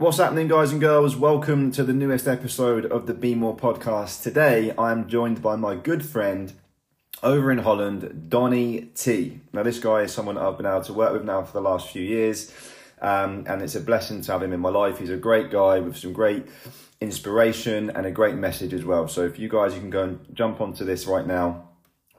What's 0.00 0.16
happening, 0.16 0.48
guys 0.48 0.72
and 0.72 0.80
girls? 0.80 1.14
Welcome 1.14 1.72
to 1.72 1.84
the 1.84 1.92
newest 1.92 2.26
episode 2.26 2.86
of 2.86 3.06
the 3.06 3.12
Be 3.12 3.34
More 3.34 3.54
podcast. 3.54 4.22
Today, 4.22 4.72
I 4.78 4.92
am 4.92 5.06
joined 5.08 5.42
by 5.42 5.56
my 5.56 5.74
good 5.74 6.02
friend 6.02 6.54
over 7.22 7.52
in 7.52 7.58
Holland, 7.58 8.30
Donny 8.30 8.88
T. 8.94 9.40
Now, 9.52 9.62
this 9.62 9.78
guy 9.78 10.00
is 10.00 10.14
someone 10.14 10.38
I've 10.38 10.56
been 10.56 10.64
able 10.64 10.80
to 10.84 10.94
work 10.94 11.12
with 11.12 11.26
now 11.26 11.42
for 11.42 11.52
the 11.52 11.60
last 11.60 11.90
few 11.90 12.00
years, 12.00 12.50
um, 13.02 13.44
and 13.46 13.60
it's 13.60 13.74
a 13.74 13.80
blessing 13.82 14.22
to 14.22 14.32
have 14.32 14.42
him 14.42 14.54
in 14.54 14.60
my 14.60 14.70
life. 14.70 14.98
He's 14.98 15.10
a 15.10 15.18
great 15.18 15.50
guy 15.50 15.80
with 15.80 15.98
some 15.98 16.14
great 16.14 16.46
inspiration 17.02 17.90
and 17.90 18.06
a 18.06 18.10
great 18.10 18.36
message 18.36 18.72
as 18.72 18.86
well. 18.86 19.06
So, 19.06 19.26
if 19.26 19.38
you 19.38 19.50
guys, 19.50 19.74
you 19.74 19.80
can 19.80 19.90
go 19.90 20.04
and 20.04 20.20
jump 20.32 20.62
onto 20.62 20.82
this 20.82 21.06
right 21.06 21.26
now. 21.26 21.68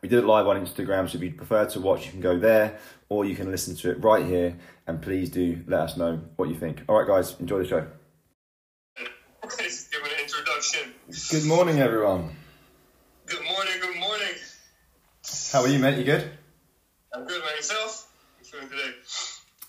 We 0.04 0.10
did 0.10 0.20
it 0.20 0.28
live 0.28 0.46
on 0.46 0.64
Instagram, 0.64 1.10
so 1.10 1.18
if 1.18 1.24
you 1.24 1.32
prefer 1.32 1.66
to 1.66 1.80
watch, 1.80 2.06
you 2.06 2.12
can 2.12 2.22
go 2.22 2.38
there 2.38 2.78
or 3.12 3.26
you 3.26 3.36
can 3.36 3.52
listen 3.52 3.76
to 3.76 3.92
it 3.92 4.02
right 4.02 4.26
here. 4.26 4.58
And 4.88 5.02
please 5.02 5.30
do 5.30 5.62
let 5.68 5.82
us 5.82 5.98
know 5.98 6.22
what 6.38 6.48
you 6.48 6.56
think. 6.56 6.82
All 6.88 6.98
right, 6.98 7.06
guys, 7.06 7.36
enjoy 7.42 7.60
the 7.60 7.68
show. 7.68 7.86
Just 9.58 9.92
give 9.92 10.02
an 10.02 10.12
introduction. 10.18 10.94
Good 11.30 11.46
morning, 11.46 11.80
everyone. 11.80 12.30
Good 13.26 13.44
morning, 13.44 13.74
good 13.82 14.00
morning. 14.00 14.34
How 15.52 15.60
are 15.60 15.68
you, 15.68 15.78
mate? 15.78 15.98
You 15.98 16.06
good? 16.06 16.32
I'm 17.14 17.26
good, 17.26 17.42
man. 17.42 17.52
Yourself? 17.58 18.10
How 18.38 18.40
you 18.40 18.46
feeling 18.46 18.70
today? 18.70 18.96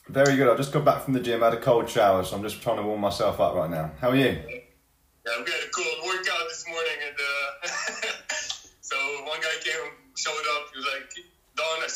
Very 0.09 0.37
good. 0.37 0.49
I've 0.49 0.57
just 0.57 0.73
got 0.73 0.85
back 0.85 1.03
from 1.03 1.15
the 1.15 1.21
gym, 1.21 1.43
I 1.43 1.47
had 1.47 1.55
a 1.55 1.61
cold 1.61 1.91
shower, 1.91 2.23
so 2.23 2.37
I'm 2.37 2.45
just 2.45 2.63
trying 2.63 2.77
to 2.77 2.85
warm 2.85 3.01
myself 3.01 3.41
up 3.41 3.57
right 3.57 3.71
now. 3.71 3.91
How 4.01 4.11
are 4.11 4.17
you? 4.17 4.25
Yeah, 4.25 5.33
we 5.45 5.51
had 5.51 5.62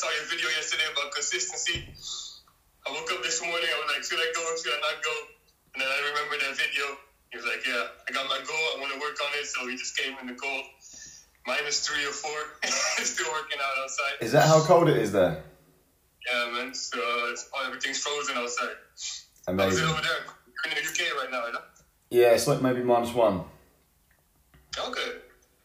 saw 0.07 0.15
your 0.15 0.29
video 0.29 0.47
yesterday 0.55 0.87
about 0.91 1.11
consistency. 1.11 1.83
I 2.87 2.91
woke 2.91 3.11
up 3.11 3.23
this 3.23 3.41
morning. 3.41 3.67
I 3.67 3.77
was 3.83 3.91
like, 3.91 4.03
should 4.07 4.19
I 4.19 4.31
go? 4.31 4.43
Should 4.55 4.71
I 4.71 4.79
not 4.79 5.03
go? 5.03 5.15
And 5.73 5.81
then 5.83 5.89
I 5.89 5.99
remembered 6.07 6.39
that 6.47 6.55
video. 6.55 6.85
He 7.31 7.37
was 7.37 7.45
like, 7.45 7.67
yeah, 7.67 7.91
I 8.07 8.11
got 8.13 8.23
my 8.31 8.39
goal. 8.47 8.65
I 8.71 8.79
want 8.79 8.93
to 8.93 8.99
work 8.99 9.17
on 9.19 9.31
it. 9.35 9.45
So 9.45 9.67
he 9.67 9.75
just 9.75 9.97
came 9.97 10.15
in 10.21 10.27
the 10.27 10.33
cold, 10.33 10.63
minus 11.45 11.85
three 11.85 12.05
or 12.05 12.15
four. 12.15 12.39
Still 13.03 13.31
working 13.33 13.59
out 13.59 13.83
outside. 13.83 14.23
Is 14.23 14.31
that 14.31 14.47
how 14.47 14.63
cold 14.63 14.87
it 14.87 14.97
is 14.97 15.11
there? 15.11 15.43
Yeah, 16.31 16.51
man. 16.55 16.73
So 16.73 16.99
it's, 17.31 17.49
oh, 17.53 17.67
everything's 17.67 17.99
frozen 17.99 18.37
outside. 18.37 18.79
How's 18.95 19.27
it 19.47 19.51
Amazing. 19.51 19.83
over 19.85 20.01
there? 20.01 20.23
You're 20.47 20.71
in 20.71 20.83
the 20.83 20.87
UK 20.87 21.19
right 21.19 21.31
now, 21.31 21.51
right? 21.51 21.63
Yeah, 22.09 22.31
it's 22.31 22.47
like 22.47 22.61
maybe 22.61 22.81
minus 22.81 23.13
one. 23.13 23.43
Okay. 24.79 25.11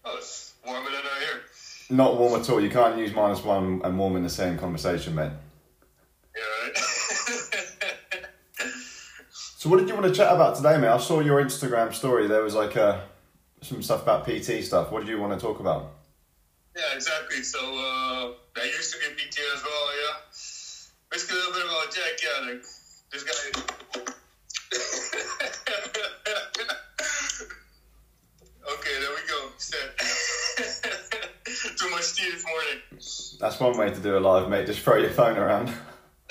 Oh, 0.04 0.16
it's 0.18 0.54
warmer 0.66 0.90
than 0.90 0.98
out 0.98 1.22
here. 1.22 1.42
Not 1.90 2.18
warm 2.18 2.40
at 2.40 2.48
all. 2.48 2.60
You 2.60 2.70
can't 2.70 2.98
use 2.98 3.12
minus 3.14 3.44
one 3.44 3.80
and 3.84 3.98
warm 3.98 4.16
in 4.16 4.22
the 4.22 4.30
same 4.30 4.58
conversation, 4.58 5.14
mate. 5.14 5.32
Yeah, 6.34 6.42
right? 6.64 6.78
So, 9.62 9.68
what 9.68 9.78
did 9.78 9.88
you 9.88 9.94
want 9.94 10.06
to 10.06 10.12
chat 10.12 10.32
about 10.32 10.56
today, 10.56 10.76
mate? 10.76 10.88
I 10.88 10.98
saw 10.98 11.20
your 11.20 11.40
Instagram 11.40 11.94
story. 11.94 12.26
There 12.26 12.42
was 12.42 12.56
like 12.56 12.76
uh, 12.76 12.98
some 13.60 13.80
stuff 13.80 14.02
about 14.02 14.26
PT 14.26 14.64
stuff. 14.64 14.90
What 14.90 15.00
did 15.00 15.08
you 15.08 15.20
want 15.20 15.38
to 15.38 15.46
talk 15.46 15.60
about? 15.60 15.92
yeah, 16.74 16.96
exactly. 16.96 17.42
So, 17.44 17.60
uh, 17.60 18.32
I 18.56 18.64
used 18.64 18.92
to 18.92 18.98
be 18.98 19.06
a 19.06 19.10
PT 19.14 19.38
as 19.54 19.62
well, 19.62 19.86
yeah. 20.02 20.16
Basically, 21.10 21.36
a 21.36 21.40
little 21.40 21.52
bit 21.52 21.64
about 21.64 21.94
Jack, 21.94 22.18
yeah. 22.24 22.48
Like, 22.48 22.64
this 23.12 23.22
guy. 23.22 24.12
Much 32.02 32.16
tea 32.16 32.32
this 32.32 32.44
morning. 32.44 33.38
That's 33.38 33.60
one 33.60 33.78
way 33.78 33.94
to 33.94 34.00
do 34.00 34.18
a 34.18 34.18
live, 34.18 34.48
mate. 34.50 34.66
Just 34.66 34.80
throw 34.80 34.96
your 34.96 35.10
phone 35.10 35.38
around. 35.38 35.66
like, 35.66 35.76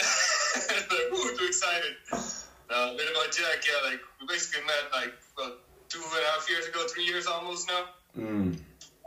ooh, 1.13 1.37
too 1.37 1.45
excited. 1.47 1.95
Uh, 2.11 2.91
a 2.91 2.95
bit 2.97 3.07
about 3.09 3.31
Jack, 3.31 3.63
yeah, 3.63 3.89
like, 3.89 4.01
we 4.19 4.27
basically 4.27 4.65
met, 4.67 4.91
like, 4.91 5.13
about 5.37 5.59
two 5.87 6.01
and 6.03 6.11
a 6.11 6.31
half 6.35 6.49
years 6.49 6.67
ago, 6.67 6.85
three 6.93 7.05
years 7.05 7.25
almost 7.25 7.69
now, 7.69 7.85
Mm. 8.19 8.59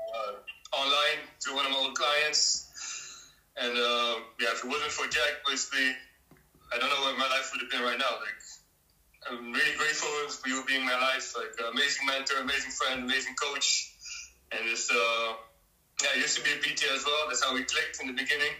uh, 0.09 0.33
online 0.73 1.21
to 1.41 1.55
one 1.55 1.67
of 1.67 1.73
my 1.73 1.77
old 1.77 1.95
clients. 1.99 3.29
And, 3.59 3.77
uh, 3.77 4.15
yeah, 4.41 4.57
if 4.57 4.65
it 4.65 4.67
wasn't 4.67 4.91
for 4.91 5.07
Jack, 5.09 5.45
basically, 5.47 5.95
I 6.73 6.79
don't 6.79 6.89
know 6.89 7.03
what 7.03 7.19
my 7.19 7.29
life 7.29 7.51
would 7.53 7.61
have 7.61 7.71
been 7.71 7.83
right 7.83 7.99
now. 7.99 8.17
Like, 8.25 8.41
I'm 9.29 9.53
really 9.53 9.77
grateful 9.77 10.09
for 10.31 10.49
you 10.49 10.65
being 10.67 10.81
in 10.81 10.87
my 10.87 10.99
life. 10.99 11.35
Like, 11.37 11.53
amazing 11.75 12.07
mentor, 12.07 12.39
amazing 12.41 12.71
friend, 12.71 13.05
amazing 13.05 13.35
coach. 13.35 13.93
And 14.51 14.67
just, 14.67 14.91
uh, 14.91 15.35
yeah, 16.03 16.11
I 16.15 16.19
used 16.19 16.37
to 16.37 16.43
be 16.43 16.51
a 16.51 16.59
PT 16.59 16.91
as 16.91 17.05
well. 17.07 17.29
That's 17.29 17.45
how 17.45 17.55
we 17.55 17.63
clicked 17.63 18.01
in 18.01 18.09
the 18.09 18.17
beginning. 18.17 18.51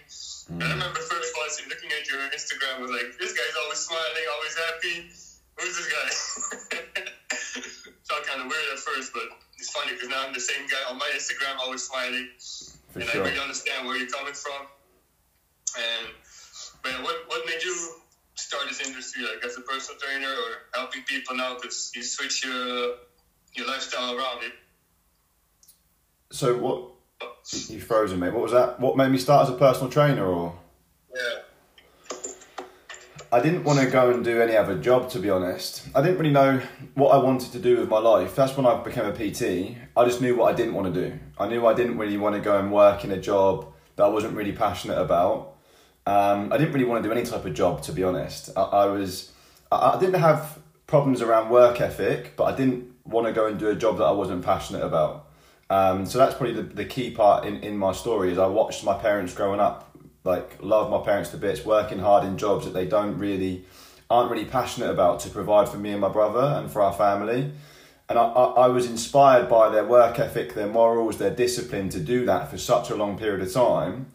And 0.49 0.63
I 0.63 0.67
mm. 0.67 0.75
remember 0.79 1.01
first 1.01 1.35
watching, 1.35 1.67
looking 1.69 1.91
at 1.91 2.07
your 2.07 2.21
Instagram, 2.31 2.79
I 2.79 2.83
was 2.83 2.93
like, 2.93 3.19
this 3.19 3.33
guy's 3.33 3.57
always 3.65 3.81
smiling, 3.83 4.27
always 4.39 4.55
happy. 4.55 4.97
Who's 5.59 5.75
this 5.75 5.89
guy? 5.91 6.09
Felt 8.09 8.27
kind 8.27 8.41
of 8.43 8.47
weird 8.47 8.69
at 8.73 8.79
first, 8.79 9.13
but 9.13 9.25
it's 9.59 9.71
funny 9.71 9.93
because 9.93 10.09
now 10.09 10.27
I'm 10.27 10.35
the 10.35 10.41
same 10.41 10.67
guy 10.67 10.83
on 10.91 10.99
my 10.99 11.11
Instagram, 11.15 11.59
always 11.59 11.83
smiling. 11.83 12.29
For 12.93 13.01
and 13.01 13.09
sure. 13.09 13.23
I 13.23 13.25
really 13.27 13.41
understand 13.41 13.87
where 13.87 13.97
you're 13.97 14.09
coming 14.09 14.35
from. 14.35 14.67
And 15.75 16.09
but 16.83 16.93
what 17.03 17.17
what 17.27 17.47
made 17.47 17.63
you 17.63 17.75
start 18.35 18.65
this 18.69 18.87
industry, 18.87 19.23
like 19.23 19.43
as 19.45 19.57
a 19.57 19.63
personal 19.63 19.99
trainer 19.99 20.29
or 20.29 20.51
helping 20.75 21.03
people 21.03 21.35
now? 21.37 21.55
Because 21.55 21.91
you 21.95 22.03
switch 22.03 22.45
your 22.45 22.95
your 23.55 23.67
lifestyle 23.67 24.17
around. 24.17 24.45
It. 24.45 24.53
So, 26.31 26.59
what? 26.59 26.91
You 27.69 27.81
frozen, 27.81 28.21
mate. 28.21 28.33
What 28.33 28.43
was 28.43 28.53
that? 28.53 28.81
What 28.81 28.97
made 28.97 29.11
me 29.11 29.19
start 29.19 29.49
as 29.49 29.55
a 29.55 29.59
personal 29.59 29.91
trainer, 29.91 30.25
or? 30.27 30.55
Yeah. 31.15 31.41
I 33.33 33.41
didn't 33.41 33.65
want 33.65 33.81
to 33.81 33.87
go 33.87 34.11
and 34.11 34.25
do 34.25 34.41
any 34.41 34.57
other 34.57 34.79
job, 34.79 35.11
to 35.11 35.19
be 35.19 35.29
honest. 35.29 35.89
I 35.93 36.03
didn't 36.03 36.19
really 36.19 36.33
know 36.33 36.61
what 36.95 37.09
I 37.09 37.19
wanted 37.19 37.51
to 37.53 37.59
do 37.59 37.79
with 37.79 37.89
my 37.89 37.99
life. 37.99 38.37
That's 38.37 38.57
when 38.57 38.65
I 38.65 38.81
became 38.81 39.07
a 39.07 39.13
PT. 39.13 39.77
I 39.97 40.05
just 40.05 40.21
knew 40.21 40.37
what 40.37 40.53
I 40.53 40.57
didn't 40.57 40.75
want 40.75 40.95
to 40.95 41.09
do. 41.09 41.19
I 41.37 41.49
knew 41.49 41.67
I 41.67 41.75
didn't 41.75 41.99
really 41.99 42.17
want 42.17 42.37
to 42.37 42.41
go 42.41 42.59
and 42.59 42.73
work 42.73 43.05
in 43.05 43.11
a 43.11 43.21
job 43.21 43.73
that 43.97 44.05
I 44.05 44.09
wasn't 44.09 44.37
really 44.37 44.53
passionate 44.53 44.99
about. 44.99 45.57
Um, 46.07 46.53
I 46.53 46.59
didn't 46.59 46.75
really 46.75 46.85
want 46.85 47.03
to 47.03 47.09
do 47.09 47.13
any 47.13 47.27
type 47.27 47.45
of 47.45 47.55
job, 47.55 47.83
to 47.83 47.93
be 47.93 48.05
honest. 48.05 48.51
I, 48.57 48.63
I 48.63 48.87
was, 48.87 49.33
I, 49.73 49.97
I 49.97 49.99
didn't 49.99 50.21
have 50.21 50.61
problems 50.87 51.21
around 51.21 51.51
work 51.51 51.81
ethic, 51.81 52.37
but 52.37 52.45
I 52.45 52.57
didn't 52.57 52.93
want 53.05 53.27
to 53.27 53.33
go 53.33 53.47
and 53.47 53.59
do 53.59 53.69
a 53.69 53.75
job 53.75 53.99
that 53.99 54.05
I 54.05 54.13
wasn't 54.13 54.45
passionate 54.45 54.85
about. 54.85 55.24
Um, 55.71 56.07
so 56.07 56.19
that's 56.19 56.35
probably 56.35 56.55
the, 56.55 56.63
the 56.63 56.85
key 56.85 57.11
part 57.11 57.47
in, 57.47 57.63
in 57.63 57.77
my 57.77 57.93
story 57.93 58.31
is 58.31 58.39
I 58.39 58.47
watched 58.47 58.85
my 58.85 58.99
parents 58.99 59.33
growing 59.35 59.61
up 59.61 59.95
like 60.25 60.57
love 60.63 60.91
my 60.91 61.05
parents 61.05 61.31
to 61.31 61.37
bits, 61.37 61.65
working 61.65 61.99
hard 61.99 62.25
in 62.25 62.39
jobs 62.39 62.65
that 62.65 62.73
they 62.73 62.87
don't 62.87 63.19
really 63.19 63.65
aren't 64.11 64.31
really 64.31 64.45
passionate 64.45 64.91
about 64.91 65.21
to 65.21 65.31
provide 65.31 65.69
for 65.69 65.77
me 65.77 65.91
and 65.91 66.01
my 66.01 66.09
brother 66.09 66.59
and 66.59 66.71
for 66.71 66.83
our 66.83 66.93
family. 66.93 67.53
And 68.09 68.19
I, 68.19 68.23
I, 68.23 68.45
I 68.65 68.69
was 68.69 68.87
inspired 68.87 69.49
by 69.49 69.71
their 69.71 69.85
work 69.85 70.19
ethic, 70.19 70.55
their 70.55 70.67
morals, 70.67 71.19
their 71.19 71.35
discipline 71.35 71.89
to 71.91 72.01
do 72.01 72.27
that 72.27 72.51
for 72.51 72.59
such 72.59 72.91
a 72.91 72.97
long 72.97 73.19
period 73.19 73.47
of 73.47 73.53
time. 73.53 74.07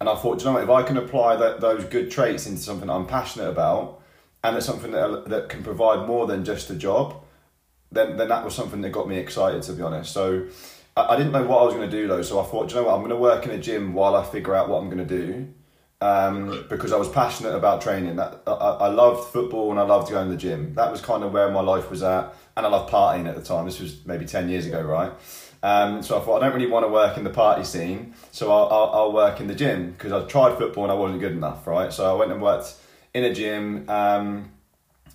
And 0.00 0.08
I 0.08 0.14
thought, 0.16 0.40
you 0.40 0.46
know 0.46 0.54
what, 0.54 0.64
if 0.64 0.70
I 0.70 0.82
can 0.82 0.96
apply 0.96 1.36
that, 1.36 1.60
those 1.60 1.84
good 1.84 2.10
traits 2.10 2.46
into 2.46 2.60
something 2.60 2.88
I'm 2.88 3.06
passionate 3.06 3.48
about 3.48 4.02
and 4.44 4.56
it's 4.56 4.66
something 4.66 4.92
that, 4.92 5.28
that 5.28 5.48
can 5.48 5.62
provide 5.62 6.06
more 6.06 6.26
than 6.26 6.44
just 6.44 6.70
a 6.70 6.74
job, 6.74 7.22
then, 7.92 8.16
then 8.16 8.28
that 8.28 8.44
was 8.44 8.54
something 8.54 8.80
that 8.82 8.90
got 8.90 9.08
me 9.08 9.16
excited, 9.16 9.62
to 9.62 9.72
be 9.72 9.82
honest. 9.82 10.12
So 10.12 10.46
I, 10.96 11.14
I 11.14 11.16
didn't 11.16 11.32
know 11.32 11.44
what 11.44 11.62
I 11.62 11.64
was 11.64 11.74
going 11.74 11.88
to 11.88 11.96
do 11.96 12.08
though, 12.08 12.22
so 12.22 12.40
I 12.40 12.44
thought, 12.44 12.68
"Do 12.68 12.74
you 12.74 12.80
know 12.80 12.86
what, 12.88 12.94
I'm 12.94 13.00
going 13.00 13.10
to 13.10 13.16
work 13.16 13.44
in 13.44 13.52
a 13.52 13.58
gym 13.58 13.94
while 13.94 14.16
I 14.16 14.24
figure 14.24 14.54
out 14.54 14.68
what 14.68 14.78
I'm 14.78 14.88
going 14.90 15.06
to 15.06 15.18
do. 15.26 15.48
Um, 15.98 16.66
because 16.68 16.92
I 16.92 16.96
was 16.98 17.08
passionate 17.08 17.54
about 17.54 17.80
training. 17.80 18.16
That 18.16 18.42
I, 18.46 18.50
I 18.50 18.88
loved 18.88 19.32
football 19.32 19.70
and 19.70 19.80
I 19.80 19.82
loved 19.82 20.10
going 20.10 20.26
to 20.26 20.32
the 20.32 20.38
gym. 20.38 20.74
That 20.74 20.90
was 20.90 21.00
kind 21.00 21.24
of 21.24 21.32
where 21.32 21.50
my 21.50 21.62
life 21.62 21.90
was 21.90 22.02
at, 22.02 22.34
and 22.56 22.66
I 22.66 22.68
loved 22.68 22.92
partying 22.92 23.26
at 23.26 23.34
the 23.34 23.42
time. 23.42 23.64
This 23.64 23.80
was 23.80 24.04
maybe 24.04 24.26
ten 24.26 24.48
years 24.48 24.66
ago, 24.66 24.82
right? 24.82 25.12
Um, 25.62 26.02
so 26.02 26.20
I 26.20 26.24
thought 26.24 26.42
I 26.42 26.46
don't 26.46 26.54
really 26.54 26.70
want 26.70 26.84
to 26.84 26.88
work 26.88 27.16
in 27.16 27.24
the 27.24 27.30
party 27.30 27.64
scene, 27.64 28.14
so 28.30 28.52
I'll, 28.52 28.68
I'll, 28.68 28.90
I'll 28.94 29.12
work 29.12 29.40
in 29.40 29.46
the 29.46 29.54
gym 29.54 29.92
because 29.92 30.12
I 30.12 30.22
tried 30.26 30.58
football 30.58 30.84
and 30.84 30.92
I 30.92 30.94
wasn't 30.94 31.20
good 31.20 31.32
enough, 31.32 31.66
right? 31.66 31.90
So 31.90 32.14
I 32.14 32.18
went 32.18 32.30
and 32.30 32.42
worked 32.42 32.74
in 33.14 33.24
a 33.24 33.32
gym, 33.32 33.88
um, 33.88 34.50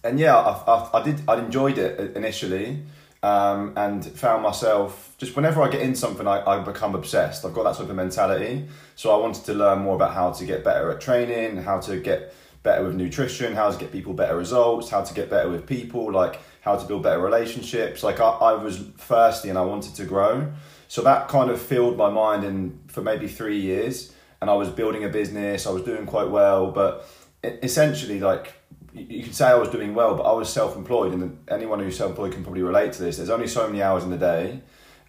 and 0.03 0.19
yeah, 0.19 0.35
I, 0.35 0.51
I, 0.67 0.99
I 0.99 1.03
did. 1.03 1.21
I 1.27 1.37
enjoyed 1.37 1.77
it 1.77 2.17
initially, 2.17 2.81
um, 3.23 3.73
and 3.75 4.03
found 4.05 4.41
myself 4.41 5.13
just 5.17 5.35
whenever 5.35 5.61
I 5.61 5.69
get 5.69 5.81
in 5.81 5.93
something, 5.95 6.27
I, 6.27 6.43
I 6.43 6.59
become 6.63 6.95
obsessed. 6.95 7.45
I've 7.45 7.53
got 7.53 7.63
that 7.63 7.75
sort 7.75 7.89
of 7.89 7.95
mentality. 7.95 8.67
So 8.95 9.13
I 9.13 9.17
wanted 9.17 9.45
to 9.45 9.53
learn 9.53 9.79
more 9.79 9.95
about 9.95 10.13
how 10.13 10.31
to 10.31 10.45
get 10.45 10.63
better 10.63 10.89
at 10.91 10.99
training, 10.99 11.57
how 11.57 11.79
to 11.81 11.99
get 11.99 12.33
better 12.63 12.83
with 12.83 12.95
nutrition, 12.95 13.53
how 13.53 13.69
to 13.69 13.77
get 13.77 13.91
people 13.91 14.13
better 14.13 14.35
results, 14.35 14.89
how 14.89 15.01
to 15.01 15.13
get 15.13 15.29
better 15.29 15.49
with 15.49 15.67
people, 15.67 16.11
like 16.11 16.39
how 16.61 16.75
to 16.75 16.87
build 16.87 17.03
better 17.03 17.19
relationships. 17.19 18.01
Like 18.03 18.19
I, 18.19 18.29
I 18.29 18.53
was 18.53 18.79
thirsty 18.97 19.49
and 19.49 19.57
I 19.57 19.63
wanted 19.63 19.93
to 19.95 20.05
grow. 20.05 20.51
So 20.87 21.03
that 21.03 21.27
kind 21.27 21.49
of 21.51 21.61
filled 21.61 21.97
my 21.97 22.09
mind 22.09 22.43
in 22.43 22.79
for 22.87 23.01
maybe 23.01 23.27
three 23.27 23.59
years. 23.59 24.13
And 24.41 24.49
I 24.49 24.55
was 24.55 24.69
building 24.69 25.03
a 25.03 25.09
business, 25.09 25.67
I 25.67 25.69
was 25.69 25.83
doing 25.83 26.07
quite 26.07 26.29
well, 26.29 26.71
but 26.71 27.07
essentially, 27.43 28.19
like 28.19 28.53
you 28.93 29.23
could 29.23 29.35
say 29.35 29.47
I 29.47 29.55
was 29.55 29.69
doing 29.69 29.93
well, 29.93 30.15
but 30.15 30.23
I 30.23 30.33
was 30.33 30.51
self 30.51 30.75
employed. 30.75 31.13
And 31.13 31.37
anyone 31.49 31.79
who's 31.79 31.97
self 31.97 32.11
employed 32.11 32.33
can 32.33 32.43
probably 32.43 32.63
relate 32.63 32.93
to 32.93 33.01
this. 33.01 33.17
There's 33.17 33.29
only 33.29 33.47
so 33.47 33.67
many 33.67 33.81
hours 33.81 34.03
in 34.03 34.09
the 34.09 34.17
day. 34.17 34.61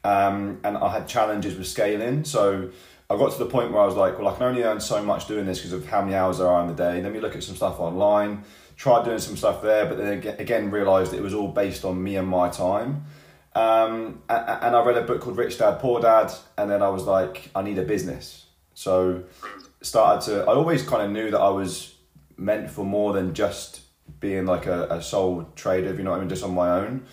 Um, 0.05 0.61
and 0.65 0.77
I 0.77 0.93
had 0.93 1.07
challenges 1.07 1.57
with 1.57 1.67
scaling. 1.67 2.25
So 2.25 2.71
I 3.09 3.17
got 3.17 3.33
to 3.33 3.39
the 3.39 3.47
point 3.47 3.73
where 3.73 3.83
I 3.83 3.87
was 3.87 3.95
like, 3.95 4.19
well, 4.19 4.29
I 4.29 4.35
can 4.37 4.45
only 4.45 4.63
earn 4.63 4.81
so 4.81 5.03
much 5.03 5.29
doing 5.29 5.47
this 5.47 5.59
because 5.59 5.73
of 5.73 5.87
how 5.87 6.03
many 6.03 6.15
hours 6.15 6.39
there 6.39 6.49
are 6.49 6.63
in 6.63 6.69
the 6.69 6.75
day. 6.75 7.01
Then 7.01 7.13
we 7.13 7.21
look 7.21 7.37
at 7.37 7.43
some 7.43 7.57
stuff 7.57 7.79
online, 7.79 8.45
tried 8.77 9.05
doing 9.05 9.19
some 9.19 9.37
stuff 9.37 9.63
there, 9.63 9.87
but 9.87 9.99
then 9.99 10.35
again 10.39 10.71
realized 10.71 11.13
it 11.13 11.23
was 11.23 11.35
all 11.35 11.49
based 11.49 11.85
on 11.85 12.03
me 12.03 12.17
and 12.17 12.27
my 12.27 12.49
time. 12.49 13.05
Um, 13.55 14.23
and 14.31 14.75
I 14.75 14.83
read 14.83 14.97
a 14.97 15.03
book 15.03 15.21
called 15.21 15.37
Rich 15.37 15.59
Dad 15.59 15.79
Poor 15.79 16.01
Dad, 16.01 16.33
and 16.57 16.71
then 16.71 16.83
I 16.83 16.89
was 16.89 17.05
like, 17.05 17.51
I 17.55 17.63
need 17.63 17.79
a 17.79 17.83
business. 17.83 18.47
So 18.75 19.25
started 19.83 20.25
to. 20.31 20.43
I 20.45 20.55
always 20.55 20.83
kind 20.83 21.03
of 21.03 21.11
knew 21.11 21.31
that 21.31 21.41
I 21.41 21.51
was 21.51 21.92
meant 22.43 22.71
for 22.71 22.85
more 22.85 23.13
than 23.13 23.35
just 23.35 23.81
being 24.21 24.47
like 24.47 24.67
a, 24.67 24.89
a 24.89 25.03
sole 25.03 25.49
trader, 25.55 25.95
you 25.95 26.03
know 26.03 26.11
what 26.11 26.17
I 26.17 26.21
mean, 26.21 26.29
just 26.29 26.45
on 26.45 26.55
my 26.55 26.71
own. 26.81 27.07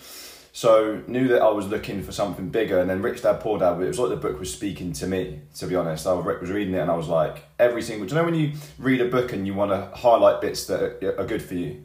So 0.52 1.02
knew 1.06 1.28
that 1.28 1.42
I 1.42 1.48
was 1.50 1.68
looking 1.68 2.02
for 2.02 2.12
something 2.12 2.48
bigger, 2.48 2.80
and 2.80 2.90
then 2.90 3.02
Rich 3.02 3.22
Dad 3.22 3.40
Poor 3.40 3.58
Dad. 3.58 3.80
It 3.80 3.86
was 3.86 3.98
like 3.98 4.10
the 4.10 4.16
book 4.16 4.38
was 4.38 4.52
speaking 4.52 4.92
to 4.94 5.06
me. 5.06 5.42
To 5.58 5.66
be 5.66 5.76
honest, 5.76 6.06
I 6.06 6.12
was 6.12 6.50
reading 6.50 6.74
it, 6.74 6.80
and 6.80 6.90
I 6.90 6.96
was 6.96 7.06
like, 7.06 7.44
every 7.58 7.82
single. 7.82 8.06
Do 8.06 8.14
you 8.14 8.20
know 8.20 8.24
when 8.24 8.34
you 8.34 8.52
read 8.78 9.00
a 9.00 9.08
book 9.08 9.32
and 9.32 9.46
you 9.46 9.54
want 9.54 9.70
to 9.70 9.96
highlight 9.96 10.40
bits 10.40 10.66
that 10.66 10.82
are, 10.82 11.20
are 11.20 11.26
good 11.26 11.42
for 11.42 11.54
you? 11.54 11.84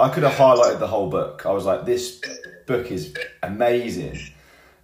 I 0.00 0.08
could 0.08 0.22
have 0.22 0.32
highlighted 0.32 0.78
the 0.78 0.86
whole 0.86 1.10
book. 1.10 1.44
I 1.44 1.52
was 1.52 1.64
like, 1.64 1.84
this 1.84 2.20
book 2.66 2.90
is 2.90 3.14
amazing. 3.42 4.18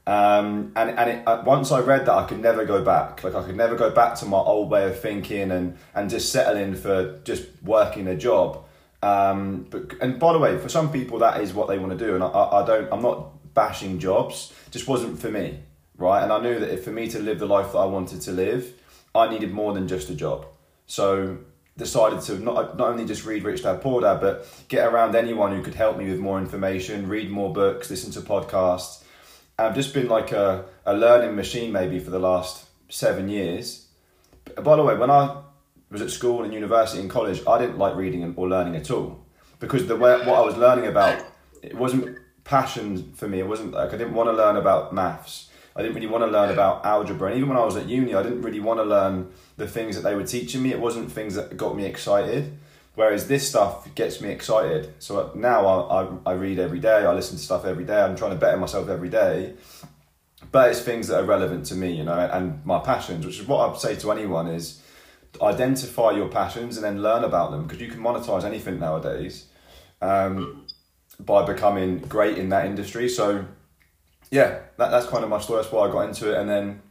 Um, 0.08 0.72
and 0.74 0.98
and 0.98 1.10
it, 1.10 1.28
uh, 1.28 1.42
once 1.44 1.70
I 1.70 1.80
read 1.80 2.06
that, 2.06 2.14
I 2.14 2.24
could 2.24 2.40
never 2.40 2.64
go 2.64 2.82
back. 2.82 3.22
Like 3.22 3.34
I 3.34 3.42
could 3.42 3.56
never 3.56 3.76
go 3.76 3.90
back 3.90 4.14
to 4.20 4.24
my 4.24 4.38
old 4.38 4.70
way 4.70 4.86
of 4.86 4.98
thinking 4.98 5.50
and 5.50 5.76
and 5.94 6.08
just 6.08 6.32
settling 6.32 6.74
for 6.76 7.18
just 7.24 7.44
working 7.62 8.08
a 8.08 8.16
job. 8.16 8.64
Um, 9.02 9.66
but 9.68 9.92
and 10.00 10.18
by 10.18 10.32
the 10.32 10.38
way, 10.38 10.56
for 10.56 10.70
some 10.70 10.90
people 10.90 11.18
that 11.18 11.42
is 11.42 11.52
what 11.52 11.68
they 11.68 11.78
want 11.78 11.92
to 11.92 12.02
do, 12.02 12.14
and 12.14 12.24
I, 12.24 12.28
I 12.28 12.66
don't. 12.66 12.90
I'm 12.90 13.02
not 13.02 13.52
bashing 13.52 13.98
jobs. 13.98 14.54
Just 14.70 14.88
wasn't 14.88 15.18
for 15.18 15.30
me, 15.30 15.58
right? 15.98 16.22
And 16.22 16.32
I 16.32 16.40
knew 16.40 16.58
that 16.58 16.72
if 16.72 16.84
for 16.84 16.90
me 16.90 17.08
to 17.08 17.18
live 17.18 17.38
the 17.38 17.46
life 17.46 17.72
that 17.72 17.78
I 17.78 17.84
wanted 17.84 18.22
to 18.22 18.32
live, 18.32 18.72
I 19.14 19.28
needed 19.28 19.52
more 19.52 19.74
than 19.74 19.88
just 19.88 20.08
a 20.08 20.14
job. 20.14 20.46
So 20.86 21.36
decided 21.76 22.22
to 22.22 22.38
not 22.38 22.78
not 22.78 22.88
only 22.88 23.04
just 23.04 23.26
read 23.26 23.44
Rich 23.44 23.62
Dad 23.64 23.82
Poor 23.82 24.00
Dad, 24.00 24.22
but 24.22 24.48
get 24.68 24.86
around 24.86 25.14
anyone 25.14 25.54
who 25.54 25.62
could 25.62 25.74
help 25.74 25.98
me 25.98 26.08
with 26.08 26.18
more 26.18 26.38
information, 26.38 27.10
read 27.10 27.28
more 27.28 27.52
books, 27.52 27.90
listen 27.90 28.10
to 28.12 28.22
podcasts. 28.22 29.04
I've 29.58 29.74
just 29.74 29.92
been 29.92 30.08
like 30.08 30.30
a, 30.30 30.66
a 30.86 30.94
learning 30.94 31.34
machine 31.34 31.72
maybe 31.72 31.98
for 31.98 32.10
the 32.10 32.20
last 32.20 32.66
seven 32.88 33.28
years. 33.28 33.88
By 34.62 34.76
the 34.76 34.84
way, 34.84 34.94
when 34.94 35.10
I 35.10 35.42
was 35.90 36.00
at 36.00 36.10
school 36.10 36.44
and 36.44 36.54
university 36.54 37.00
and 37.00 37.10
college, 37.10 37.42
I 37.44 37.58
didn't 37.58 37.76
like 37.76 37.96
reading 37.96 38.34
or 38.36 38.48
learning 38.48 38.76
at 38.76 38.88
all 38.90 39.24
because 39.58 39.88
the 39.88 39.96
way, 39.96 40.12
what 40.18 40.38
I 40.38 40.42
was 40.42 40.56
learning 40.56 40.86
about 40.86 41.24
it 41.62 41.74
wasn't 41.74 42.18
passion 42.44 43.12
for 43.14 43.26
me. 43.26 43.40
It 43.40 43.48
wasn't 43.48 43.72
like 43.72 43.92
I 43.92 43.96
didn't 43.96 44.14
want 44.14 44.28
to 44.28 44.32
learn 44.32 44.56
about 44.56 44.94
maths. 44.94 45.50
I 45.74 45.82
didn't 45.82 45.96
really 45.96 46.06
want 46.06 46.22
to 46.22 46.30
learn 46.30 46.50
about 46.50 46.86
algebra. 46.86 47.28
And 47.28 47.36
even 47.36 47.48
when 47.48 47.58
I 47.58 47.64
was 47.64 47.76
at 47.76 47.88
uni, 47.88 48.14
I 48.14 48.22
didn't 48.22 48.42
really 48.42 48.60
want 48.60 48.78
to 48.78 48.84
learn 48.84 49.32
the 49.56 49.66
things 49.66 49.96
that 49.96 50.02
they 50.02 50.14
were 50.14 50.24
teaching 50.24 50.62
me. 50.62 50.70
It 50.70 50.80
wasn't 50.80 51.10
things 51.10 51.34
that 51.34 51.56
got 51.56 51.76
me 51.76 51.84
excited. 51.84 52.58
Whereas 52.98 53.28
this 53.28 53.48
stuff 53.48 53.94
gets 53.94 54.20
me 54.20 54.30
excited. 54.30 54.92
So 54.98 55.30
now 55.36 55.64
I, 55.64 56.02
I, 56.02 56.08
I 56.26 56.32
read 56.32 56.58
every 56.58 56.80
day, 56.80 57.04
I 57.06 57.12
listen 57.12 57.36
to 57.36 57.42
stuff 57.44 57.64
every 57.64 57.84
day, 57.84 58.02
I'm 58.02 58.16
trying 58.16 58.32
to 58.32 58.36
better 58.36 58.56
myself 58.56 58.88
every 58.88 59.08
day. 59.08 59.54
But 60.50 60.70
it's 60.70 60.80
things 60.80 61.06
that 61.06 61.20
are 61.20 61.24
relevant 61.24 61.64
to 61.66 61.76
me, 61.76 61.92
you 61.92 62.02
know, 62.02 62.18
and 62.18 62.60
my 62.66 62.80
passions, 62.80 63.24
which 63.24 63.38
is 63.38 63.46
what 63.46 63.70
I'd 63.70 63.78
say 63.78 63.94
to 63.94 64.10
anyone 64.10 64.48
is 64.48 64.82
identify 65.40 66.10
your 66.10 66.26
passions 66.26 66.76
and 66.76 66.84
then 66.84 67.00
learn 67.00 67.22
about 67.22 67.52
them 67.52 67.68
because 67.68 67.80
you 67.80 67.86
can 67.86 68.00
monetize 68.00 68.42
anything 68.42 68.80
nowadays 68.80 69.46
um, 70.02 70.66
by 71.20 71.46
becoming 71.46 71.98
great 71.98 72.36
in 72.36 72.48
that 72.48 72.66
industry. 72.66 73.08
So, 73.08 73.44
yeah, 74.32 74.58
that, 74.76 74.90
that's 74.90 75.06
kind 75.06 75.22
of 75.22 75.30
my 75.30 75.38
story. 75.38 75.62
That's 75.62 75.72
why 75.72 75.86
I 75.86 75.92
got 75.92 76.08
into 76.08 76.32
it. 76.32 76.36
And 76.36 76.50
then 76.50 76.82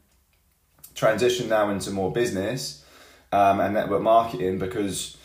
transition 0.95 1.50
now 1.50 1.69
into 1.69 1.92
more 1.92 2.13
business 2.13 2.86
um, 3.33 3.59
and 3.59 3.74
network 3.74 4.01
marketing 4.01 4.57
because 4.57 5.16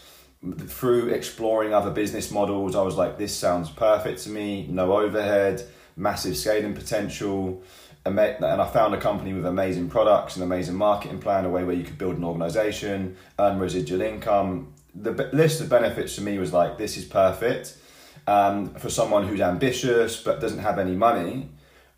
through 0.66 1.08
exploring 1.08 1.72
other 1.72 1.90
business 1.90 2.30
models, 2.30 2.74
I 2.74 2.82
was 2.82 2.96
like, 2.96 3.16
this 3.16 3.36
sounds 3.36 3.70
perfect 3.70 4.22
to 4.24 4.30
me. 4.30 4.66
No 4.68 4.92
overhead, 4.92 5.64
massive 5.96 6.36
scaling 6.36 6.74
potential. 6.74 7.62
And 8.04 8.18
I 8.18 8.68
found 8.68 8.94
a 8.94 9.00
company 9.00 9.32
with 9.32 9.46
amazing 9.46 9.88
products, 9.88 10.36
an 10.36 10.42
amazing 10.42 10.74
marketing 10.74 11.20
plan, 11.20 11.44
a 11.44 11.48
way 11.48 11.62
where 11.62 11.76
you 11.76 11.84
could 11.84 11.98
build 11.98 12.16
an 12.16 12.24
organization, 12.24 13.16
earn 13.38 13.60
residual 13.60 14.00
income. 14.00 14.72
The 14.94 15.30
list 15.32 15.60
of 15.60 15.68
benefits 15.68 16.16
for 16.16 16.22
me 16.22 16.38
was 16.38 16.52
like, 16.52 16.76
this 16.76 16.96
is 16.96 17.04
perfect. 17.04 17.76
Um, 18.26 18.74
for 18.74 18.90
someone 18.90 19.26
who's 19.26 19.40
ambitious 19.40 20.20
but 20.20 20.40
doesn't 20.40 20.58
have 20.58 20.78
any 20.78 20.96
money, 20.96 21.48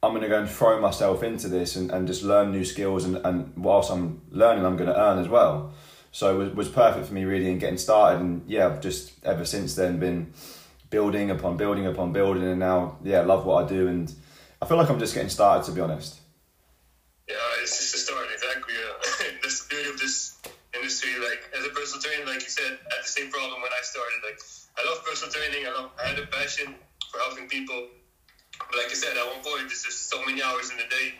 I'm 0.02 0.12
going 0.12 0.23
to 0.23 0.29
go 0.29 0.40
and 0.40 0.49
throw 0.49 0.79
myself 0.81 1.23
into 1.23 1.49
this 1.49 1.76
and, 1.76 1.90
and 1.90 2.06
just 2.06 2.23
learn 2.23 2.52
new 2.52 2.64
skills. 2.64 3.05
And, 3.06 3.17
and 3.25 3.56
whilst 3.56 3.90
I'm 3.90 4.20
learning, 4.31 4.67
I'm 4.67 4.76
going 4.76 4.90
to 4.90 5.00
earn 5.00 5.19
as 5.19 5.29
well. 5.29 5.73
So 6.14 6.31
it 6.31 6.38
was, 6.38 6.55
was 6.55 6.69
perfect 6.69 7.08
for 7.08 7.12
me 7.12 7.25
really 7.25 7.50
and 7.50 7.58
getting 7.58 7.76
started. 7.76 8.20
And 8.20 8.46
yeah, 8.46 8.66
I've 8.66 8.81
just 8.81 9.11
ever 9.25 9.44
since 9.44 9.75
then 9.75 9.99
been 9.99 10.32
building 10.88 11.28
upon 11.28 11.56
building 11.56 11.90
upon 11.90 12.12
building. 12.12 12.44
And 12.44 12.61
now, 12.61 12.99
yeah, 13.02 13.19
I 13.19 13.25
love 13.25 13.44
what 13.44 13.64
I 13.64 13.69
do. 13.69 13.88
And 13.88 14.14
I 14.62 14.66
feel 14.66 14.76
like 14.76 14.88
I'm 14.88 15.00
just 15.00 15.12
getting 15.12 15.28
started, 15.28 15.66
to 15.66 15.72
be 15.72 15.81
honest. 15.81 16.22
Yeah, 17.26 17.34
it's 17.66 17.75
just 17.75 17.96
a 17.96 17.99
start, 17.99 18.31
exactly. 18.32 18.75
That's 19.43 19.66
the 19.66 19.75
beauty 19.75 19.90
of 19.90 19.99
this 19.99 20.38
industry. 20.78 21.19
Like, 21.19 21.50
as 21.50 21.66
a 21.66 21.70
personal 21.75 22.00
trainer, 22.00 22.31
like 22.31 22.46
you 22.46 22.49
said, 22.49 22.78
I 22.78 22.94
had 22.94 23.02
the 23.02 23.11
same 23.11 23.28
problem 23.34 23.58
when 23.58 23.75
I 23.75 23.82
started. 23.82 24.22
Like, 24.22 24.38
I 24.78 24.87
love 24.87 25.02
personal 25.02 25.34
training. 25.34 25.66
I 25.66 25.75
love. 25.75 25.90
I 25.99 26.14
had 26.14 26.19
a 26.22 26.31
passion 26.31 26.78
for 27.11 27.19
helping 27.26 27.49
people. 27.49 27.90
But 28.70 28.78
like 28.78 28.94
I 28.94 28.94
said, 28.94 29.19
at 29.19 29.26
one 29.26 29.43
point, 29.43 29.66
there's 29.66 29.82
just 29.82 30.14
so 30.14 30.22
many 30.22 30.46
hours 30.46 30.70
in 30.70 30.78
the 30.78 30.87
day, 30.87 31.19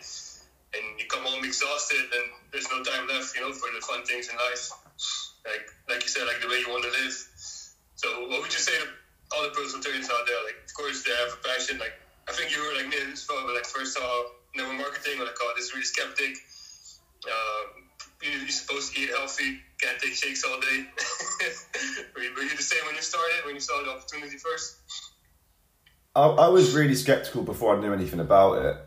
and 0.71 0.85
you 0.95 1.03
come 1.11 1.27
home 1.27 1.43
exhausted, 1.43 1.99
and 1.99 2.31
there's 2.55 2.71
no 2.71 2.79
time 2.79 3.11
left, 3.11 3.35
you 3.35 3.43
know, 3.43 3.51
for 3.51 3.67
the 3.75 3.83
fun 3.83 4.07
things 4.07 4.31
in 4.31 4.39
life. 4.39 4.71
Like, 5.45 5.69
like 5.89 6.01
you 6.03 6.09
said, 6.09 6.25
like 6.25 6.41
the 6.41 6.49
way 6.49 6.59
you 6.59 6.69
want 6.69 6.83
to 6.83 6.91
live. 6.91 7.15
So, 7.95 8.27
what 8.27 8.41
would 8.41 8.53
you 8.53 8.59
say 8.59 8.73
to 8.81 8.87
all 9.31 9.43
the 9.43 9.53
personal 9.53 9.81
trainers 9.81 10.09
out 10.09 10.25
there? 10.25 10.41
Like, 10.43 10.57
of 10.65 10.73
course, 10.73 11.03
they 11.03 11.13
have 11.13 11.33
a 11.33 11.41
passion. 11.47 11.77
Like, 11.77 11.93
I 12.27 12.33
think 12.33 12.51
you 12.51 12.59
were 12.61 12.73
like 12.75 12.89
me 12.89 12.97
as 13.13 13.25
well. 13.29 13.45
Like, 13.53 13.65
first 13.65 13.93
saw 13.93 14.25
network 14.55 14.77
marketing, 14.77 15.19
like, 15.19 15.37
oh, 15.41 15.53
this 15.55 15.65
is 15.69 15.73
really 15.73 15.85
skeptic. 15.85 16.35
Um, 17.25 17.85
you're 18.21 18.49
supposed 18.49 18.93
to 18.93 19.01
eat 19.01 19.09
healthy, 19.09 19.59
can't 19.79 19.99
take 19.99 20.13
shakes 20.13 20.43
all 20.43 20.59
day. 20.59 20.85
were, 22.15 22.21
you, 22.21 22.33
were 22.33 22.43
you 22.43 22.55
the 22.55 22.63
same 22.63 22.85
when 22.85 22.95
you 22.95 23.01
started, 23.01 23.45
when 23.45 23.55
you 23.55 23.61
saw 23.61 23.83
the 23.83 23.91
opportunity 23.91 24.37
first? 24.37 24.77
I, 26.15 26.25
I 26.25 26.47
was 26.47 26.73
really 26.73 26.95
skeptical 26.95 27.43
before 27.43 27.75
I 27.75 27.81
knew 27.81 27.93
anything 27.93 28.19
about 28.19 28.65
it. 28.65 28.77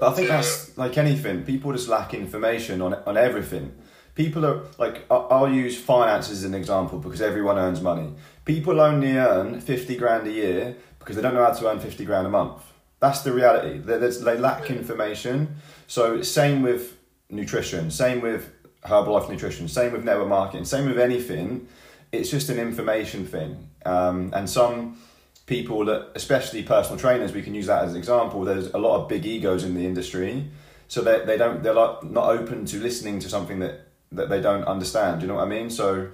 But 0.00 0.12
I 0.12 0.14
think 0.14 0.28
that's 0.28 0.76
like 0.76 0.98
anything. 0.98 1.44
People 1.44 1.72
just 1.72 1.88
lack 1.88 2.14
information 2.14 2.82
on 2.82 2.94
on 2.94 3.16
everything. 3.16 3.72
People 4.16 4.44
are 4.46 4.62
like 4.78 5.04
I'll 5.10 5.48
use 5.48 5.78
finance 5.78 6.30
as 6.30 6.42
an 6.42 6.54
example 6.54 6.98
because 6.98 7.20
everyone 7.20 7.58
earns 7.58 7.80
money. 7.80 8.14
People 8.44 8.80
only 8.80 9.16
earn 9.16 9.60
fifty 9.60 9.96
grand 9.96 10.26
a 10.26 10.32
year 10.32 10.74
because 10.98 11.14
they 11.14 11.22
don't 11.22 11.34
know 11.34 11.44
how 11.44 11.52
to 11.52 11.70
earn 11.70 11.78
fifty 11.78 12.04
grand 12.04 12.26
a 12.26 12.30
month. 12.30 12.62
That's 12.98 13.20
the 13.20 13.32
reality. 13.32 13.78
They, 13.78 13.98
they 13.98 14.38
lack 14.38 14.70
information. 14.70 15.56
So 15.86 16.22
same 16.22 16.62
with 16.62 16.96
nutrition. 17.28 17.90
Same 17.90 18.22
with 18.22 18.50
Herbalife 18.84 19.28
nutrition. 19.28 19.68
Same 19.68 19.92
with 19.92 20.02
network 20.02 20.28
marketing. 20.28 20.64
Same 20.64 20.86
with 20.86 20.98
anything. 20.98 21.68
It's 22.10 22.30
just 22.30 22.48
an 22.48 22.58
information 22.58 23.26
thing. 23.26 23.68
Um, 23.84 24.32
and 24.34 24.48
some 24.48 24.98
people 25.44 25.84
that, 25.84 26.12
especially 26.14 26.62
personal 26.62 26.98
trainers, 26.98 27.32
we 27.32 27.42
can 27.42 27.54
use 27.54 27.66
that 27.66 27.84
as 27.84 27.92
an 27.92 27.98
example. 27.98 28.44
There's 28.44 28.68
a 28.72 28.78
lot 28.78 29.02
of 29.02 29.08
big 29.08 29.26
egos 29.26 29.62
in 29.62 29.74
the 29.74 29.84
industry, 29.84 30.50
so 30.88 31.02
they 31.02 31.22
they 31.26 31.36
don't 31.36 31.62
they're 31.62 31.74
like 31.74 32.02
not 32.04 32.30
open 32.30 32.64
to 32.66 32.80
listening 32.80 33.18
to 33.20 33.28
something 33.28 33.58
that 33.58 33.85
that 34.12 34.28
they 34.28 34.40
don't 34.40 34.64
understand. 34.64 35.22
You 35.22 35.28
know 35.28 35.34
what 35.34 35.44
I 35.44 35.48
mean? 35.48 35.70
So 35.70 36.08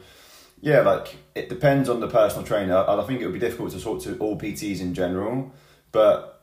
yeah, 0.60 0.80
like 0.80 1.16
it 1.34 1.48
depends 1.48 1.88
on 1.88 2.00
the 2.00 2.08
personal 2.08 2.46
trainer. 2.46 2.84
and 2.88 3.00
I 3.00 3.04
think 3.04 3.20
it 3.20 3.26
would 3.26 3.34
be 3.34 3.40
difficult 3.40 3.72
to 3.72 3.80
talk 3.80 4.02
to 4.02 4.16
all 4.18 4.38
PTs 4.38 4.80
in 4.80 4.94
general, 4.94 5.52
but 5.90 6.42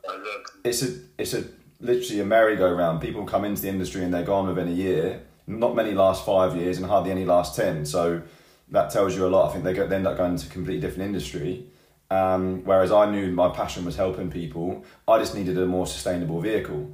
it's 0.64 0.82
a 0.82 0.98
it's 1.18 1.34
a 1.34 1.44
literally 1.80 2.20
a 2.20 2.24
merry-go-round. 2.24 3.00
People 3.00 3.24
come 3.24 3.44
into 3.44 3.62
the 3.62 3.68
industry 3.68 4.04
and 4.04 4.12
they're 4.12 4.22
gone 4.22 4.46
within 4.46 4.68
a 4.68 4.72
year. 4.72 5.22
Not 5.46 5.74
many 5.74 5.92
last 5.92 6.24
five 6.24 6.54
years, 6.54 6.76
and 6.76 6.86
hardly 6.86 7.10
any 7.10 7.24
last 7.24 7.56
ten. 7.56 7.84
So 7.86 8.22
that 8.68 8.90
tells 8.90 9.16
you 9.16 9.26
a 9.26 9.28
lot. 9.28 9.48
I 9.48 9.52
think 9.52 9.64
they, 9.64 9.72
go, 9.72 9.86
they 9.86 9.96
end 9.96 10.06
up 10.06 10.16
going 10.16 10.36
to 10.36 10.46
a 10.46 10.50
completely 10.50 10.80
different 10.80 11.08
industry. 11.08 11.66
Um, 12.10 12.64
whereas 12.64 12.92
I 12.92 13.10
knew 13.10 13.32
my 13.32 13.48
passion 13.48 13.84
was 13.84 13.96
helping 13.96 14.30
people, 14.30 14.84
I 15.06 15.18
just 15.18 15.34
needed 15.34 15.56
a 15.58 15.66
more 15.66 15.86
sustainable 15.86 16.40
vehicle. 16.40 16.90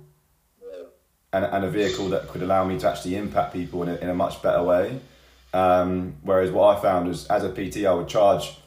And, 1.32 1.44
and 1.44 1.64
a 1.64 1.70
vehicle 1.70 2.08
that 2.10 2.28
could 2.28 2.42
allow 2.42 2.64
me 2.64 2.78
to 2.78 2.88
actually 2.88 3.16
impact 3.16 3.52
people 3.52 3.82
in 3.82 3.88
a, 3.88 3.96
in 3.96 4.08
a 4.08 4.14
much 4.14 4.42
better 4.42 4.62
way. 4.62 5.00
Um, 5.52 6.16
whereas 6.22 6.50
what 6.50 6.76
I 6.76 6.80
found 6.80 7.08
was, 7.08 7.26
as 7.26 7.44
a 7.44 7.50
PT, 7.50 7.84
I 7.84 7.92
would 7.92 8.08
charge 8.08 8.58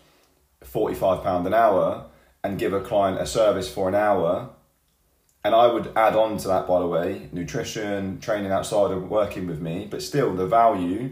£45 0.64 1.46
an 1.46 1.54
hour 1.54 2.06
and 2.44 2.60
give 2.60 2.74
a 2.74 2.82
client 2.82 3.20
a 3.20 3.26
service 3.26 3.72
for 3.72 3.88
an 3.88 3.96
hour. 3.96 4.50
And 5.44 5.56
I 5.56 5.68
would 5.68 5.92
add 5.96 6.16
on 6.16 6.38
to 6.38 6.48
that, 6.50 6.68
by 6.68 6.80
the 6.80 6.88
way, 6.88 7.30
nutrition, 7.32 8.20
training 8.20 8.52
outside 8.52 8.92
of 8.92 9.10
working 9.10 9.48
with 9.48 9.62
me, 9.62 9.88
but 9.90 10.02
still 10.02 10.34
the 10.36 10.46
value, 10.46 11.12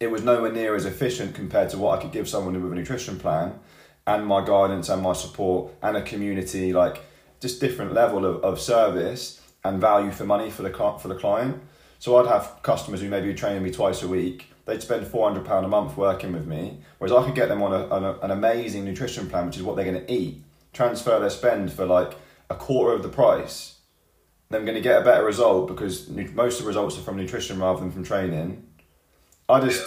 it 0.00 0.10
was 0.10 0.22
nowhere 0.22 0.52
near 0.52 0.74
as 0.74 0.84
efficient 0.84 1.34
compared 1.34 1.70
to 1.70 1.78
what 1.78 1.98
I 1.98 2.02
could 2.02 2.12
give 2.12 2.28
someone 2.28 2.60
with 2.60 2.72
a 2.72 2.74
nutrition 2.74 3.18
plan 3.18 3.58
and 4.06 4.26
my 4.26 4.44
guidance 4.44 4.88
and 4.88 5.00
my 5.00 5.12
support 5.12 5.72
and 5.82 5.96
a 5.96 6.02
community 6.02 6.72
like 6.72 7.02
just 7.40 7.60
different 7.60 7.92
level 7.92 8.26
of, 8.26 8.42
of 8.42 8.60
service 8.60 9.40
and 9.64 9.80
value 9.80 10.10
for 10.10 10.24
money 10.24 10.50
for 10.50 10.62
the 10.62 10.70
for 10.70 11.08
the 11.08 11.14
client 11.14 11.60
so 11.98 12.16
i'd 12.16 12.26
have 12.26 12.60
customers 12.62 13.00
who 13.00 13.08
maybe 13.08 13.32
train 13.34 13.62
me 13.62 13.70
twice 13.70 14.02
a 14.02 14.08
week 14.08 14.52
they'd 14.64 14.82
spend 14.82 15.06
four 15.06 15.28
hundred 15.28 15.44
pound 15.44 15.64
a 15.64 15.68
month 15.68 15.96
working 15.96 16.32
with 16.32 16.46
me, 16.46 16.78
whereas 16.98 17.12
I 17.12 17.24
could 17.24 17.34
get 17.34 17.48
them 17.48 17.62
on, 17.62 17.72
a, 17.72 17.88
on 17.88 18.04
a, 18.04 18.18
an 18.20 18.30
amazing 18.30 18.84
nutrition 18.84 19.28
plan, 19.28 19.46
which 19.46 19.56
is 19.56 19.62
what 19.62 19.76
they're 19.76 19.90
going 19.90 20.04
to 20.04 20.12
eat, 20.12 20.42
transfer 20.72 21.18
their 21.18 21.30
spend 21.30 21.72
for 21.72 21.84
like 21.84 22.16
a 22.48 22.54
quarter 22.54 22.94
of 22.94 23.02
the 23.02 23.08
price. 23.08 23.78
They're 24.50 24.62
going 24.62 24.74
to 24.74 24.82
get 24.82 25.00
a 25.00 25.04
better 25.04 25.24
result 25.24 25.68
because 25.68 26.08
most 26.08 26.58
of 26.58 26.64
the 26.64 26.68
results 26.68 26.98
are 26.98 27.02
from 27.02 27.16
nutrition 27.16 27.58
rather 27.58 27.80
than 27.80 27.90
from 27.90 28.04
training. 28.04 28.66
I 29.48 29.60
just 29.60 29.82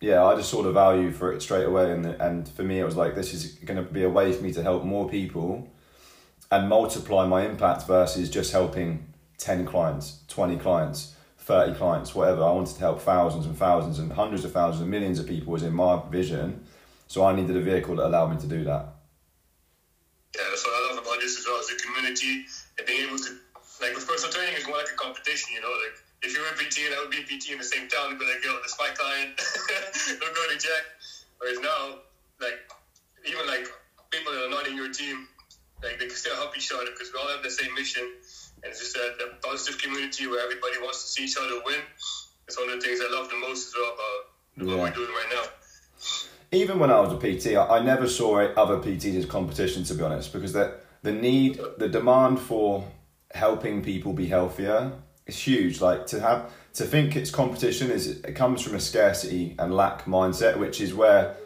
yeah, 0.00 0.24
I 0.24 0.34
just 0.34 0.50
saw 0.50 0.62
the 0.62 0.72
value 0.72 1.12
for 1.12 1.32
it 1.32 1.40
straight 1.40 1.64
away, 1.64 1.92
and 1.92 2.06
and 2.06 2.48
for 2.48 2.64
me, 2.64 2.80
it 2.80 2.84
was 2.84 2.96
like 2.96 3.14
this 3.14 3.32
is 3.32 3.52
going 3.54 3.76
to 3.76 3.90
be 3.90 4.02
a 4.02 4.10
way 4.10 4.32
for 4.32 4.42
me 4.42 4.52
to 4.52 4.62
help 4.62 4.84
more 4.84 5.08
people, 5.08 5.68
and 6.52 6.68
multiply 6.68 7.26
my 7.26 7.46
impact 7.46 7.86
versus 7.86 8.28
just 8.28 8.52
helping 8.52 9.08
ten 9.38 9.64
clients, 9.64 10.18
twenty 10.28 10.58
clients, 10.58 11.16
thirty 11.38 11.72
clients, 11.74 12.14
whatever. 12.14 12.44
I 12.44 12.52
wanted 12.52 12.74
to 12.74 12.80
help 12.80 13.00
thousands 13.00 13.46
and 13.46 13.56
thousands 13.56 13.98
and 13.98 14.12
hundreds 14.12 14.44
of 14.44 14.52
thousands 14.52 14.82
and 14.82 14.90
millions 14.90 15.18
of 15.18 15.26
people 15.26 15.50
was 15.50 15.62
in 15.62 15.72
my 15.72 15.98
vision, 16.10 16.62
so 17.08 17.24
I 17.24 17.34
needed 17.34 17.56
a 17.56 17.62
vehicle 17.62 17.96
that 17.96 18.06
allowed 18.06 18.34
me 18.34 18.40
to 18.42 18.46
do 18.46 18.64
that. 18.64 18.84
Yeah, 20.36 20.42
that's 20.50 20.62
what 20.66 20.76
I 20.76 20.92
love 20.92 21.02
about 21.02 21.20
this 21.20 21.38
as 21.38 21.46
well, 21.46 21.58
is 21.58 21.68
the 21.68 21.80
community 21.82 22.44
and 22.76 22.86
being 22.86 23.08
able 23.08 23.16
to, 23.16 23.32
like 23.80 23.94
with 23.94 24.06
personal 24.06 24.30
training, 24.30 24.52
it's 24.54 24.68
more 24.68 24.76
like 24.76 24.92
a 24.92 24.96
competition, 24.96 25.56
you 25.56 25.62
know, 25.62 25.72
like 25.72 25.96
if 26.20 26.36
you're 26.36 26.44
a 26.44 26.52
PT 26.52 26.84
and 26.84 26.94
I 26.94 27.00
would 27.00 27.10
be 27.10 27.24
a 27.24 27.24
PT 27.24 27.52
in 27.52 27.58
the 27.58 27.64
same 27.64 27.88
town, 27.88 28.10
you'd 28.10 28.20
be 28.20 28.28
like, 28.28 28.44
yo, 28.44 28.52
that's 28.60 28.76
my 28.78 28.92
client, 28.92 29.40
don't 30.20 30.36
go 30.36 30.44
to 30.52 30.58
Jack. 30.60 30.84
Whereas 31.40 31.58
now, 31.60 32.04
like, 32.44 32.60
even 33.24 33.46
like 33.48 33.64
people 34.12 34.32
that 34.32 34.44
are 34.44 34.50
not 34.50 34.68
in 34.68 34.76
your 34.76 34.92
team, 34.92 35.26
like 35.82 35.98
they 35.98 36.06
can 36.06 36.16
still 36.16 36.36
help 36.36 36.56
each 36.56 36.70
other 36.72 36.86
because 36.92 37.12
we 37.12 37.18
all 37.18 37.28
have 37.28 37.42
the 37.42 37.50
same 37.50 37.74
mission. 37.74 38.02
And 38.62 38.70
it's 38.70 38.80
just 38.80 38.94
that, 38.94 39.16
that 39.18 39.42
positive 39.42 39.80
community 39.80 40.26
where 40.26 40.42
everybody 40.42 40.78
wants 40.80 41.02
to 41.02 41.08
see 41.08 41.24
each 41.24 41.36
other 41.36 41.60
win. 41.64 41.80
It's 42.46 42.58
one 42.58 42.68
of 42.70 42.80
the 42.80 42.86
things 42.86 43.00
I 43.00 43.12
love 43.14 43.28
the 43.28 43.36
most 43.36 43.68
as 43.68 43.74
well 43.74 43.94
about 43.94 44.68
what 44.68 44.78
we're 44.78 45.06
doing 45.06 45.14
right 45.14 45.28
now. 45.34 45.44
even 46.52 46.78
when 46.78 46.90
I 46.90 47.00
was 47.00 47.12
a 47.12 47.16
PT, 47.16 47.56
I, 47.56 47.78
I 47.78 47.82
never 47.82 48.06
saw 48.06 48.40
other 48.40 48.78
PTs 48.78 49.16
as 49.16 49.26
competition, 49.26 49.84
to 49.84 49.94
be 49.94 50.02
honest, 50.02 50.32
because 50.32 50.52
the 50.52 50.74
the 51.02 51.12
need, 51.12 51.58
the 51.78 51.88
demand 51.88 52.38
for 52.38 52.86
helping 53.34 53.82
people 53.82 54.12
be 54.12 54.26
healthier 54.26 54.92
is 55.26 55.36
huge. 55.36 55.80
Like 55.80 56.06
to 56.08 56.20
have 56.20 56.52
to 56.74 56.84
think 56.84 57.16
it's 57.16 57.30
competition 57.30 57.90
is 57.90 58.06
it 58.06 58.34
comes 58.34 58.62
from 58.62 58.74
a 58.76 58.80
scarcity 58.80 59.54
and 59.58 59.74
lack 59.74 60.04
mindset, 60.04 60.58
which 60.58 60.80
is 60.80 60.94
where 60.94 61.36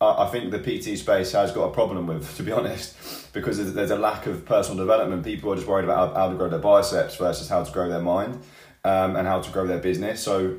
I, 0.00 0.28
think 0.28 0.52
the 0.52 0.60
PT 0.60 0.96
space 0.96 1.32
has 1.32 1.50
got 1.50 1.64
a 1.64 1.72
problem 1.72 2.06
with, 2.06 2.36
to 2.36 2.42
be 2.42 2.52
honest, 2.52 3.32
because 3.32 3.72
there's, 3.74 3.90
a 3.90 3.96
lack 3.96 4.26
of 4.26 4.44
personal 4.44 4.78
development. 4.78 5.24
People 5.24 5.52
are 5.52 5.56
just 5.56 5.66
worried 5.66 5.84
about 5.84 6.14
how, 6.14 6.28
to 6.28 6.36
grow 6.36 6.48
their 6.48 6.60
biceps 6.60 7.16
versus 7.16 7.48
how 7.48 7.64
to 7.64 7.72
grow 7.72 7.88
their 7.88 8.00
mind 8.00 8.34
um, 8.84 9.16
and 9.16 9.26
how 9.26 9.40
to 9.40 9.50
grow 9.50 9.66
their 9.66 9.80
business. 9.80 10.22
So 10.22 10.58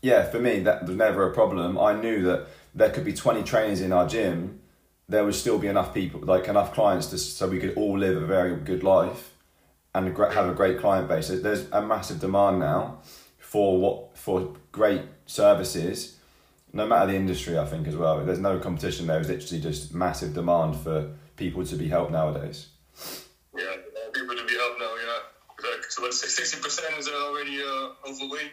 yeah, 0.00 0.24
for 0.24 0.38
me, 0.38 0.60
that 0.60 0.86
was 0.86 0.96
never 0.96 1.28
a 1.30 1.34
problem. 1.34 1.78
I 1.78 1.92
knew 1.92 2.22
that 2.22 2.48
there 2.74 2.90
could 2.90 3.04
be 3.04 3.12
20 3.12 3.42
trainers 3.42 3.80
in 3.80 3.92
our 3.92 4.08
gym, 4.08 4.60
there 5.08 5.24
would 5.24 5.34
still 5.34 5.58
be 5.58 5.68
enough 5.68 5.92
people, 5.92 6.20
like 6.20 6.48
enough 6.48 6.72
clients, 6.72 7.08
to, 7.08 7.18
so 7.18 7.48
we 7.48 7.58
could 7.58 7.74
all 7.74 7.98
live 7.98 8.16
a 8.16 8.26
very 8.26 8.56
good 8.56 8.82
life 8.82 9.34
and 9.94 10.16
have 10.16 10.48
a 10.48 10.54
great 10.54 10.80
client 10.80 11.06
base. 11.08 11.28
There's 11.28 11.68
a 11.70 11.82
massive 11.82 12.20
demand 12.20 12.60
now 12.60 13.00
for 13.38 13.78
what 13.78 14.16
for 14.16 14.56
great 14.70 15.02
services, 15.26 16.18
no 16.72 16.86
matter 16.86 17.12
the 17.12 17.16
industry. 17.16 17.58
I 17.58 17.64
think 17.64 17.86
as 17.86 17.96
well. 17.96 18.24
There's 18.24 18.38
no 18.38 18.58
competition 18.58 19.06
there. 19.06 19.20
It's 19.20 19.28
literally 19.28 19.62
just 19.62 19.94
massive 19.94 20.34
demand 20.34 20.76
for 20.76 21.12
people 21.36 21.64
to 21.64 21.76
be 21.76 21.88
helped 21.88 22.12
nowadays. 22.12 22.68
Yeah, 23.56 23.76
people 24.12 24.36
to 24.36 24.44
be 24.44 24.54
helped 24.54 24.78
now, 24.78 24.94
yeah. 24.96 25.70
Like, 25.70 25.84
so 25.90 26.02
what, 26.02 26.10
60% 26.10 26.98
is 26.98 27.08
already 27.08 27.62
uh, 27.62 28.08
overweight? 28.08 28.52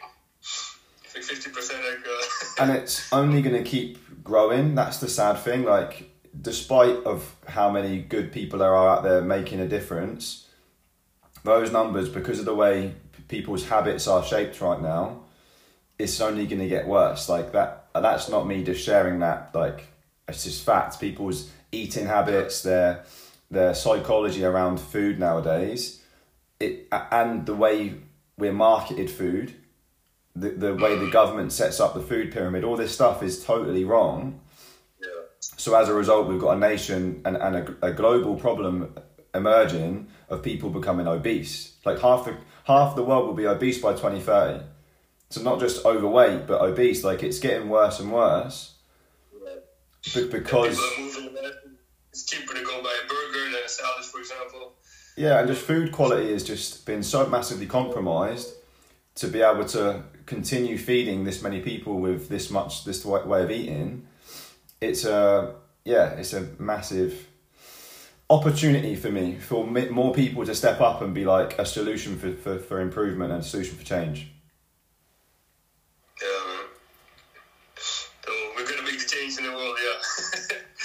I 1.03 1.07
think 1.07 1.25
50% 1.25 1.55
like... 1.55 2.05
Uh, 2.05 2.25
and 2.63 2.71
it's 2.71 3.11
only 3.11 3.41
going 3.41 3.61
to 3.61 3.67
keep 3.67 3.97
growing 4.23 4.75
that's 4.75 4.99
the 4.99 5.07
sad 5.07 5.37
thing 5.39 5.63
like 5.63 6.07
despite 6.39 7.03
of 7.03 7.35
how 7.47 7.69
many 7.69 7.99
good 7.99 8.31
people 8.31 8.59
there 8.59 8.75
are 8.75 8.97
out 8.97 9.03
there 9.03 9.21
making 9.21 9.59
a 9.59 9.67
difference 9.67 10.47
those 11.43 11.71
numbers 11.71 12.09
because 12.09 12.37
of 12.37 12.45
the 12.45 12.53
way 12.53 12.93
people's 13.27 13.69
habits 13.69 14.07
are 14.07 14.23
shaped 14.23 14.61
right 14.61 14.81
now 14.81 15.19
it's 15.97 16.21
only 16.21 16.45
going 16.45 16.59
to 16.59 16.67
get 16.67 16.87
worse 16.87 17.27
like 17.27 17.51
that 17.51 17.78
that's 17.93 18.29
not 18.29 18.47
me 18.47 18.63
just 18.63 18.83
sharing 18.83 19.19
that 19.19 19.53
like 19.53 19.87
it's 20.27 20.43
just 20.43 20.63
facts. 20.65 20.97
people's 20.97 21.49
eating 21.71 22.05
habits 22.05 22.61
their 22.61 23.03
their 23.51 23.73
psychology 23.73 24.43
around 24.43 24.79
food 24.79 25.19
nowadays 25.19 26.01
it 26.59 26.87
and 26.91 27.45
the 27.45 27.55
way 27.55 27.95
we're 28.37 28.53
marketed 28.53 29.09
food 29.09 29.55
the, 30.39 30.49
the 30.49 30.75
way 30.75 30.97
the 30.97 31.09
government 31.09 31.51
sets 31.51 31.79
up 31.79 31.93
the 31.93 32.01
food 32.01 32.31
pyramid, 32.31 32.63
all 32.63 32.77
this 32.77 32.93
stuff 32.93 33.21
is 33.23 33.43
totally 33.43 33.83
wrong. 33.83 34.39
yeah. 35.01 35.07
So 35.39 35.75
as 35.75 35.89
a 35.89 35.93
result, 35.93 36.27
we've 36.27 36.39
got 36.39 36.57
a 36.57 36.59
nation 36.59 37.21
and, 37.25 37.37
and 37.37 37.55
a, 37.55 37.87
a 37.87 37.91
global 37.91 38.35
problem 38.35 38.95
emerging 39.33 40.07
of 40.29 40.41
people 40.41 40.69
becoming 40.69 41.07
obese. 41.07 41.75
Like 41.85 41.99
half 41.99 42.25
the 42.25 42.37
half 42.65 42.95
the 42.95 43.03
world 43.03 43.27
will 43.27 43.33
be 43.33 43.47
obese 43.47 43.79
by 43.79 43.93
twenty 43.93 44.19
thirty. 44.19 44.63
So 45.29 45.41
not 45.41 45.59
just 45.59 45.85
overweight, 45.85 46.47
but 46.47 46.61
obese. 46.61 47.03
Like 47.03 47.21
it's 47.23 47.39
getting 47.39 47.69
worse 47.69 47.99
and 47.99 48.11
worse 48.11 48.75
be- 50.13 50.27
because 50.27 50.77
People 50.77 50.85
are 50.85 51.05
moving 51.05 51.37
around. 51.37 51.53
It's 52.11 52.25
cheaper 52.25 52.53
to 52.55 52.63
go 52.63 52.81
buy 52.81 52.95
a 53.03 53.07
burger 53.07 53.51
than 53.51 53.63
a 53.63 53.69
salad, 53.69 54.03
for 54.05 54.19
example. 54.19 54.73
yeah, 55.15 55.39
and 55.39 55.47
just 55.47 55.61
food 55.61 55.91
quality 55.91 56.31
has 56.33 56.43
just 56.43 56.85
been 56.85 57.03
so 57.03 57.27
massively 57.27 57.67
compromised 57.67 58.53
to 59.15 59.27
be 59.27 59.41
able 59.41 59.65
to 59.65 60.03
continue 60.25 60.77
feeding 60.77 61.23
this 61.25 61.41
many 61.41 61.59
people 61.61 61.99
with 61.99 62.29
this 62.29 62.49
much 62.49 62.83
this 62.85 63.05
way 63.05 63.43
of 63.43 63.51
eating. 63.51 64.07
It's 64.81 65.05
a 65.05 65.55
yeah, 65.85 66.09
it's 66.11 66.33
a 66.33 66.47
massive 66.57 67.27
opportunity 68.31 68.95
for 68.95 69.09
me 69.11 69.35
for 69.37 69.65
more 69.65 70.13
people 70.13 70.45
to 70.45 70.55
step 70.55 70.81
up 70.81 71.01
and 71.01 71.13
be 71.13 71.25
like 71.25 71.57
a 71.59 71.65
solution 71.65 72.17
for, 72.17 72.31
for, 72.33 72.59
for 72.59 72.79
improvement 72.79 73.31
and 73.31 73.41
a 73.41 73.45
solution 73.45 73.75
for 73.77 73.83
change. 73.83 74.31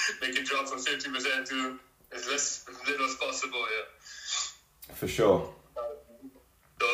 make 0.20 0.36
it 0.36 0.46
drop 0.46 0.66
from 0.66 0.78
50% 0.78 1.48
to 1.48 1.78
as 2.14 2.26
less 2.28 2.64
as 2.68 2.76
little 2.88 3.06
as 3.06 3.14
possible, 3.16 3.64
yeah. 3.74 4.94
For 4.94 5.08
sure. 5.08 5.50
Um, 5.76 6.30
so 6.80 6.86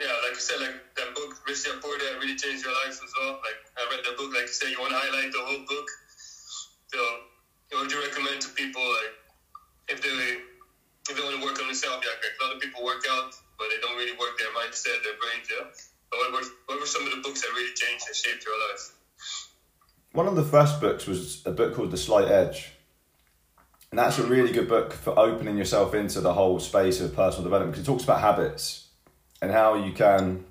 yeah, 0.00 0.14
like 0.22 0.36
you 0.36 0.44
said, 0.44 0.60
like 0.60 0.76
that 0.96 1.14
book, 1.14 1.34
Rich 1.46 1.64
Dad 1.64 1.80
Poor 1.82 1.98
Dad, 1.98 2.20
really 2.20 2.36
changed 2.36 2.62
your 2.64 2.74
life 2.84 2.94
as 2.94 3.12
well. 3.18 3.40
Like 3.42 3.58
I 3.74 3.82
read 3.90 4.04
that 4.04 4.16
book, 4.16 4.30
like 4.34 4.46
you 4.46 4.54
said, 4.54 4.70
you 4.70 4.78
want 4.78 4.92
to 4.92 5.00
highlight 5.00 5.32
the 5.32 5.42
whole 5.42 5.64
book. 5.66 5.88
So 6.92 7.00
what 7.72 7.82
would 7.82 7.92
you 7.92 8.00
recommend 8.00 8.40
to 8.42 8.50
people, 8.54 8.84
like 8.84 9.14
if 9.88 9.98
they 10.00 10.44
if 11.08 11.12
they 11.16 11.24
want 11.24 11.40
to 11.40 11.44
work 11.44 11.58
on 11.58 11.66
themselves? 11.66 12.04
Yeah, 12.04 12.14
like 12.20 12.36
a 12.36 12.40
lot 12.44 12.52
of 12.54 12.60
people 12.60 12.84
work 12.84 13.02
out, 13.10 13.32
but 13.56 13.72
they 13.72 13.80
don't 13.80 13.96
really 13.96 14.14
work 14.16 14.38
their 14.38 14.52
mindset, 14.54 15.02
their 15.02 15.18
brains. 15.18 15.48
Yeah. 15.48 15.66
So 15.72 16.14
what 16.20 16.30
were 16.32 16.46
what 16.68 16.76
were 16.80 16.88
some 16.88 17.04
of 17.08 17.12
the 17.12 17.20
books 17.24 17.42
that 17.42 17.50
really 17.56 17.74
changed 17.74 18.04
and 18.06 18.14
shaped 18.14 18.44
your 18.44 18.56
life? 18.70 18.97
One 20.12 20.26
of 20.26 20.36
the 20.36 20.42
first 20.42 20.80
books 20.80 21.06
was 21.06 21.42
a 21.44 21.50
book 21.50 21.74
called 21.74 21.90
The 21.90 21.98
Slight 21.98 22.28
Edge. 22.28 22.72
And 23.90 23.98
that's 23.98 24.18
a 24.18 24.26
really 24.26 24.52
good 24.52 24.68
book 24.68 24.92
for 24.92 25.18
opening 25.18 25.56
yourself 25.56 25.94
into 25.94 26.20
the 26.20 26.34
whole 26.34 26.58
space 26.60 27.00
of 27.00 27.14
personal 27.14 27.44
development 27.44 27.72
because 27.72 27.86
it 27.86 27.90
talks 27.90 28.04
about 28.04 28.20
habits 28.20 28.88
and 29.40 29.50
how 29.50 29.74
you 29.74 29.92
can 29.92 30.44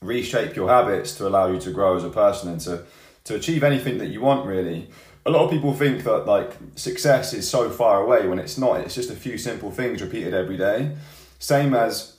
reshape 0.00 0.56
your 0.56 0.68
habits 0.68 1.14
to 1.16 1.26
allow 1.26 1.50
you 1.50 1.58
to 1.60 1.70
grow 1.70 1.96
as 1.96 2.04
a 2.04 2.10
person 2.10 2.50
and 2.50 2.60
to, 2.60 2.84
to 3.24 3.34
achieve 3.34 3.62
anything 3.62 3.98
that 3.98 4.08
you 4.08 4.20
want 4.20 4.46
really. 4.46 4.88
A 5.26 5.30
lot 5.30 5.44
of 5.44 5.50
people 5.50 5.72
think 5.72 6.04
that 6.04 6.26
like 6.26 6.52
success 6.74 7.32
is 7.32 7.48
so 7.48 7.70
far 7.70 8.02
away 8.02 8.26
when 8.26 8.38
it's 8.38 8.58
not. 8.58 8.80
It's 8.80 8.94
just 8.94 9.10
a 9.10 9.14
few 9.14 9.38
simple 9.38 9.70
things 9.70 10.02
repeated 10.02 10.34
every 10.34 10.56
day. 10.58 10.96
Same 11.38 11.74
as 11.74 12.16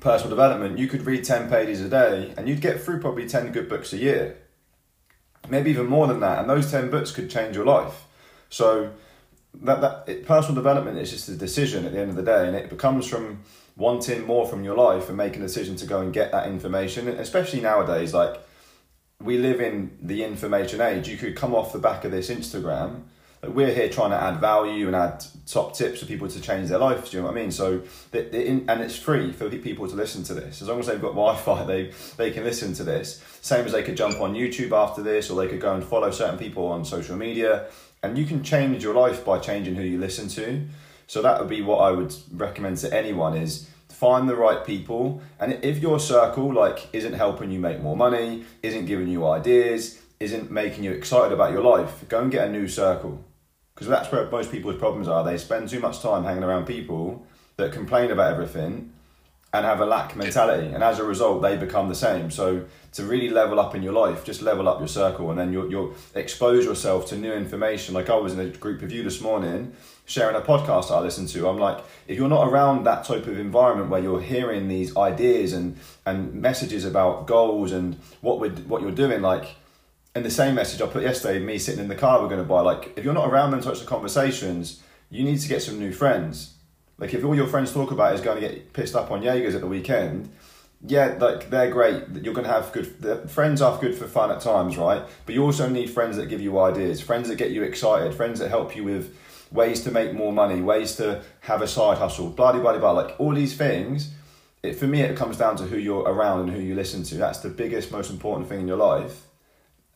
personal 0.00 0.30
development, 0.30 0.78
you 0.78 0.88
could 0.88 1.04
read 1.04 1.24
10 1.24 1.50
pages 1.50 1.80
a 1.80 1.88
day 1.88 2.32
and 2.36 2.48
you'd 2.48 2.60
get 2.60 2.80
through 2.80 3.00
probably 3.00 3.28
10 3.28 3.52
good 3.52 3.68
books 3.68 3.92
a 3.92 3.98
year 3.98 4.36
maybe 5.48 5.70
even 5.70 5.86
more 5.86 6.06
than 6.06 6.20
that 6.20 6.38
and 6.38 6.48
those 6.48 6.70
10 6.70 6.90
books 6.90 7.10
could 7.10 7.30
change 7.30 7.56
your 7.56 7.66
life. 7.66 8.04
So 8.50 8.92
that, 9.54 9.80
that 9.80 10.04
it, 10.08 10.26
personal 10.26 10.54
development 10.54 10.98
is 10.98 11.10
just 11.10 11.28
a 11.28 11.36
decision 11.36 11.84
at 11.84 11.92
the 11.92 12.00
end 12.00 12.10
of 12.10 12.16
the 12.16 12.22
day 12.22 12.46
and 12.46 12.56
it 12.56 12.68
becomes 12.68 13.06
from 13.06 13.40
wanting 13.76 14.24
more 14.24 14.46
from 14.46 14.64
your 14.64 14.76
life 14.76 15.08
and 15.08 15.16
making 15.16 15.42
a 15.42 15.46
decision 15.46 15.76
to 15.76 15.86
go 15.86 16.00
and 16.00 16.12
get 16.12 16.32
that 16.32 16.48
information 16.48 17.08
especially 17.08 17.60
nowadays 17.60 18.14
like 18.14 18.40
we 19.20 19.38
live 19.38 19.60
in 19.60 19.96
the 20.02 20.22
information 20.22 20.80
age. 20.80 21.08
You 21.08 21.16
could 21.16 21.36
come 21.36 21.54
off 21.54 21.72
the 21.72 21.78
back 21.78 22.04
of 22.04 22.10
this 22.10 22.30
instagram 22.30 23.02
we're 23.54 23.72
here 23.72 23.88
trying 23.88 24.10
to 24.10 24.16
add 24.16 24.40
value 24.40 24.86
and 24.86 24.96
add 24.96 25.24
top 25.46 25.74
tips 25.74 26.00
for 26.00 26.06
people 26.06 26.28
to 26.28 26.40
change 26.40 26.68
their 26.68 26.78
life. 26.78 27.10
Do 27.10 27.16
you 27.16 27.22
know 27.22 27.28
what 27.28 27.36
I 27.36 27.40
mean? 27.40 27.50
So, 27.50 27.82
and 28.12 28.80
it's 28.80 28.96
free 28.96 29.32
for 29.32 29.48
people 29.48 29.88
to 29.88 29.94
listen 29.94 30.22
to 30.24 30.34
this. 30.34 30.62
As 30.62 30.68
long 30.68 30.80
as 30.80 30.86
they've 30.86 31.00
got 31.00 31.14
Wi-Fi, 31.14 31.64
they 31.64 31.92
they 32.16 32.30
can 32.30 32.44
listen 32.44 32.74
to 32.74 32.84
this. 32.84 33.22
Same 33.40 33.64
as 33.64 33.72
they 33.72 33.82
could 33.82 33.96
jump 33.96 34.20
on 34.20 34.34
YouTube 34.34 34.72
after 34.72 35.02
this, 35.02 35.30
or 35.30 35.40
they 35.40 35.48
could 35.48 35.60
go 35.60 35.74
and 35.74 35.84
follow 35.84 36.10
certain 36.10 36.38
people 36.38 36.66
on 36.66 36.84
social 36.84 37.16
media. 37.16 37.66
And 38.02 38.18
you 38.18 38.24
can 38.24 38.42
change 38.42 38.82
your 38.82 38.94
life 38.94 39.24
by 39.24 39.38
changing 39.38 39.74
who 39.74 39.82
you 39.82 39.98
listen 39.98 40.28
to. 40.28 40.66
So 41.06 41.22
that 41.22 41.40
would 41.40 41.48
be 41.48 41.62
what 41.62 41.78
I 41.78 41.90
would 41.90 42.14
recommend 42.32 42.78
to 42.78 42.92
anyone: 42.94 43.36
is 43.36 43.68
find 43.88 44.28
the 44.28 44.36
right 44.36 44.64
people, 44.66 45.22
and 45.40 45.58
if 45.64 45.78
your 45.78 45.98
circle 45.98 46.52
like 46.52 46.88
isn't 46.92 47.14
helping 47.14 47.50
you 47.50 47.58
make 47.58 47.80
more 47.80 47.96
money, 47.96 48.44
isn't 48.62 48.86
giving 48.86 49.08
you 49.08 49.26
ideas, 49.26 50.02
isn't 50.20 50.50
making 50.50 50.84
you 50.84 50.90
excited 50.92 51.32
about 51.32 51.52
your 51.52 51.62
life, 51.62 52.06
go 52.08 52.20
and 52.20 52.30
get 52.30 52.48
a 52.48 52.50
new 52.50 52.68
circle. 52.68 53.24
Because 53.76 53.88
that's 53.88 54.10
where 54.10 54.28
most 54.30 54.50
people's 54.50 54.76
problems 54.76 55.06
are. 55.06 55.22
They 55.22 55.36
spend 55.36 55.68
too 55.68 55.80
much 55.80 56.00
time 56.00 56.24
hanging 56.24 56.42
around 56.42 56.66
people 56.66 57.24
that 57.58 57.72
complain 57.72 58.10
about 58.10 58.32
everything 58.32 58.94
and 59.52 59.64
have 59.64 59.80
a 59.80 59.86
lack 59.86 60.16
mentality, 60.16 60.66
and 60.66 60.82
as 60.82 60.98
a 60.98 61.04
result, 61.04 61.40
they 61.40 61.56
become 61.56 61.88
the 61.88 61.94
same. 61.94 62.30
So 62.30 62.64
to 62.92 63.04
really 63.04 63.28
level 63.30 63.60
up 63.60 63.74
in 63.74 63.82
your 63.82 63.92
life, 63.92 64.24
just 64.24 64.42
level 64.42 64.68
up 64.68 64.80
your 64.80 64.88
circle, 64.88 65.30
and 65.30 65.38
then 65.38 65.52
you'll, 65.52 65.70
you'll 65.70 65.94
expose 66.14 66.64
yourself 66.64 67.06
to 67.08 67.16
new 67.16 67.32
information. 67.32 67.94
Like 67.94 68.10
I 68.10 68.16
was 68.16 68.32
in 68.32 68.40
a 68.40 68.48
group 68.48 68.82
of 68.82 68.90
you 68.90 69.02
this 69.02 69.20
morning, 69.20 69.72
sharing 70.04 70.36
a 70.36 70.40
podcast 70.40 70.90
I 70.90 71.00
listened 71.00 71.28
to. 71.28 71.48
I'm 71.48 71.58
like, 71.58 71.78
if 72.08 72.18
you're 72.18 72.28
not 72.28 72.48
around 72.48 72.84
that 72.84 73.04
type 73.04 73.26
of 73.26 73.38
environment 73.38 73.88
where 73.88 74.00
you're 74.02 74.20
hearing 74.20 74.68
these 74.68 74.96
ideas 74.96 75.52
and 75.52 75.76
and 76.04 76.34
messages 76.34 76.84
about 76.84 77.26
goals 77.26 77.72
and 77.72 77.96
what 78.20 78.40
what 78.66 78.82
you're 78.82 78.90
doing, 78.90 79.22
like. 79.22 79.56
In 80.16 80.22
the 80.22 80.30
same 80.30 80.54
message 80.54 80.80
I 80.80 80.86
put 80.86 81.02
yesterday, 81.02 81.38
me 81.38 81.58
sitting 81.58 81.80
in 81.80 81.88
the 81.88 81.94
car, 81.94 82.20
we're 82.20 82.28
going 82.28 82.42
to 82.42 82.48
buy. 82.48 82.62
Like, 82.62 82.92
if 82.96 83.04
you're 83.04 83.14
not 83.14 83.28
around 83.28 83.50
them 83.50 83.60
types 83.60 83.80
the 83.80 83.86
conversations, 83.86 84.82
you 85.10 85.22
need 85.22 85.38
to 85.40 85.48
get 85.48 85.62
some 85.62 85.78
new 85.78 85.92
friends 85.92 86.56
like 86.98 87.12
if 87.12 87.24
all 87.24 87.34
your 87.34 87.46
friends 87.46 87.72
talk 87.72 87.90
about 87.90 88.14
is 88.14 88.20
going 88.20 88.40
to 88.40 88.48
get 88.48 88.72
pissed 88.72 88.96
up 88.96 89.10
on 89.10 89.22
Jaegers 89.22 89.54
at 89.54 89.60
the 89.60 89.66
weekend, 89.66 90.30
yeah, 90.86 91.16
like 91.20 91.50
they're 91.50 91.70
great. 91.70 92.04
You're 92.22 92.34
going 92.34 92.46
to 92.46 92.52
have 92.52 92.72
good 92.72 93.30
friends 93.30 93.60
are 93.60 93.78
good 93.78 93.94
for 93.94 94.06
fun 94.06 94.30
at 94.30 94.40
times, 94.40 94.76
right? 94.76 95.02
But 95.24 95.34
you 95.34 95.42
also 95.42 95.68
need 95.68 95.90
friends 95.90 96.16
that 96.16 96.26
give 96.26 96.40
you 96.40 96.58
ideas, 96.58 97.00
friends 97.00 97.28
that 97.28 97.36
get 97.36 97.50
you 97.50 97.62
excited, 97.62 98.14
friends 98.14 98.38
that 98.40 98.48
help 98.48 98.76
you 98.76 98.84
with 98.84 99.16
ways 99.50 99.82
to 99.84 99.90
make 99.90 100.14
more 100.14 100.32
money, 100.32 100.60
ways 100.60 100.96
to 100.96 101.22
have 101.40 101.62
a 101.62 101.68
side 101.68 101.98
hustle, 101.98 102.30
blah 102.30 102.52
blah 102.52 102.60
blah 102.60 102.78
blah. 102.78 102.92
Like 102.92 103.16
all 103.18 103.34
these 103.34 103.56
things. 103.56 104.12
It, 104.62 104.76
for 104.76 104.86
me, 104.86 105.02
it 105.02 105.16
comes 105.16 105.36
down 105.36 105.56
to 105.56 105.64
who 105.64 105.76
you're 105.76 106.02
around 106.02 106.40
and 106.40 106.50
who 106.50 106.60
you 106.60 106.74
listen 106.74 107.02
to. 107.04 107.16
That's 107.16 107.40
the 107.40 107.50
biggest, 107.50 107.92
most 107.92 108.10
important 108.10 108.48
thing 108.48 108.60
in 108.60 108.68
your 108.68 108.78
life. 108.78 109.25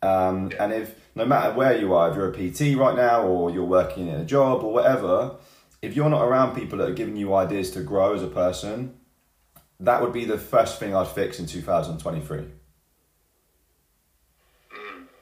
Um, 0.03 0.51
and 0.59 0.73
if 0.73 0.95
no 1.15 1.27
matter 1.27 1.53
where 1.53 1.77
you 1.77 1.95
are, 1.95 2.11
if 2.11 2.17
you're 2.17 2.31
a 2.31 2.33
PT 2.33 2.77
right 2.79 2.97
now 2.97 3.27
or 3.27 3.51
you're 3.51 3.65
working 3.65 4.09
in 4.09 4.15
a 4.15 4.25
job 4.25 4.63
or 4.63 4.73
whatever, 4.73 5.37
if 5.83 5.95
you're 5.95 6.09
not 6.09 6.23
around 6.23 6.55
people 6.55 6.79
that 6.79 6.89
are 6.89 6.95
giving 6.95 7.17
you 7.17 7.35
ideas 7.35 7.71
to 7.73 7.83
grow 7.83 8.15
as 8.15 8.23
a 8.23 8.29
person, 8.29 8.95
that 9.81 10.03
would 10.03 10.13
be 10.13 10.25
the 10.25 10.39
first 10.39 10.79
thing 10.79 10.95
I'd 10.95 11.09
fix 11.09 11.39
in 11.39 11.47
2023. 11.47 12.39
Mm. 12.39 12.49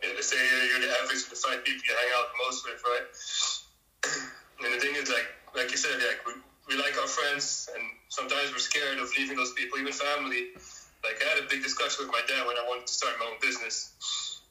Yeah, 0.02 0.10
they 0.14 0.20
say 0.20 0.36
you're 0.36 0.80
the 0.80 0.92
average 1.02 1.22
of 1.22 1.30
the 1.30 1.36
five 1.36 1.64
people 1.64 1.82
you 1.86 1.94
hang 1.94 2.10
out 2.18 2.26
the 2.30 2.38
most 2.44 2.66
with, 2.66 2.82
right? 2.84 3.06
and 4.64 4.74
the 4.74 4.80
thing 4.80 4.94
is, 4.96 5.08
like, 5.08 5.26
like 5.54 5.70
you 5.70 5.76
said, 5.76 5.94
like 5.98 6.26
we, 6.26 6.32
we 6.68 6.76
like 6.80 6.98
our 7.00 7.06
friends, 7.06 7.68
and 7.74 7.84
sometimes 8.08 8.50
we're 8.52 8.58
scared 8.58 8.98
of 8.98 9.10
leaving 9.16 9.36
those 9.36 9.52
people, 9.54 9.78
even 9.78 9.92
family. 9.92 10.50
Like 11.04 11.22
I 11.24 11.34
had 11.34 11.44
a 11.44 11.48
big 11.48 11.62
discussion 11.62 12.06
with 12.06 12.12
my 12.12 12.20
dad 12.26 12.46
when 12.46 12.56
I 12.56 12.66
wanted 12.66 12.86
to 12.88 12.92
start 12.92 13.14
my 13.20 13.26
own 13.26 13.38
business. 13.40 13.94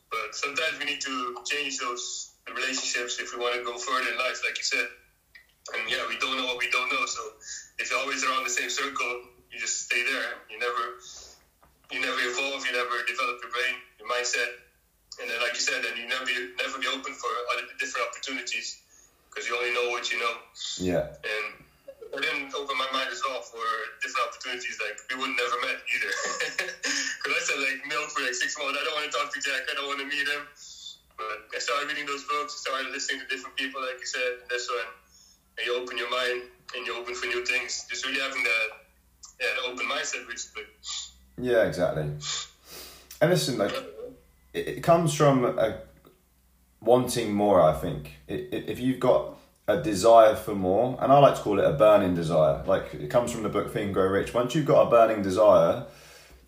But 0.09 0.35
sometimes 0.35 0.79
we 0.79 0.85
need 0.85 1.01
to 1.01 1.37
change 1.45 1.79
those 1.79 2.35
relationships 2.47 3.19
if 3.19 3.35
we 3.35 3.39
want 3.39 3.55
to 3.55 3.63
go 3.63 3.77
further 3.77 4.11
in 4.11 4.17
life, 4.17 4.41
like 4.45 4.57
you 4.57 4.63
said. 4.63 4.87
And 5.75 5.83
yeah, 5.91 6.07
we 6.07 6.17
don't 6.19 6.37
know 6.37 6.45
what 6.45 6.59
we 6.59 6.69
don't 6.71 6.87
know. 6.87 7.05
So 7.05 7.21
if 7.79 7.91
you're 7.91 7.99
always 7.99 8.23
around 8.23 8.43
the 8.45 8.53
same 8.53 8.69
circle, 8.69 9.27
you 9.51 9.59
just 9.59 9.85
stay 9.85 10.03
there. 10.03 10.39
You 10.49 10.59
never, 10.59 10.99
you 11.91 11.99
never 11.99 12.19
evolve. 12.23 12.63
You 12.65 12.71
never 12.71 13.03
develop 13.03 13.43
your 13.43 13.51
brain, 13.51 13.75
your 13.99 14.07
mindset. 14.07 14.63
And 15.19 15.29
then, 15.29 15.41
like 15.41 15.53
you 15.53 15.63
said, 15.65 15.83
then 15.83 15.97
you 15.97 16.07
never, 16.07 16.29
never 16.61 16.79
be 16.79 16.87
open 16.87 17.11
for 17.13 17.31
other 17.51 17.67
different 17.79 18.07
opportunities 18.07 18.79
because 19.29 19.49
you 19.49 19.57
only 19.57 19.73
know 19.73 19.89
what 19.91 20.11
you 20.11 20.19
know. 20.19 20.35
Yeah. 20.77 21.09
And 21.25 21.66
I 22.17 22.21
didn't 22.25 22.49
open 22.57 22.73
my 22.81 22.89
mind 22.89 23.13
as 23.13 23.21
well 23.21 23.45
for 23.45 23.61
different 24.01 24.25
opportunities. 24.25 24.81
Like 24.81 24.97
we 25.05 25.21
would 25.21 25.37
never 25.37 25.57
met 25.61 25.77
either. 25.85 26.13
Because 27.17 27.33
I 27.33 27.41
said 27.43 27.59
like 27.59 27.83
milk 27.85 28.09
for 28.09 28.23
like 28.23 28.33
six 28.33 28.57
months. 28.57 28.79
I 28.79 28.83
don't 28.87 28.95
want 28.97 29.11
to 29.11 29.13
talk 29.13 29.29
to 29.33 29.39
Jack. 29.41 29.67
I 29.67 29.75
don't 29.75 29.85
want 29.85 29.99
to 29.99 30.07
meet 30.07 30.25
him. 30.25 30.47
But 31.17 31.49
I 31.53 31.59
started 31.59 31.89
reading 31.89 32.05
those 32.05 32.23
books. 32.23 32.55
I 32.55 32.71
started 32.71 32.89
listening 32.93 33.19
to 33.21 33.27
different 33.27 33.57
people, 33.57 33.81
like 33.81 33.99
you 33.99 34.05
said. 34.05 34.47
That's 34.49 34.69
when 34.69 34.87
and 35.57 35.65
you 35.65 35.75
open 35.75 35.97
your 35.97 36.09
mind 36.09 36.43
and 36.75 36.85
you 36.85 36.95
open 36.95 37.15
for 37.15 37.25
new 37.25 37.45
things. 37.45 37.85
Just 37.89 38.05
really 38.05 38.19
having 38.19 38.43
that, 38.43 38.67
yeah, 39.41 39.47
the 39.61 39.71
open 39.71 39.85
mindset, 39.87 40.27
basically. 40.27 40.63
Yeah, 41.37 41.63
exactly. 41.65 42.03
And 43.21 43.29
listen, 43.31 43.57
like 43.57 43.73
it, 44.53 44.67
it 44.67 44.83
comes 44.83 45.13
from 45.13 45.45
a 45.45 45.79
wanting 46.81 47.33
more. 47.33 47.61
I 47.61 47.73
think 47.73 48.13
it, 48.27 48.49
it, 48.51 48.69
if 48.69 48.79
you've 48.79 48.99
got 48.99 49.36
a 49.67 49.81
desire 49.81 50.35
for 50.35 50.55
more, 50.55 50.97
and 51.01 51.11
I 51.11 51.19
like 51.19 51.35
to 51.35 51.41
call 51.41 51.59
it 51.59 51.65
a 51.65 51.73
burning 51.73 52.15
desire. 52.15 52.63
Like 52.65 52.93
it 52.93 53.09
comes 53.09 53.31
from 53.31 53.43
the 53.43 53.49
book 53.49 53.73
Think 53.73 53.93
Grow 53.93 54.07
Rich. 54.07 54.33
Once 54.33 54.55
you've 54.55 54.65
got 54.65 54.87
a 54.87 54.89
burning 54.89 55.21
desire, 55.21 55.85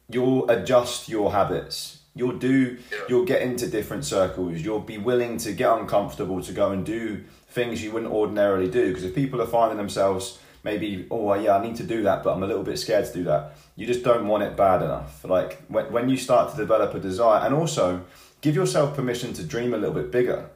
you'll 0.10 0.49
adjust 0.49 1.10
your 1.10 1.32
habits. 1.32 1.99
You'll 2.15 2.38
do. 2.38 2.77
You'll 3.08 3.25
get 3.25 3.41
into 3.41 3.67
different 3.67 4.05
circles. 4.05 4.62
You'll 4.62 4.79
be 4.79 4.97
willing 4.97 5.38
to 5.39 5.51
get 5.51 5.77
uncomfortable 5.77 6.41
to 6.41 6.51
go 6.53 6.71
and 6.71 6.86
do 6.86 7.23
things 7.49 7.84
you 7.84 7.91
wouldn't 7.91 8.12
ordinarily 8.12 8.69
do. 8.69 8.88
Because 8.88 9.03
if 9.03 9.13
people 9.13 9.41
are 9.41 9.47
finding 9.47 9.77
themselves 9.77 10.39
maybe, 10.63 11.08
oh 11.12 11.34
yeah, 11.34 11.58
I 11.58 11.63
need 11.63 11.75
to 11.77 11.84
do 11.84 12.03
that, 12.03 12.23
but 12.23 12.34
I'm 12.34 12.43
a 12.43 12.47
little 12.47 12.63
bit 12.63 12.77
scared 12.79 13.05
to 13.05 13.13
do 13.13 13.23
that. 13.25 13.55
You 13.75 13.86
just 13.86 14.03
don't 14.03 14.27
want 14.27 14.43
it 14.43 14.55
bad 14.55 14.82
enough. 14.82 15.25
Like 15.25 15.62
when 15.67 15.91
when 15.91 16.10
you 16.10 16.17
start 16.17 16.51
to 16.51 16.58
develop 16.58 16.93
a 16.93 16.99
desire, 16.99 17.45
and 17.45 17.53
also 17.53 18.05
give 18.41 18.55
yourself 18.55 18.95
permission 18.95 19.34
to 19.34 19.43
dream 19.43 19.73
a 19.73 19.77
little 19.77 19.95
bit 19.95 20.10
bigger. 20.10 20.49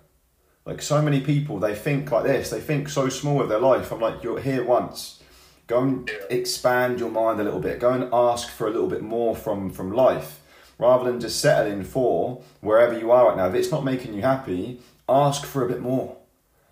Like 0.66 0.82
so 0.82 1.02
many 1.02 1.20
people, 1.20 1.60
they 1.60 1.76
think 1.76 2.10
like 2.12 2.24
this. 2.24 2.50
They 2.50 2.62
think 2.62 2.88
so 2.88 3.10
small 3.10 3.42
of 3.42 3.50
their 3.50 3.60
life. 3.60 3.92
I'm 3.92 4.00
like, 4.00 4.24
you're 4.24 4.40
here 4.40 4.64
once. 4.64 5.22
Go 5.68 5.80
and 5.80 6.10
expand 6.30 7.00
your 7.00 7.10
mind 7.10 7.40
a 7.40 7.44
little 7.44 7.60
bit. 7.60 7.80
Go 7.80 7.92
and 7.92 8.10
ask 8.14 8.50
for 8.50 8.68
a 8.68 8.72
little 8.72 8.88
bit 8.88 9.02
more 9.02 9.36
from 9.36 9.70
from 9.70 9.92
life, 9.92 10.42
rather 10.78 11.10
than 11.10 11.20
just 11.20 11.40
settling 11.40 11.84
for 11.84 12.42
wherever 12.62 12.98
you 12.98 13.12
are 13.12 13.28
right 13.28 13.38
now. 13.38 13.48
If 13.48 13.56
it's 13.56 13.72
not 13.72 13.84
making 13.84 14.14
you 14.14 14.22
happy, 14.22 14.80
ask 15.08 15.46
for 15.46 15.66
a 15.66 15.68
bit 15.68 15.82
more 15.82 16.18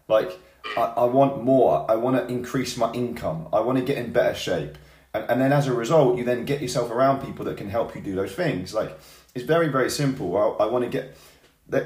like, 0.07 0.37
I, 0.77 0.81
I 0.81 1.05
want 1.05 1.43
more. 1.43 1.89
I 1.89 1.95
want 1.95 2.15
to 2.17 2.31
increase 2.33 2.77
my 2.77 2.91
income. 2.93 3.47
I 3.51 3.61
want 3.61 3.77
to 3.77 3.83
get 3.83 3.97
in 3.97 4.11
better 4.11 4.35
shape. 4.35 4.77
And, 5.13 5.29
and 5.29 5.41
then 5.41 5.51
as 5.51 5.67
a 5.67 5.73
result, 5.73 6.17
you 6.17 6.23
then 6.23 6.45
get 6.45 6.61
yourself 6.61 6.91
around 6.91 7.25
people 7.25 7.45
that 7.45 7.57
can 7.57 7.69
help 7.69 7.95
you 7.95 8.01
do 8.01 8.15
those 8.15 8.33
things. 8.33 8.73
Like, 8.73 8.97
it's 9.33 9.45
very, 9.45 9.69
very 9.69 9.89
simple. 9.89 10.37
I, 10.37 10.63
I 10.63 10.67
want 10.67 10.83
to 10.83 10.89
get. 10.89 11.17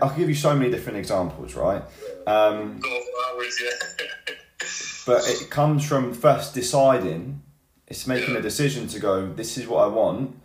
I'll 0.02 0.16
give 0.16 0.30
you 0.30 0.36
so 0.36 0.56
many 0.56 0.72
different 0.72 0.98
examples, 0.98 1.56
right? 1.56 1.84
Um, 2.26 2.82
but 5.06 5.28
it 5.28 5.50
comes 5.50 5.88
from 5.88 6.14
first 6.14 6.54
deciding, 6.54 7.42
it's 7.88 8.08
making 8.08 8.36
a 8.36 8.42
decision 8.42 8.88
to 8.88 9.00
go, 9.00 9.32
this 9.32 9.58
is 9.58 9.68
what 9.68 9.84
I 9.84 9.88
want, 9.88 10.40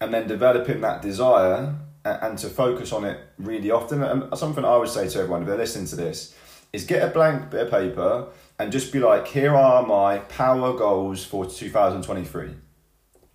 and 0.00 0.12
then 0.12 0.28
developing 0.28 0.80
that 0.82 1.02
desire 1.02 1.74
and, 2.04 2.22
and 2.22 2.38
to 2.38 2.48
focus 2.48 2.92
on 2.92 3.04
it 3.04 3.18
really 3.38 3.70
often. 3.70 4.02
And 4.02 4.38
something 4.38 4.64
I 4.64 4.76
would 4.76 4.88
say 4.88 5.08
to 5.08 5.18
everyone, 5.18 5.42
if 5.42 5.48
they're 5.48 5.56
listening 5.56 5.86
to 5.86 5.96
this, 5.96 6.34
is 6.72 6.84
get 6.84 7.02
a 7.02 7.10
blank 7.10 7.50
bit 7.50 7.62
of 7.62 7.70
paper 7.70 8.28
and 8.58 8.72
just 8.72 8.92
be 8.92 8.98
like, 8.98 9.28
here 9.28 9.54
are 9.54 9.86
my 9.86 10.18
power 10.18 10.76
goals 10.76 11.24
for 11.24 11.46
2023. 11.46 12.50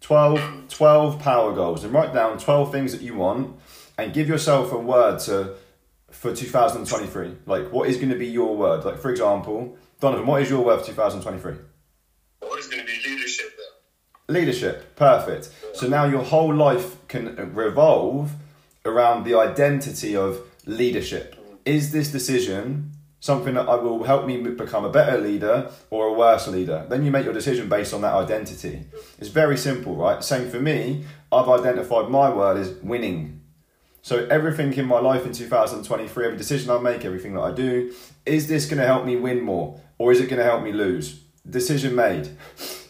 12, 0.02 0.68
12 0.68 1.20
power 1.20 1.54
goals 1.54 1.84
and 1.84 1.94
write 1.94 2.14
down 2.14 2.38
12 2.38 2.72
things 2.72 2.92
that 2.92 3.02
you 3.02 3.16
want 3.16 3.56
and 4.02 4.14
give 4.14 4.28
yourself 4.28 4.72
a 4.72 4.78
word 4.78 5.20
to 5.22 5.56
for 6.10 6.36
2023. 6.36 7.36
Like, 7.46 7.72
what 7.72 7.90
is 7.90 7.98
going 7.98 8.10
to 8.10 8.18
be 8.18 8.28
your 8.28 8.56
word? 8.56 8.84
Like, 8.84 9.00
for 9.00 9.10
example, 9.10 9.78
Donovan, 10.00 10.26
what 10.26 10.42
is 10.42 10.50
your 10.50 10.64
word 10.64 10.82
for 10.82 10.88
2023? 10.88 11.54
What 12.40 12.60
is 12.60 12.68
going 12.68 12.82
to 12.82 12.86
be 12.86 13.10
leadership 13.10 13.52
Leadership, 14.28 14.96
perfect. 14.96 15.50
Yeah. 15.64 15.70
So 15.74 15.88
now 15.88 16.06
your 16.06 16.24
whole 16.24 16.54
life 16.54 16.96
can 17.08 17.54
revolve 17.54 18.32
around 18.86 19.26
the 19.26 19.36
identity 19.36 20.16
of 20.16 20.40
leadership. 20.66 21.36
Is 21.66 21.92
this 21.92 22.12
decision 22.12 22.92
something 23.22 23.54
that 23.54 23.70
I 23.70 23.76
will 23.76 24.04
help 24.04 24.26
me 24.26 24.38
become 24.38 24.84
a 24.84 24.90
better 24.90 25.20
leader 25.20 25.72
or 25.92 26.08
a 26.08 26.14
worse 26.14 26.48
leader. 26.48 26.86
Then 26.90 27.06
you 27.06 27.12
make 27.12 27.24
your 27.24 27.34
decision 27.34 27.70
based 27.70 27.94
on 27.94 28.02
that 28.02 28.14
identity. 28.14 28.84
It's 29.20 29.30
very 29.30 29.58
simple, 29.58 29.96
right? 29.96 30.24
Same 30.24 30.50
for 30.50 30.60
me. 30.60 31.06
I've 31.32 31.48
identified 31.48 32.10
my 32.10 32.34
word 32.34 32.58
as 32.58 32.74
winning. 32.82 33.41
So 34.02 34.26
everything 34.26 34.74
in 34.74 34.86
my 34.86 35.00
life 35.00 35.26
in 35.26 35.34
2023, 35.34 36.26
every 36.26 36.38
decision 36.38 36.70
I 36.72 36.80
make, 36.80 37.06
everything 37.06 37.36
that 37.36 37.42
I 37.42 37.52
do, 37.52 37.94
is 38.26 38.48
this 38.48 38.66
going 38.66 38.80
to 38.80 38.86
help 38.86 39.06
me 39.06 39.16
win 39.16 39.42
more 39.42 39.80
or 39.98 40.12
is 40.12 40.20
it 40.20 40.28
going 40.28 40.40
to 40.40 40.44
help 40.44 40.64
me 40.64 40.72
lose? 40.72 41.22
Decision 41.48 41.96
made. 41.96 42.30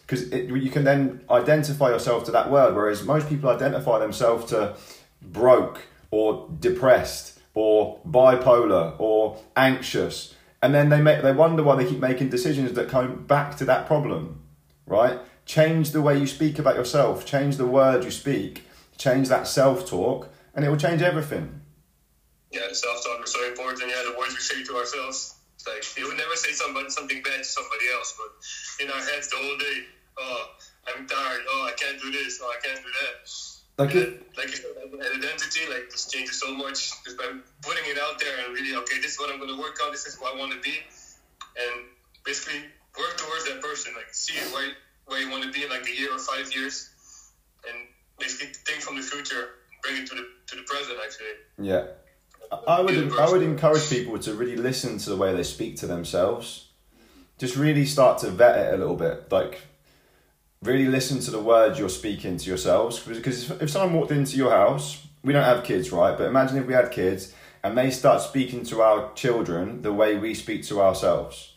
Because 0.02 0.32
you 0.32 0.70
can 0.70 0.84
then 0.84 1.22
identify 1.30 1.90
yourself 1.90 2.26
to 2.26 2.32
that 2.32 2.52
word, 2.52 2.76
whereas 2.76 3.04
most 3.04 3.30
people 3.30 3.50
identify 3.50 4.00
themselves 4.00 4.46
to 4.52 4.76
broke 5.22 5.84
or 6.12 6.50
depressed 6.60 7.40
or 7.54 8.00
bipolar 8.08 8.96
or 9.00 9.38
anxious 9.56 10.36
and 10.62 10.74
then 10.74 10.90
they 10.90 11.02
make 11.02 11.22
they 11.22 11.32
wonder 11.32 11.64
why 11.64 11.76
they 11.76 11.88
keep 11.88 12.00
making 12.00 12.30
decisions 12.30 12.74
that 12.74 12.88
come 12.88 13.24
back 13.26 13.58
to 13.58 13.66
that 13.66 13.86
problem 13.88 14.42
right 14.86 15.20
change 15.46 15.92
the 15.92 16.02
way 16.02 16.18
you 16.18 16.28
speak 16.28 16.60
about 16.60 16.76
yourself 16.76 17.26
change 17.26 17.58
the 17.58 17.66
word 17.66 18.04
you 18.04 18.12
speak 18.12 18.64
change 18.98 19.28
that 19.28 19.48
self-talk 19.48 20.30
and 20.56 20.66
it 20.66 20.70
will 20.70 20.78
change 20.78 21.02
everything 21.02 21.62
yeah 22.52 22.68
the 22.70 22.76
self-talk 22.76 23.24
is 23.24 23.32
so 23.32 23.48
important 23.48 23.90
yeah 23.90 24.04
the 24.10 24.18
words 24.18 24.34
we 24.34 24.40
say 24.40 24.64
to 24.64 24.76
ourselves 24.78 25.36
it's 25.56 25.68
like 25.68 25.84
you 25.98 26.08
would 26.08 26.18
never 26.18 26.36
say 26.36 26.52
somebody 26.52 26.90
something 26.90 27.22
bad 27.24 27.38
to 27.38 27.44
somebody 27.44 27.86
else 27.94 28.18
but 28.18 28.84
in 28.84 28.92
our 28.92 29.04
heads 29.10 29.30
the 29.30 29.38
whole 29.38 29.58
day 29.58 29.86
oh 30.20 30.46
I'm 30.88 31.08
tired. 31.08 31.42
Oh, 31.50 31.70
I 31.70 31.74
can't 31.74 32.02
do 32.02 32.12
this. 32.12 32.42
Oh, 32.42 32.50
I 32.50 32.60
can't 32.66 32.82
do 32.82 32.90
that. 32.90 33.30
Like, 33.78 33.96
if, 33.96 34.38
like 34.38 34.50
said, 34.50 34.78
identity 34.78 35.62
like 35.70 35.90
just 35.90 36.12
changes 36.12 36.40
so 36.40 36.54
much 36.54 36.92
just 37.04 37.18
by 37.18 37.26
putting 37.64 37.86
it 37.86 37.98
out 37.98 38.20
there 38.20 38.46
and 38.46 38.54
really 38.54 38.76
okay, 38.76 39.00
this 39.02 39.14
is 39.14 39.20
what 39.20 39.32
I'm 39.32 39.40
going 39.40 39.50
to 39.50 39.58
work 39.58 39.80
on. 39.84 39.92
This 39.92 40.06
is 40.06 40.20
what 40.20 40.36
I 40.36 40.38
want 40.38 40.52
to 40.52 40.60
be, 40.60 40.78
and 41.58 41.88
basically 42.24 42.62
work 43.00 43.18
towards 43.18 43.46
that 43.46 43.62
person. 43.62 43.94
Like 43.96 44.14
see 44.14 44.38
where 44.54 44.74
where 45.06 45.20
you 45.20 45.32
want 45.32 45.44
to 45.44 45.52
be 45.52 45.64
in 45.64 45.70
like 45.70 45.88
a 45.88 45.98
year 45.98 46.14
or 46.14 46.20
five 46.20 46.54
years, 46.54 46.90
and 47.68 47.88
basically 48.20 48.54
think 48.66 48.84
from 48.84 48.98
the 48.98 49.02
future, 49.02 49.50
bring 49.84 49.98
it 49.98 50.08
to 50.08 50.16
the 50.16 50.28
to 50.48 50.56
the 50.56 50.64
present. 50.64 50.98
Actually, 51.04 51.68
yeah. 51.68 51.86
I 52.68 52.82
would 52.82 53.18
I 53.18 53.32
would 53.32 53.44
encourage 53.44 53.90
people 53.90 54.20
to 54.20 54.34
really 54.34 54.58
listen 54.58 54.98
to 55.00 55.10
the 55.10 55.16
way 55.16 55.34
they 55.34 55.44
speak 55.44 55.78
to 55.78 55.88
themselves. 55.88 56.68
Just 57.38 57.56
really 57.56 57.86
start 57.86 58.20
to 58.20 58.30
vet 58.30 58.58
it 58.58 58.74
a 58.74 58.78
little 58.78 58.96
bit. 58.96 59.32
Like 59.32 59.62
really 60.62 60.86
listen 60.86 61.20
to 61.20 61.32
the 61.32 61.40
words 61.40 61.80
you're 61.80 61.90
speaking 61.90 62.38
to 62.38 62.48
yourselves 62.48 63.00
because 63.00 63.50
if, 63.50 63.62
if 63.64 63.70
someone 63.70 63.94
walked 63.94 64.12
into 64.12 64.38
your 64.38 64.52
house, 64.52 65.08
we 65.24 65.34
don't 65.34 65.44
have 65.44 65.64
kids, 65.64 65.92
right? 65.92 66.16
But 66.16 66.28
imagine 66.28 66.58
if 66.58 66.68
we 66.68 66.74
had 66.74 66.92
kids 66.92 67.34
and 67.64 67.78
they 67.78 67.90
start 67.90 68.22
speaking 68.22 68.64
to 68.66 68.82
our 68.82 69.12
children 69.14 69.82
the 69.82 69.94
way 69.94 70.18
we 70.18 70.34
speak 70.34 70.64
to 70.66 70.82
ourselves. 70.82 71.51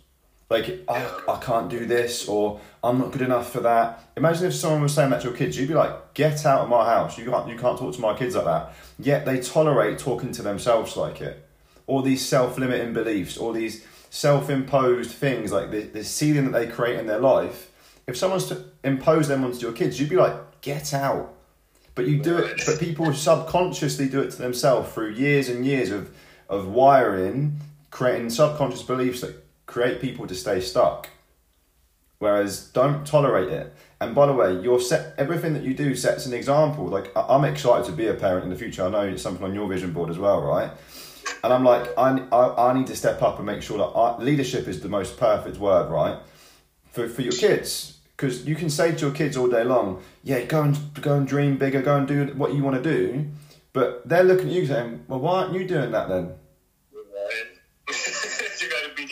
Like, 0.51 0.85
I, 0.89 1.09
I 1.29 1.39
can't 1.41 1.71
do 1.71 1.87
this, 1.87 2.29
or 2.29 2.61
I'm 2.83 2.99
not 2.99 3.13
good 3.13 3.23
enough 3.23 3.51
for 3.51 3.61
that. 3.61 4.05
Imagine 4.17 4.47
if 4.47 4.55
someone 4.55 4.83
was 4.83 4.95
saying 4.95 5.11
that 5.11 5.23
to 5.23 5.29
your 5.29 5.37
kids, 5.37 5.59
you'd 5.59 5.69
be 5.69 5.75
like, 5.75 6.15
get 6.15 6.45
out 6.45 6.61
of 6.61 6.69
my 6.69 6.85
house. 6.85 7.17
You 7.17 7.31
can't, 7.31 7.49
you 7.49 7.59
can't 7.59 7.79
talk 7.79 7.95
to 7.95 8.01
my 8.01 8.15
kids 8.17 8.35
like 8.35 8.45
that. 8.45 8.75
Yet 8.99 9.25
they 9.25 9.41
tolerate 9.41 9.99
talking 9.99 10.33
to 10.33 10.43
themselves 10.43 10.97
like 10.97 11.21
it. 11.21 11.49
All 11.87 12.03
these 12.03 12.25
self 12.25 12.59
limiting 12.59 12.93
beliefs, 12.93 13.37
all 13.37 13.53
these 13.53 13.85
self 14.11 14.51
imposed 14.51 15.13
things, 15.13 15.51
like 15.51 15.71
the, 15.71 15.81
the 15.83 16.05
ceiling 16.05 16.51
that 16.51 16.59
they 16.59 16.67
create 16.67 16.99
in 16.99 17.07
their 17.07 17.21
life. 17.21 17.71
If 18.07 18.17
someone's 18.17 18.47
to 18.47 18.65
impose 18.85 19.29
them 19.29 19.45
onto 19.45 19.59
your 19.59 19.73
kids, 19.73 19.99
you'd 19.99 20.11
be 20.11 20.17
like, 20.17 20.61
get 20.61 20.93
out. 20.93 21.35
But 21.95 22.07
you 22.07 22.21
do 22.21 22.37
it, 22.37 22.61
but 22.67 22.81
people 22.81 23.13
subconsciously 23.15 24.09
do 24.09 24.21
it 24.21 24.33
to 24.33 24.39
themselves 24.39 24.93
through 24.93 25.13
years 25.13 25.49
and 25.49 25.65
years 25.65 25.91
of, 25.91 26.15
of 26.49 26.67
wiring, 26.67 27.61
creating 27.91 28.31
subconscious 28.31 28.83
beliefs 28.83 29.21
that 29.21 29.44
create 29.67 30.01
people 30.01 30.27
to 30.27 30.35
stay 30.35 30.61
stuck. 30.61 31.09
Whereas 32.19 32.69
don't 32.69 33.07
tolerate 33.07 33.51
it. 33.51 33.75
And 34.01 34.15
by 34.15 34.27
the 34.27 34.33
way, 34.33 34.59
your 34.61 34.81
set 34.81 35.15
everything 35.19 35.53
that 35.55 35.63
you 35.63 35.75
do 35.75 35.95
sets 35.95 36.27
an 36.27 36.33
example. 36.33 36.87
Like 36.87 37.11
I'm 37.17 37.45
excited 37.45 37.87
to 37.87 37.93
be 37.93 38.07
a 38.07 38.15
parent 38.15 38.45
in 38.45 38.51
the 38.51 38.57
future. 38.57 38.85
I 38.85 38.91
know 38.91 39.03
it's 39.03 39.23
something 39.23 39.45
on 39.45 39.55
your 39.55 39.69
vision 39.69 39.93
board 39.93 40.11
as 40.11 40.19
well, 40.19 40.43
right? 40.43 40.71
And 41.43 41.53
I'm 41.53 41.65
like, 41.65 41.87
I, 41.99 42.23
I, 42.33 42.71
I 42.71 42.75
need 42.75 42.87
to 42.89 42.97
step 42.97 43.23
up 43.23 43.39
and 43.39 43.47
make 43.47 43.63
sure 43.63 43.79
that 43.79 43.85
I, 43.85 44.23
leadership 44.23 44.69
is 44.69 44.81
the 44.81 44.89
most 44.89 45.19
perfect 45.19 45.59
word, 45.59 45.91
right? 45.91 46.19
For, 46.93 47.09
for 47.09 47.23
your 47.23 47.33
kids. 47.33 47.99
Because 48.17 48.47
you 48.47 48.55
can 48.55 48.71
say 48.71 48.93
to 48.93 48.99
your 49.07 49.11
kids 49.15 49.37
all 49.37 49.49
day 49.49 49.65
long, 49.65 50.03
yeah, 50.23 50.43
go 50.43 50.63
and 50.63 50.79
go 51.03 51.17
and 51.17 51.27
dream 51.27 51.59
bigger, 51.59 51.83
go 51.83 51.97
and 51.97 52.07
do 52.07 52.27
what 52.37 52.55
you 52.55 52.63
want 52.63 52.83
to 52.83 52.83
do. 52.83 53.27
But 53.73 54.09
they're 54.09 54.23
looking 54.23 54.49
at 54.49 54.55
you 54.55 54.67
saying, 54.67 55.05
well, 55.09 55.19
why 55.19 55.43
aren't 55.43 55.55
you 55.55 55.67
doing 55.67 55.91
that 55.91 56.09
then? 56.09 56.33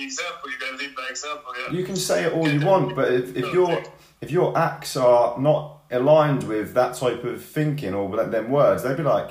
Example. 0.05 0.51
You 0.51 0.59
got 0.59 0.71
to 0.71 0.77
lead 0.77 0.95
by 0.95 1.07
example. 1.11 1.53
Yeah. 1.59 1.73
You 1.73 1.85
can 1.85 1.97
say 1.97 2.25
it 2.25 2.33
all 2.33 2.49
you 2.49 2.65
want, 2.65 2.95
but 2.95 3.13
if, 3.13 3.37
if 3.37 3.53
your 3.53 3.83
if 4.21 4.31
your 4.31 4.57
acts 4.57 4.97
are 4.97 5.39
not 5.39 5.81
aligned 5.91 6.45
with 6.45 6.75
that 6.75 6.95
type 6.95 7.25
of 7.25 7.45
thinking 7.45 7.95
or 7.95 8.09
with 8.09 8.31
them 8.31 8.51
words, 8.51 8.83
they'd 8.83 8.97
be 8.97 9.03
like, 9.03 9.31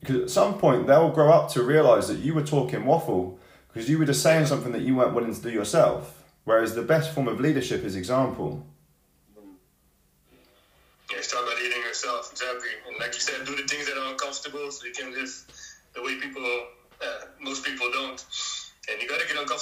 because 0.00 0.16
at 0.22 0.30
some 0.30 0.58
point 0.58 0.86
they'll 0.86 1.10
grow 1.10 1.32
up 1.32 1.50
to 1.52 1.62
realize 1.62 2.08
that 2.08 2.18
you 2.18 2.34
were 2.34 2.42
talking 2.42 2.84
waffle 2.84 3.38
because 3.68 3.88
you 3.88 3.98
were 3.98 4.06
just 4.06 4.22
saying 4.22 4.46
something 4.46 4.72
that 4.72 4.82
you 4.82 4.96
weren't 4.96 5.14
willing 5.14 5.34
to 5.34 5.40
do 5.42 5.50
yourself. 5.50 6.24
Whereas 6.44 6.74
the 6.74 6.82
best 6.82 7.12
form 7.12 7.28
of 7.28 7.40
leadership 7.40 7.84
is 7.84 7.96
example. 7.96 8.66
Yeah, 11.12 11.20
start 11.20 11.44
by 11.46 11.54
leading 11.60 11.82
yourself, 11.82 12.30
exactly. 12.32 12.70
And 12.88 12.98
like 12.98 13.14
you 13.14 13.20
said, 13.20 13.44
do 13.46 13.54
the 13.54 13.62
things 13.68 13.86
that 13.86 13.96
are 13.98 14.10
uncomfortable 14.10 14.70
so 14.70 14.86
you 14.86 14.92
can 14.92 15.12
live 15.12 15.30
the 15.94 16.02
way 16.02 16.16
people, 16.16 16.42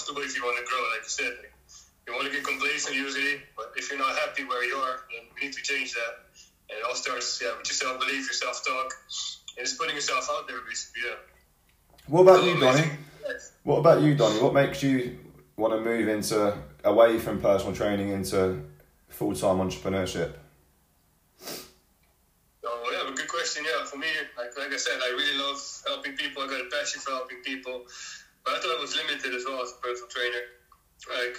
you 0.09 0.14
got 0.14 0.21
to 0.21 0.29
get 0.29 0.29
uncomfortable 0.29 0.29
if 0.29 0.37
you 0.37 0.45
want 0.45 0.59
to 0.59 0.64
grow, 0.64 0.81
like 0.93 1.03
you 1.03 1.09
said. 1.09 1.33
Like, 1.38 1.53
you 2.07 2.12
want 2.12 2.27
to 2.27 2.33
get 2.33 2.45
complacent 2.45 2.97
usually, 2.97 3.43
but 3.57 3.73
if 3.77 3.90
you're 3.90 3.99
not 3.99 4.17
happy 4.17 4.45
where 4.45 4.64
you 4.64 4.77
are, 4.77 5.01
then 5.11 5.25
we 5.35 5.47
need 5.47 5.55
to 5.55 5.62
change 5.62 5.95
that. 5.95 6.29
And 6.69 6.79
it 6.79 6.85
all 6.87 6.95
starts 6.95 7.40
yeah, 7.43 7.57
with 7.57 7.67
your 7.67 7.75
self 7.75 7.99
belief, 7.99 8.27
your 8.27 8.35
self 8.35 8.64
talk, 8.64 8.93
and 9.57 9.67
just 9.67 9.79
putting 9.79 9.95
yourself 9.95 10.29
out 10.31 10.47
there, 10.49 10.59
basically. 10.69 11.03
Yeah. 11.07 11.17
What 12.09 12.23
about 12.23 12.45
you, 12.45 12.61
Donny? 12.61 12.90
What 13.62 13.79
about 13.79 14.03
you, 14.03 14.14
Donny? 14.14 14.43
What 14.43 14.53
makes 14.53 14.83
you 14.83 15.19
want 15.57 15.73
to 15.73 15.81
move 15.81 16.09
into 16.09 16.57
away 16.85 17.19
from 17.19 17.40
personal 17.40 17.75
training 17.75 18.11
into 18.11 18.62
full 19.09 19.35
time 19.35 19.59
entrepreneurship? 19.59 20.35
Oh, 22.67 22.90
yeah, 22.93 23.11
a 23.11 23.14
good 23.14 23.29
question. 23.29 23.64
Yeah, 23.64 23.85
for 23.85 23.97
me, 23.97 24.09
like, 24.37 24.57
like 24.59 24.73
I 24.73 24.77
said, 24.77 24.99
I 25.03 25.09
really 25.11 25.38
love 25.38 25.61
helping 25.87 26.17
people. 26.17 26.43
I 26.43 26.49
got 26.49 26.61
a 26.61 26.69
passion 26.71 27.01
for 27.01 27.12
helping 27.12 27.38
people, 27.38 27.85
but 28.45 28.55
I 28.55 28.61
thought 28.61 28.77
I 28.77 28.81
was 28.81 28.95
limited 28.97 29.35
as 29.35 29.45
well 29.45 29.63
as 29.63 29.73
a 29.73 29.81
personal 29.81 30.09
trainer. 30.09 30.45
Like, 31.09 31.37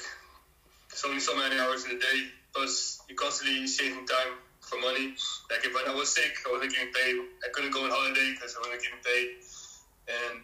there's 0.90 1.06
only 1.06 1.20
so 1.20 1.38
many 1.38 1.60
hours 1.60 1.86
in 1.86 1.92
a 1.92 2.00
day. 2.00 2.20
Plus, 2.54 3.02
you're 3.08 3.18
constantly 3.18 3.68
saving 3.68 4.06
time 4.08 4.42
for 4.62 4.80
money. 4.80 5.14
Like, 5.52 5.66
if 5.66 5.74
when 5.74 5.88
I 5.88 5.94
was 5.94 6.10
sick, 6.10 6.34
I 6.48 6.52
wasn't 6.52 6.74
getting 6.74 6.94
paid. 6.94 7.16
I 7.46 7.50
couldn't 7.54 7.72
go 7.72 7.86
on 7.86 7.92
holiday 7.92 8.34
because 8.34 8.56
I 8.58 8.60
wasn't 8.66 8.82
getting 8.82 9.04
paid. 9.06 9.28
And 10.10 10.42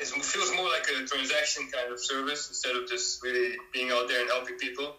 it 0.00 0.06
feels 0.08 0.54
more 0.56 0.68
like 0.68 0.86
a 0.90 1.06
transaction 1.06 1.68
kind 1.72 1.92
of 1.92 2.00
service 2.00 2.48
instead 2.48 2.74
of 2.74 2.88
just 2.88 3.22
really 3.22 3.56
being 3.72 3.90
out 3.90 4.08
there 4.08 4.20
and 4.20 4.30
helping 4.30 4.56
people. 4.56 4.96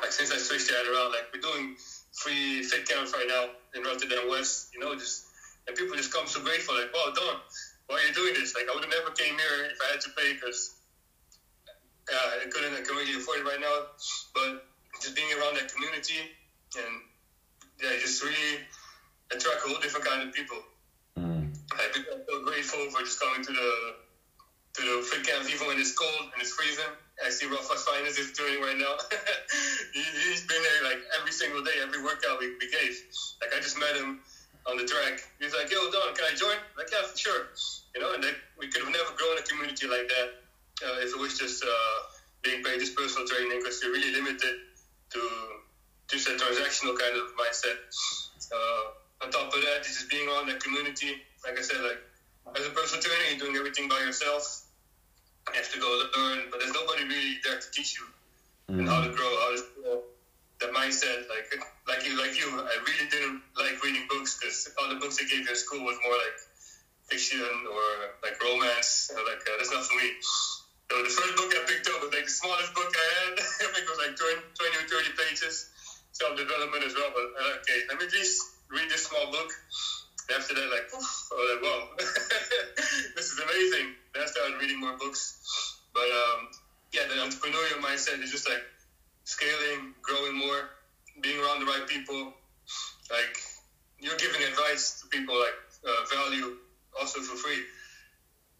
Like, 0.00 0.12
since 0.12 0.32
I 0.32 0.36
switched 0.36 0.68
that 0.68 0.84
around, 0.84 1.12
like, 1.12 1.32
we're 1.32 1.40
doing 1.40 1.76
free 2.12 2.62
fit 2.62 2.88
camps 2.88 3.12
right 3.12 3.26
now 3.28 3.50
in 3.74 3.82
Rotterdam 3.86 4.28
West, 4.28 4.70
you 4.74 4.80
know, 4.80 4.94
just 4.94 5.26
and 5.66 5.76
people 5.76 5.96
just 5.96 6.12
come 6.12 6.26
so 6.26 6.42
grateful, 6.42 6.74
like, 6.74 6.92
wow, 6.92 7.12
Don, 7.14 7.40
why 7.86 8.00
are 8.00 8.06
you 8.06 8.14
doing 8.14 8.34
this? 8.34 8.54
Like, 8.54 8.66
I 8.70 8.74
would 8.74 8.84
have 8.84 8.92
never 8.92 9.10
came 9.12 9.36
here 9.36 9.68
if 9.70 9.78
I 9.82 9.92
had 9.92 10.00
to 10.02 10.10
pay 10.16 10.32
because 10.34 10.76
uh, 12.08 12.44
I 12.44 12.48
couldn't, 12.50 12.72
I 12.72 12.80
couldn't 12.80 12.96
really 12.96 13.16
afford 13.16 13.40
it 13.40 13.44
right 13.44 13.60
now. 13.60 13.92
But 14.34 14.64
just 15.02 15.16
being 15.16 15.28
around 15.38 15.56
that 15.56 15.72
community 15.72 16.20
and 16.76 16.94
yeah, 17.82 17.98
just 18.00 18.22
really 18.22 18.64
attract 19.30 19.64
a 19.64 19.68
whole 19.68 19.80
different 19.80 20.06
kind 20.06 20.22
of 20.22 20.34
people. 20.34 20.58
Mm. 21.18 21.52
I 21.72 21.90
I'm 21.92 22.22
so 22.28 22.44
grateful 22.44 22.90
for 22.90 23.00
just 23.02 23.20
coming 23.20 23.44
to 23.44 23.52
the 23.52 23.70
to 24.74 24.80
the 24.82 24.96
fit 25.06 25.26
camp 25.26 25.46
even 25.48 25.66
when 25.68 25.78
it's 25.78 25.94
cold 25.94 26.32
and 26.32 26.42
it's 26.42 26.52
freezing. 26.52 26.90
I 27.24 27.30
see 27.30 27.46
Rafa's 27.46 27.84
finest 27.84 28.18
is 28.18 28.32
doing 28.32 28.60
right 28.60 28.76
now. 28.76 28.98
he, 29.94 30.02
he's 30.02 30.42
been 30.46 30.62
there 30.62 30.90
like 30.90 31.00
every 31.18 31.30
single 31.30 31.62
day, 31.62 31.78
every 31.80 32.02
workout 32.02 32.40
we, 32.40 32.50
we 32.58 32.66
gave. 32.70 32.94
Like 33.40 33.54
I 33.54 33.60
just 33.60 33.78
met 33.78 33.94
him 33.94 34.20
on 34.66 34.76
the 34.76 34.84
track. 34.84 35.20
He's 35.40 35.52
like, 35.52 35.70
"Yo, 35.70 35.90
Don, 35.90 36.14
can 36.14 36.24
I 36.24 36.34
join?" 36.34 36.56
i 36.56 36.78
Like, 36.78 36.90
yeah, 36.90 37.02
for 37.04 37.16
sure. 37.16 37.48
You 37.94 38.00
know, 38.00 38.12
and 38.12 38.22
like, 38.24 38.36
we 38.58 38.68
could 38.68 38.82
have 38.82 38.92
never 38.92 39.12
grown 39.16 39.38
a 39.38 39.42
community 39.42 39.86
like 39.86 40.08
that 40.08 40.28
uh, 40.82 41.04
if 41.04 41.12
it 41.14 41.18
was 41.18 41.38
just 41.38 41.62
uh, 41.62 41.96
being 42.42 42.62
paid 42.62 42.80
just 42.80 42.96
personal 42.96 43.26
training 43.26 43.58
because 43.58 43.80
you're 43.82 43.92
really 43.92 44.10
limited 44.12 44.54
to 45.12 45.20
just 46.10 46.26
a 46.28 46.32
transactional 46.32 46.96
kind 46.98 47.16
of 47.16 47.24
mindset. 47.38 47.78
Uh, 48.52 49.24
on 49.24 49.30
top 49.30 49.54
of 49.54 49.60
that, 49.60 49.80
it's 49.80 49.94
just 49.94 50.10
being 50.10 50.28
on 50.28 50.46
the 50.46 50.54
community. 50.54 51.16
Like 51.44 51.58
I 51.58 51.62
said, 51.62 51.80
like 51.82 52.00
as 52.56 52.66
a 52.66 52.70
personal 52.70 53.02
trainer, 53.02 53.24
you're 53.30 53.38
doing 53.38 53.56
everything 53.56 53.88
by 53.88 54.00
yourself. 54.00 54.64
You 55.52 55.60
have 55.60 55.70
to 55.72 55.78
go 55.78 56.02
learn, 56.16 56.48
but 56.50 56.60
there's 56.60 56.72
nobody 56.72 57.04
really 57.04 57.36
there 57.44 57.58
to 57.58 57.70
teach 57.72 57.98
you 57.98 58.06
and 58.68 58.88
how 58.88 59.02
to 59.02 59.10
grow, 59.12 59.28
how 59.40 59.54
to 59.56 59.62
That 60.64 60.72
mindset, 60.72 61.28
like 61.28 61.52
like 61.84 62.08
you, 62.08 62.16
like 62.16 62.32
you, 62.40 62.48
I 62.48 62.80
really 62.88 63.04
didn't 63.12 63.44
like 63.52 63.76
reading 63.84 64.08
books 64.08 64.40
because 64.40 64.64
all 64.80 64.88
the 64.88 64.96
books 64.96 65.20
they 65.20 65.28
gave 65.28 65.44
you 65.44 65.52
at 65.52 65.60
school 65.60 65.84
was 65.84 66.00
more 66.00 66.16
like 66.16 66.40
fiction 67.04 67.44
or 67.44 67.84
like 68.24 68.40
romance. 68.40 69.12
And 69.12 69.20
like 69.28 69.44
uh, 69.44 69.60
that's 69.60 69.68
not 69.68 69.84
for 69.84 69.92
me. 70.00 70.08
So 70.88 71.04
the 71.04 71.12
first 71.12 71.36
book 71.36 71.52
I 71.52 71.68
picked 71.68 71.84
up 71.92 72.00
was 72.00 72.16
like 72.16 72.24
the 72.24 72.32
smallest 72.32 72.72
book 72.72 72.88
I 72.88 73.06
had. 73.12 73.32
I 73.68 73.68
think 73.76 73.84
it 73.84 73.92
was 73.92 74.00
like 74.08 74.16
20, 74.16 74.40
20 74.56 74.72
or 74.72 75.04
30 75.04 75.20
pages. 75.20 75.68
Self 76.16 76.32
development 76.32 76.80
as 76.80 76.96
well. 76.96 77.12
But 77.12 77.28
uh, 77.36 77.60
okay, 77.60 77.84
let 77.92 78.00
me 78.00 78.08
just 78.08 78.40
read 78.72 78.88
this 78.88 79.04
small 79.04 79.28
book. 79.28 79.52
After 80.32 80.56
that, 80.56 80.68
like, 80.72 80.88
was 80.88 81.28
like, 81.28 81.60
wow, 81.60 81.92
this 83.20 83.28
is 83.28 83.36
amazing. 83.36 84.00
Then 84.16 84.24
I 84.24 84.28
started 84.32 84.56
reading 84.56 84.80
more 84.80 84.96
books. 84.96 85.76
But 85.92 86.08
um, 86.08 86.48
yeah, 86.96 87.04
the 87.04 87.20
entrepreneurial 87.20 87.84
mindset 87.84 88.24
is 88.24 88.32
just 88.32 88.48
like 88.48 88.64
scaling, 89.24 89.94
growing 90.02 90.36
more, 90.36 90.70
being 91.20 91.40
around 91.40 91.60
the 91.60 91.66
right 91.66 91.86
people. 91.86 92.32
Like, 93.10 93.36
you're 93.98 94.16
giving 94.16 94.42
advice 94.42 95.00
to 95.00 95.08
people 95.08 95.34
like 95.38 95.56
uh, 95.84 96.04
value 96.14 96.56
also 96.98 97.20
for 97.20 97.36
free. 97.36 97.60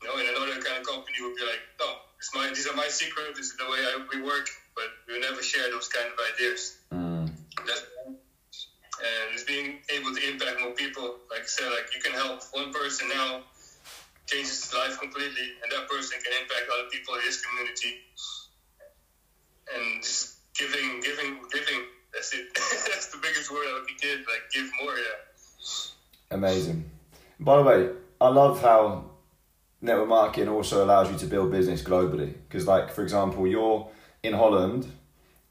You 0.02 0.08
know, 0.08 0.18
in 0.18 0.26
another 0.28 0.60
kind 0.60 0.80
of 0.80 0.86
company 0.86 1.16
would 1.20 1.36
be 1.36 1.44
like, 1.44 1.60
no, 1.80 1.88
it's 2.18 2.34
my, 2.34 2.48
these 2.48 2.66
are 2.66 2.76
my 2.76 2.88
secrets, 2.88 3.38
this 3.38 3.46
is 3.46 3.56
the 3.56 3.64
way 3.64 3.78
I, 3.78 4.04
we 4.12 4.22
work, 4.22 4.48
but 4.74 4.84
we 5.08 5.20
never 5.20 5.42
share 5.42 5.70
those 5.70 5.88
kind 5.88 6.06
of 6.12 6.18
ideas. 6.34 6.76
Mm. 6.92 7.30
That's, 7.66 7.82
and 8.94 9.34
it's 9.34 9.44
being 9.44 9.80
able 9.90 10.14
to 10.14 10.28
impact 10.28 10.60
more 10.60 10.72
people. 10.72 11.16
Like 11.30 11.40
I 11.40 11.46
said, 11.46 11.66
like 11.66 11.94
you 11.94 12.00
can 12.00 12.12
help 12.12 12.42
one 12.52 12.72
person 12.72 13.08
now, 13.08 13.42
changes 14.26 14.64
his 14.64 14.74
life 14.74 14.98
completely, 15.00 15.56
and 15.62 15.72
that 15.72 15.88
person 15.88 16.18
can 16.22 16.32
impact 16.40 16.68
other 16.72 16.88
people 16.90 17.14
in 17.14 17.20
his 17.22 17.42
community. 17.44 18.00
And 19.74 20.02
just 20.02 20.33
giving, 20.58 21.00
giving, 21.00 21.38
giving. 21.52 21.82
That's 22.12 22.32
it. 22.34 22.46
That's 22.54 23.10
the 23.12 23.18
biggest 23.18 23.50
word 23.50 23.66
I 23.66 23.80
would 23.80 24.00
give 24.00 24.18
like 24.20 24.50
give 24.52 24.70
more. 24.82 24.94
Yeah. 24.94 26.36
Amazing. 26.36 26.90
By 27.40 27.56
the 27.56 27.62
way, 27.62 27.90
I 28.20 28.28
love 28.28 28.62
how 28.62 29.10
network 29.80 30.08
marketing 30.08 30.48
also 30.48 30.84
allows 30.84 31.10
you 31.10 31.18
to 31.18 31.26
build 31.26 31.50
business 31.50 31.82
globally. 31.82 32.34
Because, 32.48 32.66
like 32.66 32.90
for 32.90 33.02
example, 33.02 33.46
you're 33.46 33.88
in 34.22 34.34
Holland, 34.34 34.90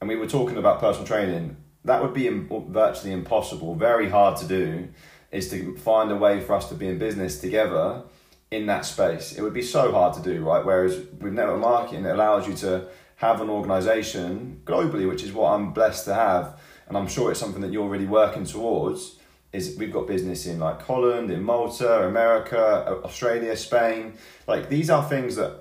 and 0.00 0.08
we 0.08 0.16
were 0.16 0.26
talking 0.26 0.56
about 0.56 0.80
personal 0.80 1.06
training. 1.06 1.56
That 1.84 2.02
would 2.02 2.14
be 2.14 2.28
virtually 2.28 3.12
impossible, 3.12 3.74
very 3.74 4.08
hard 4.08 4.38
to 4.38 4.46
do, 4.46 4.88
is 5.30 5.50
to 5.50 5.76
find 5.76 6.10
a 6.10 6.16
way 6.16 6.40
for 6.40 6.54
us 6.54 6.68
to 6.70 6.74
be 6.74 6.88
in 6.88 6.98
business 6.98 7.40
together 7.40 8.02
in 8.50 8.66
that 8.66 8.86
space. 8.86 9.32
It 9.32 9.42
would 9.42 9.52
be 9.52 9.62
so 9.62 9.92
hard 9.92 10.14
to 10.14 10.22
do, 10.22 10.42
right? 10.42 10.64
Whereas 10.64 10.96
with 10.96 11.34
network 11.34 11.60
marketing, 11.60 12.06
it 12.06 12.10
allows 12.10 12.48
you 12.48 12.54
to 12.54 12.86
have 13.24 13.40
an 13.40 13.48
organization 13.48 14.60
globally, 14.64 15.08
which 15.08 15.22
is 15.22 15.32
what 15.32 15.52
I'm 15.52 15.72
blessed 15.72 16.04
to 16.06 16.14
have. 16.14 16.60
And 16.86 16.96
I'm 16.96 17.08
sure 17.08 17.30
it's 17.30 17.40
something 17.40 17.62
that 17.62 17.72
you're 17.72 17.88
really 17.88 18.06
working 18.06 18.44
towards. 18.44 19.16
Is 19.52 19.76
we've 19.78 19.92
got 19.92 20.06
business 20.06 20.46
in 20.46 20.58
like 20.58 20.82
Holland, 20.82 21.30
in 21.30 21.42
Malta, 21.42 22.06
America, 22.06 23.00
Australia, 23.04 23.56
Spain. 23.56 24.14
Like 24.46 24.68
these 24.68 24.90
are 24.90 25.02
things 25.08 25.36
that 25.36 25.52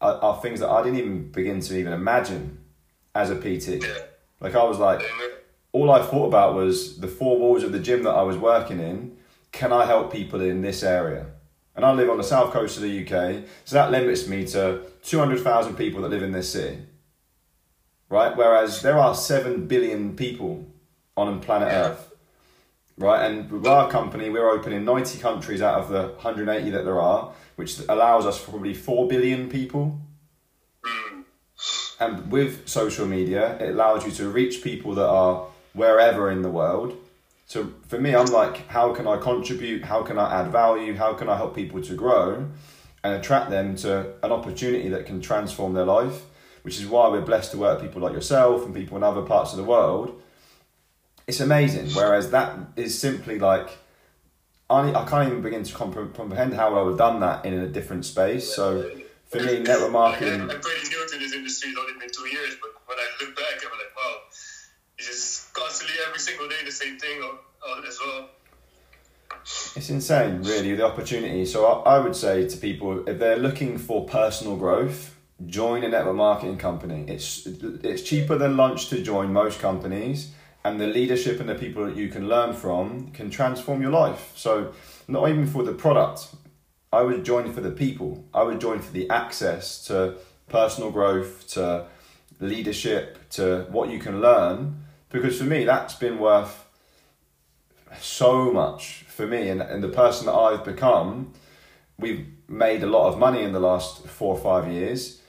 are, 0.00 0.16
are 0.26 0.42
things 0.42 0.58
that 0.60 0.70
I 0.70 0.82
didn't 0.82 0.98
even 0.98 1.30
begin 1.30 1.60
to 1.60 1.78
even 1.78 1.92
imagine 1.92 2.58
as 3.14 3.30
a 3.30 3.36
PT. 3.36 3.84
Like 4.40 4.54
I 4.54 4.64
was 4.64 4.78
like, 4.78 5.02
all 5.72 5.90
I 5.90 6.02
thought 6.02 6.26
about 6.26 6.54
was 6.54 6.98
the 6.98 7.08
four 7.08 7.38
walls 7.38 7.62
of 7.62 7.72
the 7.72 7.78
gym 7.78 8.02
that 8.04 8.14
I 8.14 8.22
was 8.22 8.36
working 8.36 8.80
in. 8.80 9.16
Can 9.52 9.70
I 9.72 9.84
help 9.84 10.12
people 10.12 10.40
in 10.40 10.62
this 10.62 10.82
area? 10.82 11.26
And 11.76 11.84
I 11.84 11.92
live 11.92 12.10
on 12.10 12.16
the 12.16 12.24
south 12.24 12.52
coast 12.52 12.76
of 12.78 12.82
the 12.82 12.94
UK, 13.02 13.44
so 13.64 13.76
that 13.76 13.90
limits 13.90 14.26
me 14.26 14.46
to 14.48 14.82
200,000 15.02 15.76
people 15.76 16.02
that 16.02 16.08
live 16.08 16.22
in 16.22 16.32
this 16.32 16.52
city. 16.52 16.78
Right? 18.12 18.36
Whereas 18.36 18.82
there 18.82 18.98
are 18.98 19.14
7 19.14 19.66
billion 19.66 20.14
people 20.14 20.66
on 21.16 21.40
planet 21.40 21.68
Earth. 21.72 22.12
Right? 22.98 23.24
And 23.24 23.50
with 23.50 23.66
our 23.66 23.90
company, 23.90 24.28
we're 24.28 24.50
open 24.50 24.74
in 24.74 24.84
90 24.84 25.18
countries 25.18 25.62
out 25.62 25.80
of 25.80 25.88
the 25.88 26.08
180 26.08 26.68
that 26.72 26.84
there 26.84 27.00
are, 27.00 27.32
which 27.56 27.80
allows 27.88 28.26
us 28.26 28.38
probably 28.44 28.74
4 28.74 29.08
billion 29.08 29.48
people. 29.48 29.98
mm, 30.84 31.24
And 32.00 32.30
with 32.30 32.68
social 32.68 33.06
media, 33.06 33.56
it 33.58 33.70
allows 33.70 34.04
you 34.04 34.12
to 34.12 34.28
reach 34.28 34.62
people 34.62 34.94
that 34.96 35.08
are 35.08 35.46
wherever 35.72 36.30
in 36.30 36.42
the 36.42 36.50
world. 36.50 36.94
So 37.46 37.72
for 37.88 37.98
me, 37.98 38.14
I'm 38.14 38.26
like, 38.26 38.68
how 38.68 38.92
can 38.92 39.06
I 39.08 39.16
contribute? 39.16 39.86
How 39.86 40.02
can 40.02 40.18
I 40.18 40.40
add 40.40 40.52
value? 40.52 40.96
How 40.96 41.14
can 41.14 41.30
I 41.30 41.36
help 41.38 41.54
people 41.54 41.80
to 41.80 41.94
grow 41.94 42.46
and 43.02 43.14
attract 43.14 43.48
them 43.48 43.74
to 43.76 44.12
an 44.22 44.32
opportunity 44.32 44.90
that 44.90 45.06
can 45.06 45.22
transform 45.22 45.72
their 45.72 45.86
life? 45.86 46.26
Which 46.62 46.78
is 46.78 46.86
why 46.86 47.08
we're 47.08 47.22
blessed 47.22 47.50
to 47.52 47.58
work 47.58 47.80
with 47.80 47.90
people 47.90 48.02
like 48.02 48.12
yourself 48.12 48.64
and 48.64 48.74
people 48.74 48.96
in 48.96 49.02
other 49.02 49.22
parts 49.22 49.52
of 49.52 49.58
the 49.58 49.64
world. 49.64 50.22
It's 51.26 51.40
amazing. 51.40 51.90
Whereas 51.90 52.30
that 52.30 52.56
is 52.76 52.98
simply 52.98 53.38
like, 53.38 53.68
I, 54.70 54.92
I 54.92 55.04
can't 55.04 55.28
even 55.28 55.42
begin 55.42 55.64
to 55.64 55.74
compre- 55.74 56.14
comprehend 56.14 56.54
how 56.54 56.74
I 56.74 56.82
would 56.82 56.90
have 56.90 56.98
done 56.98 57.20
that 57.20 57.44
in 57.44 57.54
a 57.54 57.66
different 57.66 58.04
space. 58.04 58.54
So 58.54 58.90
for 59.26 59.40
me, 59.40 59.60
network 59.60 59.92
marketing. 59.92 60.42
I'm 60.42 60.48
pretty 60.48 60.88
new 60.88 61.08
to 61.08 61.18
this 61.18 61.32
industry. 61.32 61.70
It's 61.70 61.78
only 61.78 61.98
been 61.98 62.10
two 62.10 62.28
years, 62.28 62.56
but 62.60 62.70
when 62.86 62.98
I 62.98 63.06
look 63.20 63.34
back, 63.34 63.62
I'm 63.64 63.70
like, 63.70 63.96
wow, 63.96 64.16
it's 64.98 65.06
just 65.08 65.54
constantly 65.54 65.96
every 66.06 66.18
single 66.18 66.48
day 66.48 66.56
the 66.64 66.70
same 66.70 66.98
thing 66.98 67.22
uh, 67.22 67.68
uh, 67.68 67.88
as 67.88 67.98
well. 68.04 68.28
It's 69.74 69.90
insane, 69.90 70.42
really, 70.42 70.74
the 70.74 70.84
opportunity. 70.84 71.44
So 71.46 71.66
I, 71.66 71.96
I 71.96 71.98
would 71.98 72.14
say 72.14 72.46
to 72.48 72.56
people, 72.56 73.08
if 73.08 73.18
they're 73.18 73.38
looking 73.38 73.78
for 73.78 74.04
personal 74.06 74.56
growth, 74.56 75.16
join 75.46 75.84
a 75.84 75.88
network 75.88 76.16
marketing 76.16 76.58
company. 76.58 77.04
It's 77.08 77.46
it's 77.46 78.02
cheaper 78.02 78.36
than 78.36 78.56
lunch 78.56 78.88
to 78.88 79.02
join 79.02 79.32
most 79.32 79.60
companies, 79.60 80.32
and 80.64 80.80
the 80.80 80.86
leadership 80.86 81.40
and 81.40 81.48
the 81.48 81.54
people 81.54 81.84
that 81.86 81.96
you 81.96 82.08
can 82.08 82.28
learn 82.28 82.52
from 82.52 83.10
can 83.12 83.30
transform 83.30 83.82
your 83.82 83.90
life. 83.90 84.32
So 84.36 84.72
not 85.08 85.28
even 85.28 85.46
for 85.46 85.62
the 85.62 85.72
product, 85.72 86.34
I 86.92 87.02
would 87.02 87.24
join 87.24 87.52
for 87.52 87.60
the 87.60 87.70
people. 87.70 88.24
I 88.34 88.42
would 88.42 88.60
join 88.60 88.80
for 88.80 88.92
the 88.92 89.08
access 89.10 89.84
to 89.86 90.16
personal 90.48 90.90
growth, 90.90 91.48
to 91.48 91.86
leadership, 92.40 93.30
to 93.30 93.66
what 93.70 93.90
you 93.90 93.98
can 93.98 94.20
learn. 94.20 94.84
Because 95.08 95.38
for 95.38 95.44
me, 95.44 95.64
that's 95.64 95.94
been 95.94 96.18
worth 96.18 96.66
so 98.00 98.50
much 98.52 99.04
for 99.08 99.26
me 99.26 99.48
and, 99.48 99.60
and 99.60 99.82
the 99.82 99.88
person 99.88 100.26
that 100.26 100.34
I've 100.34 100.64
become. 100.64 101.32
We've 101.98 102.26
made 102.48 102.82
a 102.82 102.86
lot 102.86 103.08
of 103.08 103.18
money 103.18 103.42
in 103.42 103.52
the 103.52 103.60
last 103.60 104.06
four 104.06 104.34
or 104.34 104.40
five 104.40 104.70
years, 104.70 105.21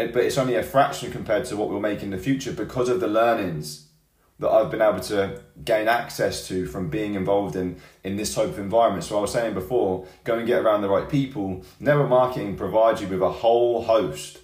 Eh, 0.00 0.06
but 0.06 0.24
it's 0.24 0.38
only 0.38 0.54
a 0.54 0.62
fraction 0.62 1.12
compared 1.12 1.44
to 1.44 1.56
what 1.56 1.68
we'll 1.68 1.80
make 1.80 2.02
in 2.02 2.08
the 2.08 2.16
future 2.16 2.52
because 2.52 2.88
of 2.88 3.00
the 3.00 3.06
learnings 3.06 3.88
that 4.38 4.48
I've 4.48 4.70
been 4.70 4.80
able 4.80 5.00
to 5.00 5.42
gain 5.62 5.88
access 5.88 6.48
to 6.48 6.64
from 6.66 6.88
being 6.88 7.14
involved 7.14 7.54
in, 7.54 7.76
in 8.02 8.16
this 8.16 8.34
type 8.34 8.48
of 8.48 8.58
environment. 8.58 9.04
So 9.04 9.18
I 9.18 9.20
was 9.20 9.32
saying 9.32 9.52
before, 9.52 10.06
go 10.24 10.38
and 10.38 10.46
get 10.46 10.62
around 10.62 10.80
the 10.80 10.88
right 10.88 11.06
people. 11.06 11.62
Network 11.78 12.08
marketing 12.08 12.56
provides 12.56 13.02
you 13.02 13.08
with 13.08 13.20
a 13.20 13.30
whole 13.30 13.82
host 13.82 14.38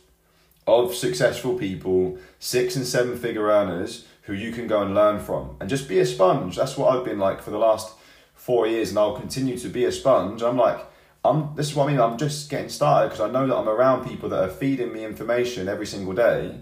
of 0.66 0.94
successful 0.94 1.54
people, 1.58 2.18
six 2.38 2.76
and 2.76 2.86
seven 2.86 3.16
figure 3.16 3.46
earners 3.46 4.06
who 4.22 4.34
you 4.34 4.52
can 4.52 4.66
go 4.66 4.82
and 4.82 4.94
learn 4.94 5.18
from 5.20 5.56
and 5.58 5.70
just 5.70 5.88
be 5.88 6.00
a 6.00 6.04
sponge. 6.04 6.56
That's 6.56 6.76
what 6.76 6.94
I've 6.94 7.04
been 7.04 7.18
like 7.18 7.40
for 7.40 7.50
the 7.50 7.58
last 7.58 7.94
four 8.34 8.66
years, 8.66 8.90
and 8.90 8.98
I'll 8.98 9.16
continue 9.16 9.56
to 9.56 9.68
be 9.70 9.86
a 9.86 9.92
sponge. 9.92 10.42
I'm 10.42 10.58
like, 10.58 10.84
I'm. 11.28 11.54
This 11.54 11.68
is 11.68 11.74
what 11.74 11.88
I 11.88 11.92
mean. 11.92 12.00
I'm 12.00 12.18
just 12.18 12.50
getting 12.50 12.68
started 12.68 13.10
because 13.10 13.20
I 13.20 13.30
know 13.30 13.46
that 13.46 13.56
I'm 13.56 13.68
around 13.68 14.06
people 14.06 14.28
that 14.30 14.42
are 14.42 14.50
feeding 14.50 14.92
me 14.92 15.04
information 15.04 15.68
every 15.68 15.86
single 15.86 16.14
day 16.14 16.60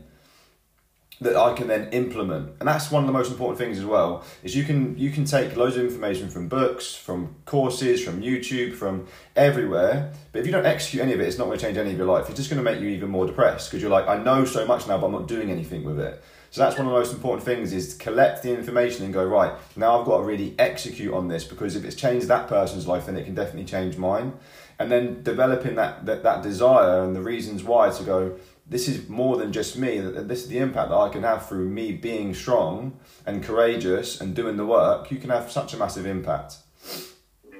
that 1.20 1.36
I 1.36 1.52
can 1.54 1.68
then 1.68 1.88
implement. 1.90 2.50
And 2.58 2.68
that's 2.68 2.90
one 2.90 3.02
of 3.02 3.06
the 3.06 3.12
most 3.12 3.30
important 3.30 3.58
things 3.58 3.78
as 3.78 3.84
well, 3.84 4.24
is 4.42 4.56
you 4.56 4.64
can 4.64 4.98
you 4.98 5.10
can 5.10 5.24
take 5.24 5.56
loads 5.56 5.76
of 5.76 5.84
information 5.84 6.28
from 6.28 6.48
books, 6.48 6.94
from 6.94 7.36
courses, 7.44 8.04
from 8.04 8.20
YouTube, 8.20 8.74
from 8.74 9.06
everywhere. 9.36 10.12
But 10.32 10.40
if 10.40 10.46
you 10.46 10.52
don't 10.52 10.66
execute 10.66 11.02
any 11.02 11.12
of 11.12 11.20
it, 11.20 11.28
it's 11.28 11.38
not 11.38 11.46
going 11.46 11.58
to 11.58 11.64
change 11.64 11.78
any 11.78 11.92
of 11.92 11.96
your 11.96 12.06
life. 12.06 12.28
It's 12.28 12.38
just 12.38 12.50
going 12.50 12.62
to 12.62 12.70
make 12.70 12.80
you 12.80 12.88
even 12.88 13.10
more 13.10 13.26
depressed 13.26 13.70
because 13.70 13.82
you're 13.82 13.90
like, 13.90 14.08
I 14.08 14.22
know 14.22 14.44
so 14.44 14.66
much 14.66 14.86
now, 14.88 14.98
but 14.98 15.06
I'm 15.06 15.12
not 15.12 15.28
doing 15.28 15.50
anything 15.50 15.84
with 15.84 16.00
it. 16.00 16.22
So 16.54 16.60
that's 16.60 16.78
one 16.78 16.86
of 16.86 16.92
the 16.92 16.98
most 17.00 17.12
important 17.12 17.42
things 17.42 17.72
is 17.72 17.96
to 17.96 18.04
collect 18.04 18.44
the 18.44 18.54
information 18.54 19.04
and 19.04 19.12
go, 19.12 19.24
right, 19.24 19.54
now 19.74 19.98
I've 19.98 20.06
got 20.06 20.18
to 20.18 20.22
really 20.22 20.54
execute 20.56 21.12
on 21.12 21.26
this 21.26 21.42
because 21.42 21.74
if 21.74 21.84
it's 21.84 21.96
changed 21.96 22.28
that 22.28 22.46
person's 22.46 22.86
life, 22.86 23.06
then 23.06 23.16
it 23.16 23.24
can 23.24 23.34
definitely 23.34 23.64
change 23.64 23.96
mine. 23.96 24.34
And 24.78 24.88
then 24.88 25.24
developing 25.24 25.74
that, 25.74 26.06
that, 26.06 26.22
that 26.22 26.44
desire 26.44 27.02
and 27.02 27.16
the 27.16 27.22
reasons 27.22 27.64
why 27.64 27.90
to 27.90 28.04
go, 28.04 28.38
this 28.68 28.86
is 28.86 29.08
more 29.08 29.36
than 29.36 29.52
just 29.52 29.76
me. 29.76 29.98
This 29.98 30.44
is 30.44 30.48
the 30.48 30.58
impact 30.58 30.90
that 30.90 30.96
I 30.96 31.08
can 31.08 31.24
have 31.24 31.48
through 31.48 31.68
me 31.70 31.90
being 31.90 32.32
strong 32.34 33.00
and 33.26 33.42
courageous 33.42 34.20
and 34.20 34.32
doing 34.32 34.56
the 34.56 34.64
work. 34.64 35.10
You 35.10 35.18
can 35.18 35.30
have 35.30 35.50
such 35.50 35.74
a 35.74 35.76
massive 35.76 36.06
impact. 36.06 36.58
Uh, 36.84 37.58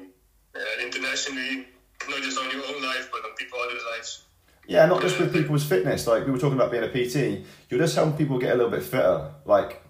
and 0.55 0.83
internationally, 0.83 1.67
not 2.09 2.23
just 2.23 2.39
on 2.39 2.49
your 2.49 2.65
own 2.65 2.81
life, 2.81 3.09
but 3.11 3.29
on 3.29 3.35
people 3.37 3.59
lives. 3.97 4.23
Yeah, 4.67 4.87
not 4.87 5.03
just 5.03 5.19
with 5.19 5.33
people's 5.33 5.65
fitness. 5.65 6.07
Like 6.07 6.25
we 6.25 6.33
were 6.33 6.39
talking 6.39 6.59
about 6.59 6.71
being 6.71 6.85
a 6.85 6.89
PT, 6.89 7.45
you're 7.69 7.81
just 7.81 7.95
helping 7.95 8.17
people 8.17 8.39
get 8.39 8.53
a 8.53 8.55
little 8.55 8.71
bit 8.71 8.83
fitter. 8.83 9.31
Like, 9.45 9.83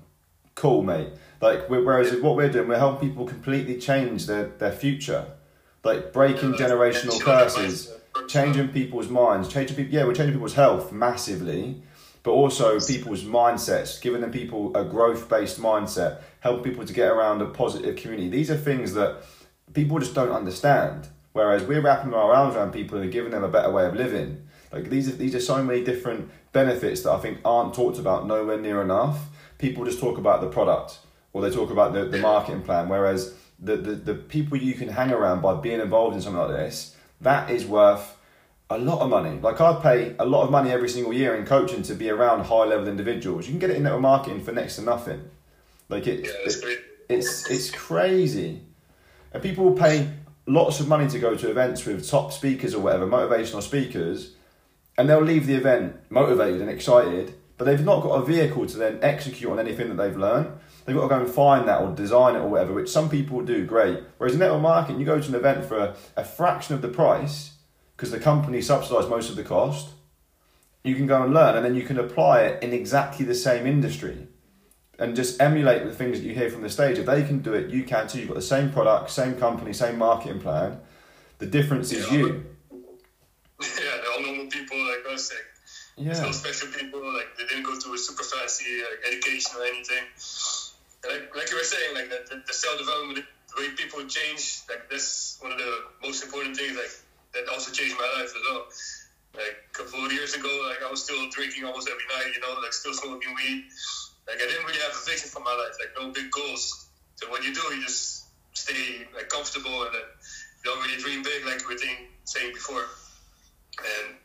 cool, 0.55 0.83
mate. 0.83 1.11
Like, 1.41 1.69
we're, 1.69 1.85
whereas 1.85 2.13
what 2.21 2.37
we're 2.37 2.51
doing, 2.51 2.69
we're 2.69 2.79
helping 2.79 3.09
people 3.09 3.27
completely 3.27 3.79
change 3.79 4.27
their, 4.27 4.47
their 4.47 4.73
future. 4.73 5.27
Like 5.83 6.13
breaking 6.13 6.55
generational 6.55 7.21
curses, 7.21 7.93
changing 8.27 8.69
people's 8.69 9.09
minds, 9.09 9.49
changing 9.49 9.77
people. 9.77 9.93
Yeah, 9.93 10.05
we're 10.05 10.15
changing 10.15 10.35
people's 10.35 10.55
health 10.55 10.93
massively, 10.93 11.83
but 12.23 12.31
also 12.31 12.81
people's 12.81 13.23
mindsets, 13.23 14.01
giving 14.01 14.23
them 14.23 14.33
people 14.33 14.75
a 14.75 14.85
growth 14.85 15.29
based 15.29 15.61
mindset, 15.61 16.23
help 16.41 16.65
people 16.65 16.87
to 16.87 16.93
get 16.93 17.11
around 17.11 17.43
a 17.43 17.47
positive 17.47 17.97
community. 17.97 18.31
These 18.31 18.51
are 18.51 18.57
things 18.57 18.95
that 18.95 19.19
people 19.75 19.99
just 19.99 20.15
don't 20.15 20.33
understand. 20.33 21.09
Whereas 21.33 21.65
we're 21.65 21.81
wrapping 21.83 22.15
our 22.15 22.33
arms 22.33 22.55
around 22.55 22.73
people 22.73 22.99
and 22.99 23.13
giving 23.13 23.33
them 23.33 23.45
a 23.45 23.49
better 23.49 23.71
way 23.71 23.87
of 23.87 23.95
living. 23.95 24.47
Like 24.75 24.91
these 24.91 25.09
are 25.09 25.17
these 25.17 25.35
are 25.35 25.41
so 25.41 25.63
many 25.63 25.85
different 25.85 26.31
benefits 26.53 27.03
that 27.03 27.13
I 27.13 27.19
think 27.19 27.39
aren't 27.45 27.75
talked 27.75 27.99
about 27.99 28.27
nowhere 28.27 28.59
near 28.59 28.83
enough. 28.83 29.19
People 29.59 29.85
just 29.85 30.01
talk 30.01 30.19
about 30.19 30.41
the 30.41 30.49
product 30.49 30.99
or 31.33 31.43
they 31.43 31.51
talk 31.51 31.71
about 31.71 31.93
the, 31.93 32.05
the 32.05 32.19
marketing 32.19 32.63
plan. 32.63 32.89
Whereas 32.89 33.35
the, 33.59 33.77
the, 33.77 33.93
the 33.95 34.15
people 34.15 34.59
you 34.59 34.75
can 34.75 34.89
hang 34.89 35.11
around 35.13 35.41
by 35.43 35.55
being 35.55 35.81
involved 35.81 36.17
in 36.17 36.23
something 36.23 36.41
like 36.43 36.51
this, 36.51 36.97
that 37.21 37.51
is 37.51 37.65
worth 37.65 38.17
a 38.71 38.79
lot 38.79 39.01
of 39.01 39.09
money. 39.11 39.39
Like 39.41 39.61
I 39.61 39.81
pay 39.81 40.15
a 40.19 40.25
lot 40.25 40.43
of 40.45 40.51
money 40.51 40.71
every 40.71 40.89
single 40.89 41.13
year 41.13 41.35
in 41.37 41.47
coaching 41.47 41.83
to 41.85 41.95
be 41.95 42.11
around 42.11 42.45
high 42.47 42.65
level 42.65 42.89
individuals. 42.89 43.47
You 43.47 43.53
can 43.53 43.61
get 43.61 43.71
it 43.71 43.77
in 43.77 43.85
network 43.85 44.03
marketing 44.03 44.43
for 44.43 44.53
next 44.53 44.77
to 44.77 44.83
nothing. 44.83 45.23
Like 45.89 46.07
it, 46.07 46.25
Yeah, 46.25 46.31
it- 46.47 46.81
it's 47.09 47.51
it's 47.51 47.71
crazy, 47.71 48.63
and 49.33 49.43
people 49.43 49.65
will 49.65 49.77
pay 49.77 50.09
lots 50.47 50.81
of 50.81 50.89
money 50.89 51.07
to 51.09 51.19
go 51.19 51.35
to 51.37 51.51
events 51.51 51.85
with 51.85 52.09
top 52.09 52.33
speakers 52.33 52.75
or 52.75 52.81
whatever, 52.81 53.07
motivational 53.07 53.63
speakers, 53.63 54.33
and 54.97 55.09
they'll 55.09 55.21
leave 55.21 55.47
the 55.47 55.55
event 55.55 55.97
motivated 56.11 56.61
and 56.61 56.71
excited, 56.71 57.35
but 57.57 57.65
they've 57.65 57.85
not 57.85 58.03
got 58.03 58.21
a 58.21 58.25
vehicle 58.25 58.67
to 58.67 58.77
then 58.77 58.99
execute 59.03 59.51
on 59.51 59.59
anything 59.59 59.89
that 59.89 59.97
they've 59.97 60.17
learned. 60.17 60.49
They've 60.85 60.97
got 60.97 61.03
to 61.03 61.09
go 61.09 61.21
and 61.21 61.29
find 61.29 61.67
that 61.69 61.81
or 61.81 61.95
design 61.95 62.37
it 62.37 62.41
or 62.41 62.49
whatever, 62.49 62.75
which 62.75 62.91
some 62.91 63.09
people 63.09 63.43
do 63.43 63.65
great. 63.65 64.01
Whereas 64.19 64.35
in 64.35 64.41
network 64.41 64.63
marketing, 64.63 65.01
you 65.01 65.07
go 65.07 65.21
to 65.21 65.29
an 65.29 65.35
event 65.35 65.65
for 65.65 65.79
a, 65.79 65.97
a 66.17 66.25
fraction 66.25 66.75
of 66.75 66.83
the 66.83 66.89
price 66.89 67.55
because 67.97 68.11
the 68.11 68.21
company 68.21 68.61
subsidise 68.61 69.09
most 69.09 69.31
of 69.31 69.37
the 69.37 69.45
cost. 69.45 69.91
You 70.83 70.95
can 70.95 71.07
go 71.07 71.23
and 71.23 71.33
learn, 71.33 71.57
and 71.57 71.65
then 71.65 71.75
you 71.75 71.83
can 71.83 71.99
apply 71.99 72.43
it 72.43 72.63
in 72.63 72.75
exactly 72.75 73.25
the 73.25 73.35
same 73.35 73.67
industry 73.67 74.27
and 74.99 75.17
just 75.17 75.41
emulate 75.41 75.85
the 75.85 75.93
things 75.93 76.21
that 76.21 76.27
you 76.27 76.35
hear 76.35 76.51
from 76.51 76.63
the 76.63 76.71
stage. 76.71 76.99
If 76.99 77.07
they 77.07 77.23
can 77.23 77.41
do 77.41 77.55
it, 77.55 77.71
you 77.71 77.85
can 77.85 78.07
too. 78.07 78.19
You've 78.19 78.29
got 78.29 78.35
the 78.35 78.43
same 78.43 78.71
product, 78.71 79.11
same 79.11 79.35
company, 79.37 79.73
same 79.73 79.99
marketing 79.99 80.41
plan. 80.41 80.81
The 81.39 81.47
difference 81.47 81.93
is 81.93 82.11
you. 82.11 82.47
Yeah, 83.61 83.94
normal 84.21 84.47
people 84.47 84.79
like 84.79 85.05
us. 85.13 85.31
Like, 85.33 85.49
Yeah. 85.97 86.21
no 86.21 86.33
special 86.33 86.69
people. 86.69 87.01
Like 87.01 87.37
they 87.39 87.47
didn't 87.47 87.65
go 87.65 87.79
to 87.79 87.95
a 87.95 87.99
super 87.99 88.23
fancy 88.25 88.83
like, 88.83 89.01
education 89.07 89.53
or 89.57 89.65
anything. 89.65 90.05
And 91.05 91.13
like, 91.13 91.37
like 91.37 91.51
you 91.51 91.57
were 91.57 91.65
saying, 91.65 91.95
like 91.95 92.11
the, 92.11 92.43
the, 92.47 92.53
self 92.53 92.79
development, 92.79 93.25
the 93.25 93.57
way 93.63 93.69
people 93.77 94.05
change, 94.07 94.63
like 94.69 94.91
that's 94.91 95.39
one 95.41 95.53
of 95.53 95.59
the 95.59 95.73
most 96.03 96.25
important 96.25 96.57
things. 96.57 96.77
Like 96.77 96.93
that 97.35 97.49
also 97.53 97.71
changed 97.73 97.97
my 97.99 98.09
life 98.19 98.33
as 98.35 98.43
well. 98.49 98.67
Like 99.35 99.57
a 99.67 99.73
couple 99.75 100.07
of 100.07 100.13
years 100.13 100.35
ago, 100.35 100.51
like 100.71 100.83
I 100.83 100.91
was 100.91 101.03
still 101.03 101.29
drinking 101.31 101.65
almost 101.65 101.89
every 101.89 102.07
night. 102.11 102.35
You 102.35 102.41
know, 102.41 102.61
like 102.63 102.73
still 102.73 102.95
smoking 102.95 103.35
weed. 103.35 103.67
Like 104.27 104.39
I 104.43 104.47
didn't 104.47 104.65
really 104.65 104.81
have 104.81 104.95
a 104.95 105.05
vision 105.05 105.29
for 105.29 105.41
my 105.41 105.53
life. 105.55 105.77
Like 105.79 105.93
no 105.99 106.11
big 106.11 106.31
goals. 106.31 106.89
So 107.17 107.31
what 107.31 107.45
you 107.45 107.55
do, 107.55 107.63
you 107.75 107.83
just 107.83 108.25
stay 108.55 109.07
like 109.15 109.29
comfortable 109.29 109.83
and 109.85 109.95
then 109.95 110.03
you 110.03 110.71
don't 110.71 110.81
really 110.83 110.97
dream 110.97 111.23
big, 111.23 111.45
like 111.45 111.67
we 111.69 111.75
were 111.75 111.81
saying 112.25 112.53
before. 112.55 112.87
And 113.81 114.17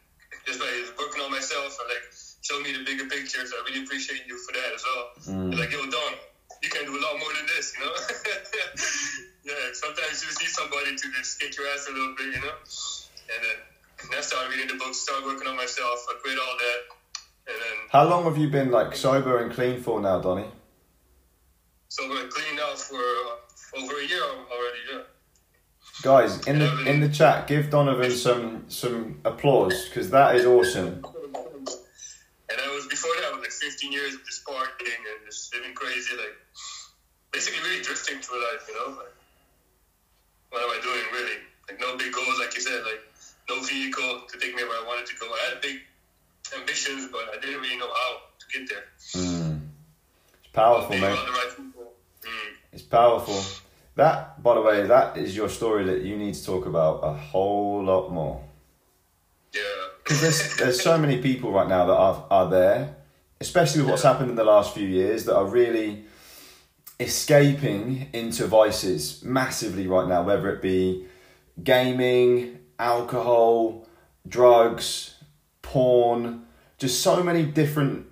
just 0.46 0.60
by 0.60 0.70
working 0.98 1.22
on 1.22 1.32
myself 1.32 1.78
and 1.80 1.88
like 1.90 2.06
showing 2.42 2.64
me 2.64 2.74
the 2.74 2.84
bigger 2.84 3.06
pictures, 3.06 3.54
I 3.54 3.64
really 3.66 3.84
appreciate 3.84 4.28
you 4.28 4.38
for 4.38 4.54
that 4.54 4.70
as 4.74 4.84
well. 4.84 5.06
Mm. 5.26 5.58
Like, 5.58 5.72
yo, 5.72 5.82
Don, 5.90 6.14
you 6.62 6.70
can 6.70 6.86
do 6.86 6.94
a 6.98 7.02
lot 7.02 7.18
more 7.18 7.34
than 7.34 7.46
this, 7.48 7.74
you 7.74 7.86
know? 7.86 7.94
yeah, 9.50 9.74
sometimes 9.74 10.22
you 10.22 10.28
just 10.30 10.42
need 10.42 10.54
somebody 10.54 10.96
to 10.96 11.06
just 11.18 11.40
kick 11.40 11.58
your 11.58 11.68
ass 11.74 11.88
a 11.90 11.94
little 11.94 12.16
bit, 12.16 12.36
you 12.36 12.42
know? 12.42 12.56
And 13.30 13.40
then 13.44 13.60
and 14.04 14.16
I 14.16 14.22
started 14.22 14.52
reading 14.52 14.68
the 14.68 14.76
books, 14.76 14.98
started 15.00 15.26
working 15.26 15.48
on 15.48 15.58
myself, 15.58 16.06
I 16.10 16.16
quit 16.22 16.38
all 16.40 16.56
that. 16.58 16.80
And 17.52 17.58
then, 17.62 17.78
How 17.92 18.08
long 18.08 18.24
have 18.26 18.38
you 18.38 18.50
been 18.50 18.72
like 18.72 18.96
sober 18.96 19.40
and 19.44 19.52
clean 19.52 19.82
for 19.82 20.00
now, 20.00 20.20
Donny? 20.20 20.46
so 21.90 22.08
we're 22.08 22.28
clean 22.28 22.56
now 22.56 22.76
for 22.76 23.02
over 23.76 24.00
a 24.00 24.06
year 24.06 24.24
already, 24.24 24.80
yeah. 24.94 25.02
Guys, 26.02 26.40
in 26.48 26.60
the 26.60 26.86
in 26.86 27.02
the 27.02 27.10
chat, 27.10 27.48
give 27.48 27.70
Donovan 27.70 28.12
some 28.12 28.64
some 28.70 29.20
applause 29.26 29.86
because 29.90 30.10
that 30.12 30.36
is 30.36 30.46
awesome. 30.46 31.04
And 31.04 32.58
I 32.58 32.74
was 32.74 32.88
before 32.88 33.12
that, 33.20 33.32
I 33.32 33.36
was 33.36 33.42
like 33.42 33.52
15 33.52 33.92
years 33.92 34.14
of 34.16 34.26
just 34.26 34.46
partying 34.46 35.04
and 35.04 35.26
just 35.26 35.54
living 35.54 35.74
crazy, 35.76 36.16
like 36.16 36.36
basically 37.32 37.60
really 37.70 37.84
drifting 37.84 38.20
through 38.22 38.40
life, 38.40 38.66
you 38.68 38.74
know? 38.76 38.98
Like, 38.98 39.14
what 40.50 40.64
am 40.64 40.70
I 40.70 40.82
doing 40.82 41.06
really? 41.14 41.38
Like 41.68 41.80
no 41.80 41.98
big 41.98 42.14
goals, 42.14 42.40
like 42.40 42.56
you 42.56 42.62
said, 42.62 42.82
like 42.84 43.04
no 43.50 43.62
vehicle 43.62 44.22
to 44.32 44.40
take 44.40 44.56
me 44.56 44.64
where 44.64 44.82
I 44.82 44.86
wanted 44.88 45.06
to 45.08 45.16
go. 45.20 45.28
I 45.28 45.54
had 45.54 45.62
big 45.62 45.80
ambitions, 46.58 47.10
but 47.12 47.26
I 47.36 47.40
didn't 47.42 47.62
really 47.62 47.78
know 47.78 47.90
how 47.92 48.18
to 48.40 48.58
get 48.58 48.70
there. 48.70 48.86
Mm. 49.22 49.60
It's 50.40 50.48
powerful, 50.54 50.90
Being 50.90 51.02
mate. 51.02 51.10
around 51.10 51.26
the 51.26 51.32
right. 51.32 51.84
Mm. 52.24 52.56
It's 52.72 52.84
powerful. 52.84 53.44
That, 54.00 54.42
by 54.42 54.56
the 54.56 54.62
way, 54.62 54.88
that 54.88 55.18
is 55.18 55.36
your 55.36 55.50
story 55.50 55.84
that 55.84 56.04
you 56.04 56.16
need 56.16 56.34
to 56.34 56.46
talk 56.46 56.66
about 56.66 57.02
a 57.04 57.12
whole 57.12 57.84
lot 57.84 58.10
more. 58.10 58.42
Yeah. 59.54 59.62
Because 60.02 60.22
there's, 60.22 60.56
there's 60.56 60.82
so 60.82 60.98
many 60.98 61.22
people 61.22 61.52
right 61.52 61.68
now 61.68 61.86
that 61.86 61.94
are, 61.94 62.26
are 62.32 62.50
there, 62.50 62.96
especially 63.42 63.82
with 63.82 63.92
what's 63.92 64.04
happened 64.04 64.30
in 64.30 64.38
the 64.38 64.46
last 64.46 64.74
few 64.74 64.88
years, 64.88 65.26
that 65.26 65.36
are 65.36 65.46
really 65.46 66.06
escaping 66.98 68.08
into 68.14 68.48
vices 68.48 69.22
massively 69.22 69.86
right 69.86 70.08
now, 70.08 70.24
whether 70.24 70.50
it 70.50 70.62
be 70.62 71.06
gaming, 71.62 72.58
alcohol, 72.80 73.86
drugs, 74.26 75.16
porn, 75.62 76.46
just 76.78 77.02
so 77.02 77.22
many 77.22 77.44
different 77.44 78.08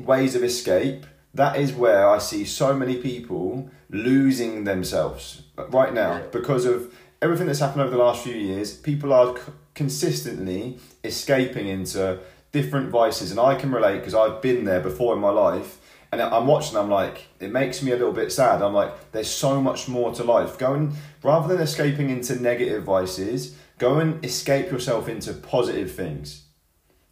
ways 0.00 0.34
of 0.34 0.44
escape. 0.44 1.06
That 1.34 1.56
is 1.56 1.72
where 1.72 2.08
I 2.08 2.18
see 2.18 2.44
so 2.44 2.74
many 2.74 2.96
people 2.96 3.70
losing 3.88 4.64
themselves 4.64 5.42
right 5.68 5.92
now 5.92 6.22
because 6.32 6.64
of 6.64 6.92
everything 7.22 7.46
that's 7.46 7.60
happened 7.60 7.82
over 7.82 7.90
the 7.90 8.02
last 8.02 8.24
few 8.24 8.34
years. 8.34 8.76
People 8.76 9.12
are 9.12 9.36
c- 9.36 9.52
consistently 9.74 10.78
escaping 11.04 11.68
into 11.68 12.18
different 12.52 12.90
vices, 12.90 13.30
and 13.30 13.38
I 13.38 13.54
can 13.54 13.70
relate 13.70 13.98
because 13.98 14.14
I've 14.14 14.42
been 14.42 14.64
there 14.64 14.80
before 14.80 15.14
in 15.14 15.20
my 15.20 15.30
life. 15.30 15.78
And 16.12 16.20
I'm 16.20 16.48
watching, 16.48 16.76
I'm 16.76 16.90
like, 16.90 17.28
it 17.38 17.52
makes 17.52 17.82
me 17.82 17.92
a 17.92 17.96
little 17.96 18.12
bit 18.12 18.32
sad. 18.32 18.62
I'm 18.62 18.74
like, 18.74 19.12
there's 19.12 19.30
so 19.30 19.60
much 19.60 19.86
more 19.86 20.12
to 20.14 20.24
life. 20.24 20.58
Go 20.58 20.74
and, 20.74 20.92
rather 21.22 21.46
than 21.46 21.62
escaping 21.62 22.10
into 22.10 22.34
negative 22.42 22.82
vices, 22.82 23.56
go 23.78 24.00
and 24.00 24.24
escape 24.24 24.72
yourself 24.72 25.08
into 25.08 25.32
positive 25.32 25.92
things. 25.92 26.42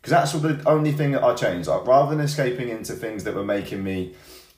Because 0.00 0.10
that's 0.10 0.32
the 0.32 0.62
only 0.68 0.92
thing 0.92 1.12
that 1.12 1.24
I 1.24 1.34
changed. 1.34 1.68
Like, 1.68 1.86
rather 1.86 2.14
than 2.14 2.24
escaping 2.24 2.68
into 2.68 2.92
things 2.92 3.24
that 3.24 3.34
were 3.34 3.44
making 3.44 3.82
me 3.82 4.14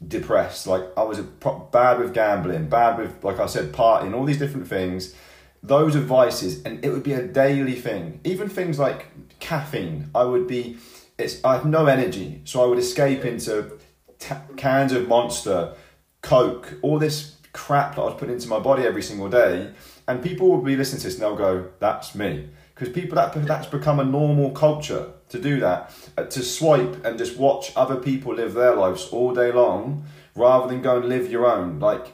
depressed, 0.07 0.67
like 0.67 0.83
I 0.97 1.03
was 1.03 1.21
pro- 1.41 1.59
bad 1.59 1.99
with 1.99 2.13
gambling, 2.15 2.69
bad 2.69 2.99
with, 2.99 3.23
like 3.25 3.41
I 3.41 3.47
said, 3.47 3.73
partying, 3.73 4.15
all 4.15 4.25
these 4.25 4.39
different 4.39 4.69
things. 4.69 5.15
Those 5.63 5.95
are 5.95 6.01
vices, 6.01 6.63
and 6.65 6.83
it 6.85 6.91
would 6.91 7.03
be 7.03 7.13
a 7.13 7.27
daily 7.27 7.75
thing. 7.75 8.21
Even 8.25 8.49
things 8.49 8.79
like 8.79 9.07
caffeine, 9.41 10.11
I 10.15 10.25
would 10.25 10.47
be. 10.47 10.79
It's 11.19 11.43
I 11.45 11.55
have 11.55 11.67
no 11.67 11.85
energy, 11.85 12.41
so 12.45 12.63
I 12.63 12.67
would 12.67 12.79
escape 12.79 13.27
into 13.27 13.79
t- 14.19 14.35
cans 14.57 14.93
of 14.93 15.07
Monster, 15.07 15.75
Coke, 16.23 16.79
all 16.81 16.99
this 16.99 17.37
crap 17.53 17.97
that 17.97 18.01
I 18.01 18.05
was 18.07 18.15
putting 18.15 18.35
into 18.35 18.49
my 18.49 18.59
body 18.59 18.85
every 18.85 19.03
single 19.03 19.29
day, 19.29 19.73
and 20.09 20.23
people 20.23 20.49
will 20.49 20.63
be 20.63 20.77
listening 20.77 21.01
to 21.03 21.09
this 21.09 21.15
and 21.15 21.23
they'll 21.23 21.37
go, 21.37 21.67
"That's 21.79 22.15
me," 22.15 22.49
because 22.75 22.89
people 22.89 23.17
that 23.17 23.35
that's 23.47 23.67
become 23.67 24.01
a 24.01 24.05
normal 24.05 24.53
culture 24.53 25.13
to 25.31 25.39
do 25.39 25.59
that, 25.61 25.93
uh, 26.17 26.25
to 26.25 26.43
swipe 26.43 27.05
and 27.05 27.19
just 27.19 27.39
watch 27.39 27.73
other 27.75 27.97
people 27.97 28.35
live 28.35 28.55
their 28.55 28.77
lives 28.77 29.09
all 29.09 29.35
day 29.35 29.51
long, 29.51 30.05
rather 30.35 30.69
than 30.69 30.83
go 30.83 30.99
and 30.99 31.09
live 31.09 31.31
your 31.31 31.47
own. 31.47 31.81
Like, 31.81 32.13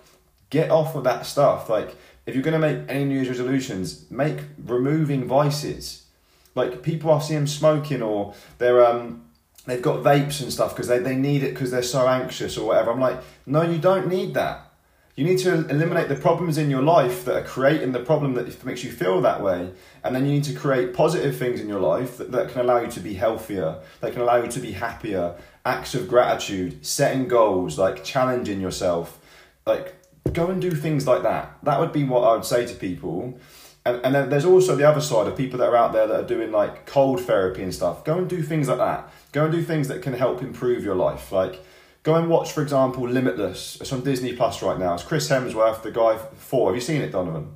get 0.50 0.70
off 0.70 0.94
of 0.94 1.04
that 1.04 1.26
stuff. 1.26 1.68
Like, 1.68 1.96
if 2.26 2.34
you're 2.34 2.44
gonna 2.44 2.58
make 2.58 2.80
any 2.88 3.04
New 3.04 3.14
Year's 3.14 3.28
resolutions, 3.28 4.10
make 4.10 4.38
removing 4.64 5.26
vices. 5.26 6.04
Like 6.56 6.82
people 6.82 7.12
I 7.12 7.20
see 7.20 7.34
them 7.34 7.46
smoking 7.46 8.02
or 8.02 8.34
they're 8.58 8.84
um 8.84 9.24
they've 9.66 9.82
got 9.82 10.02
vapes 10.02 10.40
and 10.40 10.52
stuff 10.52 10.74
because 10.74 10.88
they, 10.88 10.98
they 10.98 11.14
need 11.14 11.42
it 11.42 11.50
because 11.50 11.70
they're 11.70 11.82
so 11.82 12.08
anxious 12.08 12.56
or 12.56 12.68
whatever. 12.68 12.90
I'm 12.90 13.00
like, 13.00 13.20
no, 13.44 13.62
you 13.62 13.78
don't 13.78 14.08
need 14.08 14.34
that. 14.34 14.65
You 15.16 15.24
need 15.24 15.38
to 15.38 15.66
eliminate 15.70 16.08
the 16.08 16.14
problems 16.14 16.58
in 16.58 16.68
your 16.68 16.82
life 16.82 17.24
that 17.24 17.36
are 17.36 17.46
creating 17.46 17.92
the 17.92 18.00
problem 18.00 18.34
that 18.34 18.62
makes 18.66 18.84
you 18.84 18.92
feel 18.92 19.22
that 19.22 19.42
way. 19.42 19.70
And 20.04 20.14
then 20.14 20.26
you 20.26 20.32
need 20.32 20.44
to 20.44 20.52
create 20.52 20.92
positive 20.92 21.38
things 21.38 21.58
in 21.58 21.70
your 21.70 21.80
life 21.80 22.18
that, 22.18 22.30
that 22.32 22.50
can 22.50 22.60
allow 22.60 22.80
you 22.80 22.90
to 22.90 23.00
be 23.00 23.14
healthier, 23.14 23.78
that 24.00 24.12
can 24.12 24.20
allow 24.20 24.36
you 24.36 24.50
to 24.50 24.60
be 24.60 24.72
happier, 24.72 25.34
acts 25.64 25.94
of 25.94 26.06
gratitude, 26.06 26.84
setting 26.84 27.28
goals, 27.28 27.78
like 27.78 28.04
challenging 28.04 28.60
yourself. 28.60 29.18
Like, 29.64 29.94
go 30.34 30.48
and 30.48 30.60
do 30.60 30.70
things 30.70 31.06
like 31.06 31.22
that. 31.22 31.56
That 31.62 31.80
would 31.80 31.92
be 31.92 32.04
what 32.04 32.20
I 32.20 32.34
would 32.34 32.44
say 32.44 32.66
to 32.66 32.74
people. 32.74 33.40
And, 33.86 34.04
and 34.04 34.14
then 34.14 34.28
there's 34.28 34.44
also 34.44 34.76
the 34.76 34.86
other 34.86 35.00
side 35.00 35.28
of 35.28 35.36
people 35.36 35.58
that 35.60 35.70
are 35.70 35.76
out 35.76 35.94
there 35.94 36.06
that 36.06 36.24
are 36.24 36.26
doing 36.26 36.52
like 36.52 36.84
cold 36.84 37.22
therapy 37.22 37.62
and 37.62 37.74
stuff. 37.74 38.04
Go 38.04 38.18
and 38.18 38.28
do 38.28 38.42
things 38.42 38.68
like 38.68 38.78
that. 38.78 39.10
Go 39.32 39.44
and 39.44 39.52
do 39.52 39.62
things 39.62 39.88
that 39.88 40.02
can 40.02 40.12
help 40.12 40.42
improve 40.42 40.84
your 40.84 40.94
life. 40.94 41.32
Like, 41.32 41.64
go 42.06 42.14
and 42.14 42.30
watch, 42.30 42.52
for 42.52 42.62
example, 42.62 43.08
Limitless. 43.08 43.78
It's 43.80 43.92
on 43.92 44.02
Disney 44.02 44.32
Plus 44.32 44.62
right 44.62 44.78
now. 44.78 44.94
It's 44.94 45.02
Chris 45.02 45.28
Hemsworth, 45.28 45.82
the 45.82 45.90
guy 45.90 46.16
for. 46.36 46.68
Have 46.68 46.76
you 46.76 46.80
seen 46.80 47.02
it, 47.02 47.10
Donovan? 47.10 47.52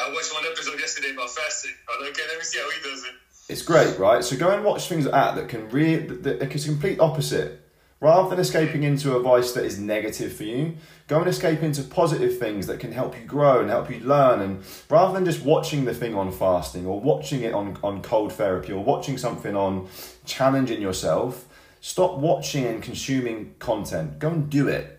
I 0.00 0.08
watched 0.12 0.32
one 0.32 0.44
episode 0.48 0.78
yesterday 0.78 1.10
about 1.12 1.30
fasting. 1.30 1.72
I 1.88 2.00
like, 2.00 2.10
okay, 2.10 2.22
let 2.28 2.38
me 2.38 2.44
see 2.44 2.60
how 2.60 2.70
he 2.70 2.88
does 2.88 3.02
it. 3.02 3.10
It's 3.48 3.62
great, 3.62 3.98
right? 3.98 4.22
So 4.22 4.36
go 4.36 4.50
and 4.50 4.64
watch 4.64 4.88
things 4.88 5.06
like 5.06 5.14
that 5.14 5.34
that 5.34 5.48
can 5.48 5.68
really, 5.70 5.96
that, 6.06 6.22
that, 6.22 6.54
it's 6.54 6.64
complete 6.64 7.00
opposite. 7.00 7.62
Rather 7.98 8.28
than 8.28 8.38
escaping 8.38 8.82
mm. 8.82 8.88
into 8.88 9.16
a 9.16 9.20
vice 9.20 9.50
that 9.52 9.64
is 9.64 9.80
negative 9.80 10.32
for 10.32 10.44
you, 10.44 10.76
go 11.08 11.18
and 11.18 11.28
escape 11.28 11.62
into 11.62 11.82
positive 11.82 12.38
things 12.38 12.68
that 12.68 12.78
can 12.78 12.92
help 12.92 13.18
you 13.18 13.24
grow 13.24 13.60
and 13.60 13.70
help 13.70 13.90
you 13.90 13.98
learn. 13.98 14.42
And 14.42 14.62
rather 14.88 15.12
than 15.12 15.24
just 15.24 15.44
watching 15.44 15.86
the 15.86 15.94
thing 15.94 16.14
on 16.14 16.30
fasting 16.30 16.86
or 16.86 17.00
watching 17.00 17.42
it 17.42 17.52
on, 17.52 17.78
on 17.82 18.00
cold 18.00 18.32
therapy 18.32 18.72
or 18.72 18.84
watching 18.84 19.18
something 19.18 19.56
on 19.56 19.88
challenging 20.24 20.80
yourself, 20.80 21.46
stop 21.86 22.18
watching 22.18 22.66
and 22.66 22.82
consuming 22.82 23.54
content. 23.60 24.18
Go 24.18 24.30
and 24.30 24.50
do 24.50 24.66
it. 24.66 24.98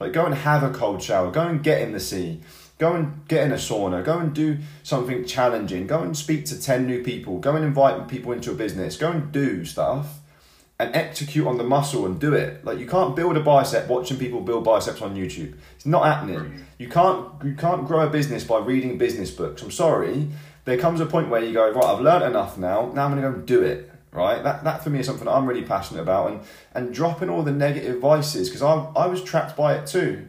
Like 0.00 0.14
go 0.14 0.24
and 0.24 0.34
have 0.34 0.62
a 0.62 0.70
cold 0.70 1.02
shower. 1.02 1.30
Go 1.30 1.42
and 1.42 1.62
get 1.62 1.82
in 1.82 1.92
the 1.92 2.00
sea. 2.00 2.40
Go 2.78 2.94
and 2.94 3.28
get 3.28 3.44
in 3.44 3.52
a 3.52 3.56
sauna. 3.56 4.02
Go 4.02 4.18
and 4.18 4.34
do 4.34 4.56
something 4.82 5.26
challenging. 5.26 5.86
Go 5.86 6.00
and 6.00 6.16
speak 6.16 6.46
to 6.46 6.58
10 6.58 6.86
new 6.86 7.04
people. 7.04 7.38
Go 7.38 7.54
and 7.54 7.62
invite 7.66 8.08
people 8.08 8.32
into 8.32 8.46
your 8.46 8.54
business. 8.56 8.96
Go 8.96 9.10
and 9.10 9.30
do 9.30 9.66
stuff 9.66 10.20
and 10.78 10.96
execute 10.96 11.46
on 11.46 11.58
the 11.58 11.64
muscle 11.64 12.06
and 12.06 12.18
do 12.18 12.32
it. 12.32 12.64
Like 12.64 12.78
you 12.78 12.86
can't 12.86 13.14
build 13.14 13.36
a 13.36 13.40
bicep 13.40 13.86
watching 13.88 14.16
people 14.16 14.40
build 14.40 14.64
biceps 14.64 15.02
on 15.02 15.14
YouTube. 15.14 15.54
It's 15.76 15.84
not 15.84 16.06
happening. 16.06 16.64
You 16.78 16.88
can't 16.88 17.28
you 17.44 17.54
can't 17.54 17.86
grow 17.86 18.06
a 18.06 18.10
business 18.10 18.42
by 18.42 18.58
reading 18.60 18.96
business 18.96 19.30
books. 19.30 19.60
I'm 19.62 19.70
sorry. 19.70 20.28
There 20.64 20.78
comes 20.78 21.00
a 21.00 21.06
point 21.06 21.28
where 21.28 21.44
you 21.44 21.52
go, 21.52 21.70
right, 21.70 21.84
I've 21.84 22.00
learned 22.00 22.24
enough 22.24 22.56
now. 22.56 22.90
Now 22.94 23.04
I'm 23.04 23.10
gonna 23.10 23.20
go 23.20 23.34
and 23.34 23.46
do 23.46 23.60
it. 23.60 23.91
Right? 24.12 24.42
That 24.42 24.62
that 24.64 24.84
for 24.84 24.90
me 24.90 25.00
is 25.00 25.06
something 25.06 25.26
I'm 25.26 25.46
really 25.46 25.62
passionate 25.62 26.02
about 26.02 26.30
and 26.30 26.40
and 26.74 26.94
dropping 26.94 27.30
all 27.30 27.42
the 27.42 27.52
negative 27.52 27.98
vices 27.98 28.48
because 28.48 28.62
I 28.62 28.74
I 28.94 29.06
was 29.06 29.22
trapped 29.22 29.56
by 29.56 29.74
it 29.74 29.86
too. 29.86 30.28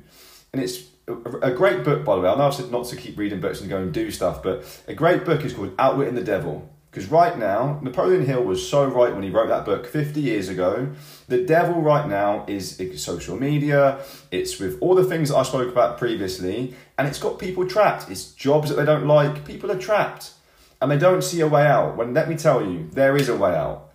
And 0.54 0.64
it's 0.64 0.84
a, 1.08 1.14
a 1.42 1.52
great 1.52 1.84
book 1.84 2.06
by 2.06 2.16
the 2.16 2.22
way. 2.22 2.30
I 2.30 2.36
know 2.36 2.48
I've 2.48 2.54
said 2.54 2.72
not 2.72 2.86
to 2.88 2.96
keep 2.96 3.18
reading 3.18 3.42
books 3.42 3.60
and 3.60 3.70
go 3.70 3.78
and 3.78 3.94
do 3.94 4.10
stuff, 4.10 4.42
but 4.42 4.64
a 4.88 4.94
great 4.94 5.26
book 5.26 5.44
is 5.44 5.54
called 5.54 5.74
Outwitting 5.78 6.16
the 6.16 6.24
Devil. 6.24 6.70
Because 6.94 7.10
right 7.10 7.36
now, 7.40 7.80
Napoleon 7.82 8.24
Hill 8.24 8.44
was 8.44 8.70
so 8.70 8.86
right 8.86 9.12
when 9.12 9.24
he 9.24 9.32
wrote 9.32 9.48
that 9.48 9.66
book 9.66 9.88
50 9.88 10.22
years 10.22 10.48
ago. 10.48 10.90
The 11.28 11.44
devil 11.44 11.82
right 11.82 12.08
now 12.08 12.46
is 12.48 12.80
social 12.98 13.36
media, 13.36 13.98
it's 14.30 14.60
with 14.60 14.78
all 14.80 14.94
the 14.94 15.04
things 15.04 15.32
I 15.32 15.42
spoke 15.42 15.72
about 15.72 15.98
previously, 15.98 16.76
and 17.00 17.08
it's 17.08 17.18
got 17.18 17.40
people 17.40 17.68
trapped. 17.68 18.12
It's 18.12 18.32
jobs 18.34 18.70
that 18.70 18.76
they 18.76 18.86
don't 18.86 19.08
like. 19.08 19.44
People 19.44 19.72
are 19.72 19.80
trapped 19.80 20.34
and 20.84 20.92
they 20.92 20.98
don't 20.98 21.24
see 21.24 21.40
a 21.40 21.48
way 21.48 21.66
out. 21.66 21.96
When 21.96 22.14
let 22.14 22.28
me 22.28 22.36
tell 22.36 22.62
you, 22.62 22.90
there 22.92 23.16
is 23.16 23.30
a 23.30 23.38
way 23.38 23.56
out. 23.56 23.90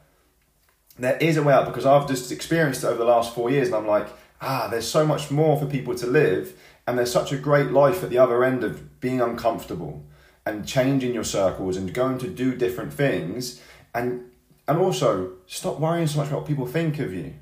There 0.99 1.19
is 1.19 1.37
a 1.37 1.43
way 1.43 1.53
out 1.53 1.67
because 1.67 1.85
I've 1.85 2.09
just 2.09 2.33
experienced 2.33 2.83
it 2.83 2.87
over 2.87 2.97
the 2.97 3.05
last 3.05 3.35
four 3.35 3.51
years, 3.51 3.69
and 3.69 3.77
I'm 3.77 3.87
like, 3.87 4.09
ah, 4.41 4.69
there's 4.71 4.89
so 4.89 5.07
much 5.07 5.31
more 5.31 5.59
for 5.59 5.67
people 5.67 5.95
to 5.97 6.07
live, 6.07 6.59
and 6.87 6.97
there's 6.97 7.13
such 7.13 7.31
a 7.31 7.37
great 7.37 7.73
life 7.73 8.03
at 8.03 8.09
the 8.09 8.17
other 8.17 8.43
end 8.43 8.65
of 8.65 9.01
being 9.01 9.21
uncomfortable 9.21 10.03
and 10.47 10.67
changing 10.67 11.13
your 11.13 11.25
circles 11.25 11.77
and 11.77 11.93
going 11.93 12.17
to 12.19 12.27
do 12.27 12.55
different 12.55 12.95
things 12.95 13.61
and 13.95 14.25
and 14.67 14.79
also 14.79 15.33
stop 15.47 15.79
worrying 15.79 16.07
so 16.07 16.19
much 16.19 16.29
about 16.29 16.41
what 16.41 16.49
people 16.49 16.67
think 16.67 16.99
of 16.99 17.13
you. 17.13 17.35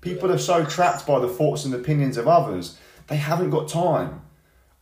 People 0.00 0.32
are 0.32 0.38
so 0.38 0.64
trapped 0.64 1.06
by 1.06 1.20
the 1.20 1.28
thoughts 1.28 1.64
and 1.64 1.72
opinions 1.72 2.16
of 2.16 2.26
others, 2.26 2.76
they 3.06 3.16
haven't 3.16 3.50
got 3.50 3.68
time. 3.68 4.22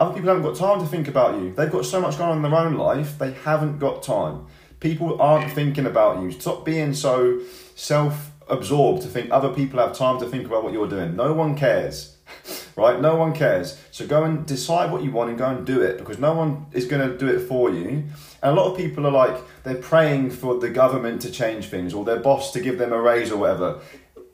Other 0.00 0.14
people 0.14 0.28
haven't 0.28 0.44
got 0.44 0.56
time 0.56 0.80
to 0.80 0.86
think 0.86 1.08
about 1.08 1.40
you. 1.40 1.52
They've 1.52 1.70
got 1.70 1.84
so 1.84 2.00
much 2.00 2.18
going 2.18 2.30
on 2.30 2.36
in 2.36 2.50
their 2.50 2.60
own 2.60 2.74
life, 2.76 3.18
they 3.18 3.32
haven't 3.32 3.78
got 3.78 4.02
time. 4.02 4.46
People 4.80 5.20
aren't 5.20 5.52
thinking 5.52 5.86
about 5.86 6.22
you. 6.22 6.30
Stop 6.30 6.64
being 6.64 6.94
so 6.94 7.40
self 7.74 8.30
absorbed 8.48 9.02
to 9.02 9.08
think 9.08 9.30
other 9.30 9.52
people 9.52 9.80
have 9.80 9.96
time 9.96 10.20
to 10.20 10.26
think 10.26 10.46
about 10.46 10.62
what 10.62 10.72
you're 10.72 10.88
doing. 10.88 11.16
No 11.16 11.32
one 11.32 11.56
cares 11.56 12.18
right? 12.76 13.00
No 13.00 13.16
one 13.16 13.32
cares. 13.32 13.80
So 13.90 14.06
go 14.06 14.24
and 14.24 14.46
decide 14.46 14.92
what 14.92 15.02
you 15.02 15.10
want 15.10 15.30
and 15.30 15.38
go 15.38 15.46
and 15.46 15.66
do 15.66 15.82
it 15.82 15.98
because 15.98 16.18
no 16.18 16.34
one 16.34 16.66
is 16.72 16.86
going 16.86 17.08
to 17.08 17.16
do 17.16 17.28
it 17.28 17.46
for 17.46 17.70
you. 17.70 18.04
And 18.42 18.52
a 18.52 18.52
lot 18.52 18.70
of 18.70 18.76
people 18.76 19.06
are 19.06 19.12
like, 19.12 19.36
they're 19.64 19.76
praying 19.76 20.30
for 20.30 20.58
the 20.58 20.70
government 20.70 21.22
to 21.22 21.30
change 21.30 21.66
things 21.66 21.94
or 21.94 22.04
their 22.04 22.20
boss 22.20 22.52
to 22.52 22.60
give 22.60 22.78
them 22.78 22.92
a 22.92 23.00
raise 23.00 23.30
or 23.30 23.38
whatever. 23.38 23.80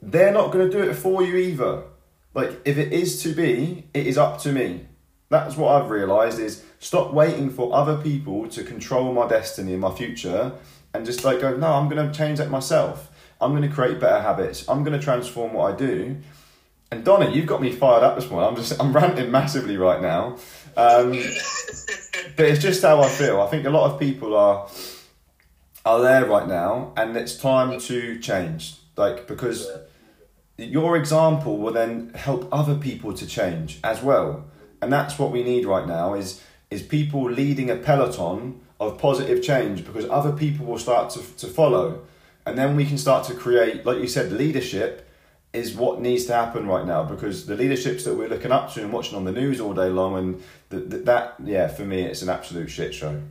They're 0.01 0.31
not 0.31 0.51
going 0.51 0.69
to 0.69 0.77
do 0.77 0.87
it 0.87 0.93
for 0.93 1.23
you 1.23 1.35
either. 1.35 1.83
Like, 2.33 2.61
if 2.65 2.77
it 2.77 2.93
is 2.93 3.23
to 3.23 3.33
be, 3.33 3.87
it 3.93 4.05
is 4.05 4.17
up 4.17 4.39
to 4.41 4.51
me. 4.51 4.87
That's 5.43 5.57
what 5.57 5.71
I've 5.71 5.89
realised 5.89 6.39
is 6.39 6.63
stop 6.79 7.13
waiting 7.13 7.49
for 7.49 7.73
other 7.73 7.97
people 7.97 8.47
to 8.49 8.63
control 8.63 9.13
my 9.13 9.27
destiny 9.27 9.73
and 9.73 9.81
my 9.81 9.91
future 9.91 10.53
and 10.93 11.05
just 11.05 11.23
like 11.23 11.41
go, 11.41 11.55
no, 11.55 11.73
I'm 11.73 11.89
going 11.89 12.09
to 12.09 12.17
change 12.17 12.39
that 12.39 12.49
myself. 12.49 13.11
I'm 13.41 13.51
going 13.51 13.67
to 13.67 13.73
create 13.73 13.99
better 13.99 14.21
habits. 14.21 14.67
I'm 14.69 14.83
going 14.83 14.97
to 14.97 15.03
transform 15.03 15.53
what 15.53 15.73
I 15.73 15.75
do 15.75 16.17
and 16.91 17.03
Donna, 17.03 17.29
you've 17.29 17.47
got 17.47 17.61
me 17.61 17.71
fired 17.71 18.03
up 18.03 18.15
this 18.15 18.29
morning. 18.29 18.49
I'm 18.49 18.55
just 18.55 18.79
I'm 18.81 18.93
ranting 18.93 19.31
massively 19.31 19.77
right 19.77 20.01
now. 20.01 20.37
Um, 20.77 21.11
but 22.35 22.45
it's 22.45 22.61
just 22.61 22.81
how 22.81 23.01
I 23.01 23.09
feel. 23.09 23.41
I 23.41 23.47
think 23.47 23.65
a 23.65 23.69
lot 23.69 23.91
of 23.91 23.99
people 23.99 24.35
are 24.35 24.69
are 25.85 26.01
there 26.01 26.25
right 26.25 26.47
now, 26.47 26.93
and 26.97 27.15
it's 27.15 27.35
time 27.35 27.79
to 27.79 28.19
change. 28.19 28.75
Like 28.95 29.27
because 29.27 29.67
your 30.57 30.95
example 30.95 31.57
will 31.57 31.73
then 31.73 32.11
help 32.15 32.47
other 32.51 32.75
people 32.75 33.13
to 33.13 33.27
change 33.27 33.79
as 33.83 34.01
well, 34.01 34.45
and 34.85 34.93
that's 34.93 35.17
what 35.17 35.31
we 35.31 35.43
need 35.43 35.65
right 35.65 35.87
now. 35.87 36.13
Is 36.13 36.41
is 36.69 36.81
people 36.81 37.29
leading 37.29 37.69
a 37.69 37.75
peloton 37.75 38.61
of 38.79 38.97
positive 38.97 39.43
change 39.43 39.85
because 39.85 40.05
other 40.09 40.31
people 40.31 40.65
will 40.65 40.77
start 40.77 41.09
to, 41.11 41.19
to 41.37 41.47
follow, 41.47 42.03
and 42.45 42.57
then 42.57 42.75
we 42.75 42.85
can 42.85 42.97
start 42.97 43.25
to 43.27 43.33
create, 43.33 43.85
like 43.85 43.97
you 43.97 44.07
said, 44.07 44.31
leadership 44.31 45.09
is 45.53 45.73
what 45.73 46.01
needs 46.01 46.25
to 46.25 46.33
happen 46.33 46.67
right 46.67 46.85
now 46.85 47.03
because 47.03 47.45
the 47.45 47.55
leaderships 47.55 48.03
that 48.03 48.13
we're 48.13 48.27
looking 48.27 48.51
up 48.51 48.71
to 48.73 48.81
and 48.81 48.91
watching 48.91 49.15
on 49.15 49.23
the 49.23 49.31
news 49.31 49.59
all 49.61 49.73
day 49.73 49.87
long 49.87 50.17
and 50.17 50.43
that 50.69 51.35
yeah 51.45 51.65
for 51.67 51.83
me 51.83 52.01
it's 52.03 52.21
an 52.21 52.29
absolute 52.29 52.69
shit 52.69 52.93
show. 52.93 53.21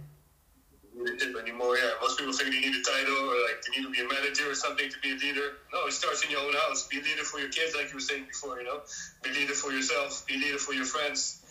Anymore 0.96 1.76
yeah. 1.76 1.90
Most 2.00 2.18
people 2.18 2.32
think 2.32 2.50
they 2.50 2.61
need 2.61 2.74
a 2.74 2.82
title 2.82 3.28
or 3.28 3.36
like 3.44 3.61
they 3.62 3.78
need 3.78 3.86
to 3.86 3.92
be 3.92 4.00
a 4.00 4.09
manager 4.09 4.50
or 4.50 4.55
something 4.55 4.88
to 4.88 4.98
be 5.00 5.12
a 5.12 5.16
leader. 5.16 5.52
No 5.70 5.86
it 5.86 5.92
starts 5.92 6.24
in 6.24 6.30
your 6.30 6.40
own 6.40 6.55
house. 6.55 6.88
Be 6.88 6.98
a 6.98 7.02
leader 7.02 7.24
for 7.24 7.38
your 7.38 7.50
kids 7.50 7.76
like 7.76 7.88
you 7.90 7.96
were 7.96 8.00
saying 8.00 8.24
before 8.24 8.57
you 8.59 8.64
know. 8.64 8.80
Be 9.22 9.28
a 9.28 9.32
leader 9.34 9.52
for 9.52 9.70
yourself. 9.70 10.24
Be 10.26 10.36
a 10.36 10.38
leader 10.38 10.59
for 10.59 10.72
your 10.72 10.86
friends 10.86 11.43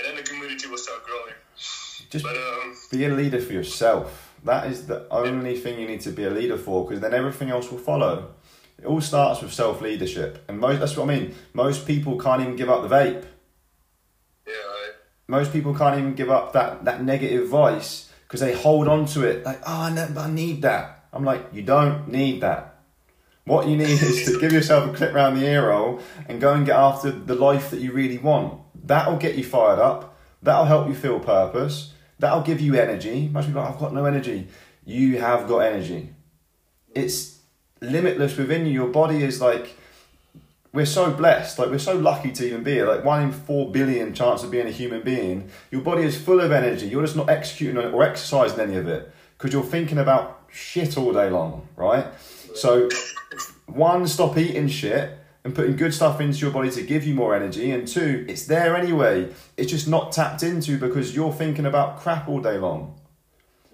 and 0.00 0.08
then 0.08 0.16
the 0.16 0.22
community 0.22 0.66
will 0.66 0.78
start 0.78 1.04
growing 1.04 1.34
just 2.10 2.24
but, 2.24 2.36
um, 2.36 2.74
be 2.90 3.04
a 3.04 3.08
leader 3.08 3.40
for 3.40 3.52
yourself 3.52 4.34
that 4.44 4.66
is 4.66 4.86
the 4.86 5.06
only 5.10 5.54
yeah. 5.54 5.60
thing 5.60 5.78
you 5.78 5.86
need 5.86 6.00
to 6.00 6.10
be 6.10 6.24
a 6.24 6.30
leader 6.30 6.56
for 6.56 6.84
because 6.84 7.00
then 7.00 7.14
everything 7.14 7.50
else 7.50 7.70
will 7.70 7.78
follow 7.78 8.30
it 8.80 8.86
all 8.86 9.00
starts 9.00 9.42
with 9.42 9.52
self 9.52 9.80
leadership, 9.82 10.42
and 10.48 10.58
most 10.58 10.80
that's 10.80 10.96
what 10.96 11.10
I 11.10 11.18
mean. 11.18 11.34
Most 11.52 11.86
people 11.86 12.18
can't 12.18 12.40
even 12.40 12.56
give 12.56 12.70
up 12.70 12.88
the 12.88 12.94
vape. 12.94 13.24
Yeah. 14.46 14.54
Right. 14.54 14.92
Most 15.28 15.52
people 15.52 15.74
can't 15.74 15.98
even 15.98 16.14
give 16.14 16.30
up 16.30 16.54
that 16.54 16.84
that 16.86 17.02
negative 17.02 17.48
voice 17.48 18.10
because 18.22 18.40
they 18.40 18.54
hold 18.54 18.88
on 18.88 19.04
to 19.06 19.24
it. 19.24 19.44
Like, 19.44 19.60
oh, 19.66 19.82
I, 19.82 19.90
never, 19.90 20.20
I 20.20 20.30
need 20.30 20.62
that. 20.62 21.04
I'm 21.12 21.24
like, 21.24 21.48
you 21.52 21.62
don't 21.62 22.08
need 22.08 22.40
that. 22.40 22.76
What 23.44 23.66
you 23.68 23.76
need 23.76 23.90
is 23.90 24.24
to 24.26 24.40
give 24.40 24.52
yourself 24.52 24.90
a 24.90 24.96
clip 24.96 25.12
around 25.12 25.38
the 25.38 25.46
ear 25.46 25.68
roll 25.68 26.00
and 26.26 26.40
go 26.40 26.54
and 26.54 26.64
get 26.64 26.76
after 26.76 27.10
the 27.10 27.34
life 27.34 27.70
that 27.70 27.80
you 27.80 27.92
really 27.92 28.18
want. 28.18 28.60
That'll 28.84 29.16
get 29.16 29.36
you 29.36 29.44
fired 29.44 29.78
up. 29.78 30.16
That'll 30.42 30.64
help 30.64 30.88
you 30.88 30.94
feel 30.94 31.20
purpose. 31.20 31.92
That'll 32.18 32.42
give 32.42 32.60
you 32.60 32.74
energy. 32.74 33.28
Most 33.28 33.46
people, 33.46 33.62
like, 33.62 33.72
I've 33.72 33.78
got 33.80 33.94
no 33.94 34.04
energy. 34.04 34.48
You 34.84 35.18
have 35.18 35.48
got 35.48 35.58
energy. 35.58 36.10
It's 36.94 37.38
limitless 37.80 38.36
within 38.36 38.66
you. 38.66 38.72
Your 38.72 38.88
body 38.88 39.22
is 39.22 39.40
like 39.40 39.76
we're 40.72 40.86
so 40.86 41.10
blessed, 41.10 41.58
like 41.58 41.68
we're 41.68 41.78
so 41.78 41.96
lucky 41.96 42.30
to 42.32 42.46
even 42.46 42.62
be 42.62 42.72
here. 42.72 42.86
Like 42.86 43.04
one 43.04 43.22
in 43.22 43.32
four 43.32 43.70
billion 43.70 44.14
chance 44.14 44.42
of 44.42 44.50
being 44.50 44.66
a 44.66 44.70
human 44.70 45.02
being. 45.02 45.50
Your 45.70 45.82
body 45.82 46.02
is 46.02 46.16
full 46.16 46.40
of 46.40 46.52
energy. 46.52 46.86
You're 46.86 47.02
just 47.02 47.16
not 47.16 47.28
executing 47.28 47.78
on 47.78 47.86
it 47.86 47.94
or 47.94 48.02
exercising 48.02 48.60
any 48.60 48.76
of 48.76 48.86
it 48.86 49.12
because 49.36 49.52
you're 49.52 49.64
thinking 49.64 49.98
about 49.98 50.42
shit 50.50 50.96
all 50.96 51.12
day 51.12 51.30
long, 51.30 51.66
right? 51.76 52.06
So, 52.54 52.88
one, 53.66 54.06
stop 54.06 54.36
eating 54.36 54.68
shit 54.68 55.19
and 55.44 55.54
putting 55.54 55.76
good 55.76 55.94
stuff 55.94 56.20
into 56.20 56.38
your 56.38 56.50
body 56.50 56.70
to 56.70 56.82
give 56.82 57.04
you 57.04 57.14
more 57.14 57.34
energy. 57.34 57.70
And 57.70 57.88
two, 57.88 58.24
it's 58.28 58.46
there 58.46 58.76
anyway. 58.76 59.32
It's 59.56 59.70
just 59.70 59.88
not 59.88 60.12
tapped 60.12 60.42
into 60.42 60.78
because 60.78 61.14
you're 61.14 61.32
thinking 61.32 61.66
about 61.66 61.98
crap 61.98 62.28
all 62.28 62.40
day 62.40 62.58
long 62.58 63.00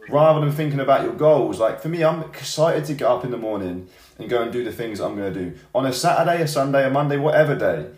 rather 0.09 0.41
than 0.41 0.53
thinking 0.53 0.81
about 0.81 1.03
your 1.03 1.15
goals. 1.15 1.59
Like 1.59 1.81
for 1.81 1.89
me, 1.89 2.05
I'm 2.05 2.23
excited 2.23 2.85
to 2.87 2.95
get 2.95 3.09
up 3.09 3.25
in 3.25 3.31
the 3.31 3.37
morning 3.37 3.89
and 4.19 4.29
go 4.29 4.43
and 4.43 4.53
do 4.53 4.65
the 4.65 4.73
things 4.73 5.01
I'm 5.01 5.17
going 5.17 5.33
to 5.33 5.41
do 5.51 5.59
on 5.75 5.87
a 5.87 5.93
Saturday, 5.93 6.43
a 6.43 6.49
Sunday, 6.49 6.87
a 6.87 6.91
Monday, 6.91 7.17
whatever 7.17 7.57
day. 7.57 7.91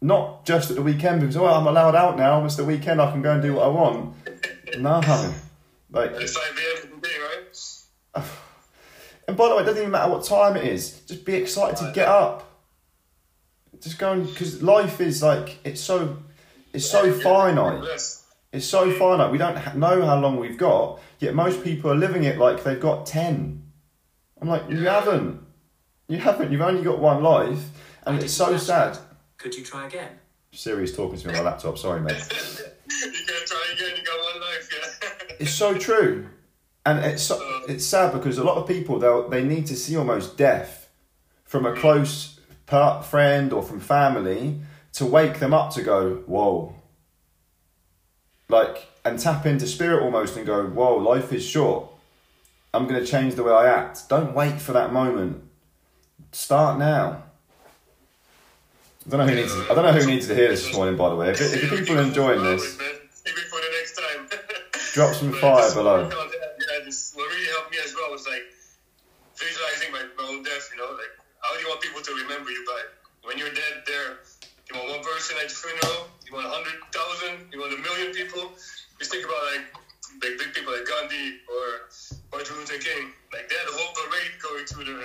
Not 0.00 0.44
just 0.44 0.70
at 0.70 0.76
the 0.76 0.82
weekend 0.82 1.20
because 1.20 1.36
oh, 1.36 1.46
I'm 1.46 1.66
allowed 1.66 1.94
out 1.94 2.16
now. 2.16 2.44
It's 2.44 2.56
the 2.56 2.64
weekend. 2.64 3.00
I 3.00 3.10
can 3.12 3.22
go 3.22 3.34
and 3.34 3.42
do 3.42 3.54
what 3.54 3.66
I 3.66 3.68
want. 3.68 4.14
No, 4.78 5.00
like 5.92 6.12
it's 6.12 6.36
5 6.36 6.56
p.m. 6.56 7.00
day, 7.00 7.08
right? 7.20 8.24
And 9.28 9.36
by 9.36 9.48
the 9.48 9.54
way, 9.54 9.62
it 9.62 9.66
doesn't 9.66 9.80
even 9.80 9.92
matter 9.92 10.10
what 10.10 10.24
time 10.24 10.56
it 10.56 10.64
is. 10.64 11.00
Just 11.02 11.24
be 11.24 11.34
excited 11.34 11.76
to 11.76 11.92
get 11.94 12.08
up. 12.08 12.51
Just 13.80 13.98
go 13.98 14.12
and 14.12 14.26
because 14.26 14.62
life 14.62 15.00
is 15.00 15.22
like 15.22 15.58
it's 15.64 15.80
so 15.80 16.18
it's 16.72 16.88
so 16.88 17.12
finite. 17.12 17.82
It's 18.52 18.66
so 18.66 18.90
finite. 18.92 19.32
We 19.32 19.38
don't 19.38 19.76
know 19.76 20.04
how 20.04 20.18
long 20.18 20.36
we've 20.36 20.58
got. 20.58 21.00
Yet 21.18 21.34
most 21.34 21.64
people 21.64 21.90
are 21.90 21.96
living 21.96 22.24
it 22.24 22.38
like 22.38 22.62
they've 22.64 22.80
got 22.80 23.06
ten. 23.06 23.62
I'm 24.40 24.48
like, 24.48 24.68
you 24.68 24.86
haven't. 24.86 25.40
You 26.08 26.18
haven't. 26.18 26.52
You've 26.52 26.60
only 26.60 26.82
got 26.82 26.98
one 26.98 27.22
life, 27.22 27.70
and 28.04 28.22
it's 28.22 28.32
so 28.32 28.56
sad. 28.56 28.98
Could 29.38 29.54
you 29.54 29.64
try 29.64 29.86
again? 29.86 30.18
Siri's 30.52 30.94
talking 30.94 31.18
to 31.18 31.28
me 31.28 31.34
on 31.34 31.44
my 31.44 31.50
laptop. 31.50 31.78
Sorry, 31.78 32.00
mate. 32.00 32.12
you 32.12 33.26
gotta 33.26 33.46
try 33.46 33.72
again. 33.74 33.96
You 33.96 34.04
got 34.04 34.32
one 34.32 34.40
life. 34.40 34.68
Yeah. 34.72 35.36
it's 35.40 35.52
so 35.52 35.78
true, 35.78 36.28
and 36.84 36.98
it's 36.98 37.22
so, 37.22 37.36
uh. 37.36 37.60
it's 37.68 37.86
sad 37.86 38.12
because 38.12 38.38
a 38.38 38.44
lot 38.44 38.58
of 38.58 38.68
people 38.68 38.98
they 38.98 39.40
they 39.40 39.44
need 39.46 39.66
to 39.66 39.76
see 39.76 39.96
almost 39.96 40.36
death 40.36 40.90
from 41.44 41.64
a 41.64 41.74
close 41.74 42.31
friend 43.02 43.52
or 43.52 43.62
from 43.62 43.80
family 43.80 44.60
to 44.94 45.06
wake 45.06 45.38
them 45.38 45.54
up 45.54 45.72
to 45.74 45.82
go, 45.82 46.22
whoa. 46.26 46.74
Like 48.48 48.88
and 49.04 49.18
tap 49.18 49.46
into 49.46 49.66
spirit 49.66 50.02
almost 50.02 50.36
and 50.36 50.46
go, 50.46 50.66
whoa, 50.66 50.96
life 50.96 51.32
is 51.32 51.44
short. 51.44 51.88
I'm 52.74 52.86
going 52.86 53.00
to 53.00 53.06
change 53.06 53.34
the 53.34 53.42
way 53.42 53.52
I 53.52 53.66
act. 53.68 54.08
Don't 54.08 54.34
wait 54.34 54.60
for 54.60 54.72
that 54.72 54.92
moment. 54.92 55.42
Start 56.32 56.78
now. 56.78 57.24
I 59.06 59.10
don't 59.10 59.20
know 59.20 59.26
who 59.26 59.34
needs. 59.34 59.52
To, 59.52 59.62
I 59.70 59.74
don't 59.74 59.84
know 59.84 59.92
who 59.92 60.06
needs 60.06 60.28
to 60.28 60.34
hear 60.34 60.48
this 60.48 60.64
this 60.64 60.74
morning. 60.74 60.96
By 60.96 61.10
the 61.10 61.16
way, 61.16 61.30
if, 61.30 61.40
if 61.40 61.70
people 61.70 61.98
are 61.98 62.02
enjoying 62.02 62.42
this, 62.44 62.78
maybe 62.78 63.40
for 63.50 63.60
the 63.60 63.70
next 63.76 63.98
time, 63.98 64.40
drop 64.92 65.14
some 65.14 65.32
fire 65.32 65.72
below. 65.74 66.10
Yeah, 66.62 66.84
this 66.84 67.12
what 67.16 67.28
really 67.28 67.50
helped 67.50 67.72
me 67.72 67.78
as 67.84 67.92
well 67.92 68.12
was 68.12 68.24
like 68.24 68.46
visualizing 69.34 69.90
my, 69.90 70.06
my 70.16 70.30
own 70.30 70.44
death. 70.44 70.70
You 70.72 70.78
know, 70.78 70.92
like 70.92 71.10
how 71.42 71.54
do 71.54 71.60
you 71.60 71.68
want 71.68 71.71
people 71.82 72.00
to 72.00 72.12
remember 72.24 72.50
you 72.50 72.62
by 72.64 72.80
when 73.26 73.36
you're 73.36 73.52
dead? 73.52 73.82
There, 73.84 74.22
you 74.70 74.78
want 74.78 74.88
one 74.88 75.04
person 75.04 75.36
at 75.42 75.50
your 75.50 75.58
funeral. 75.58 76.08
You 76.24 76.32
want 76.32 76.46
a 76.46 76.54
hundred 76.54 76.78
thousand. 76.94 77.52
You 77.52 77.60
want 77.60 77.74
a 77.74 77.80
million 77.82 78.14
people 78.14 78.54
Just 78.98 79.10
think 79.10 79.26
about 79.26 79.42
like 79.52 79.66
big 80.22 80.38
big 80.38 80.54
people 80.54 80.72
like 80.72 80.86
Gandhi 80.86 81.42
or 81.50 81.90
Martin 82.30 82.56
Luther 82.56 82.78
King, 82.78 83.12
like 83.32 83.48
they 83.48 83.56
had 83.58 83.68
a 83.68 83.76
whole 83.76 83.92
parade 83.92 84.34
going 84.40 84.64
to 84.64 84.78
the 84.86 84.98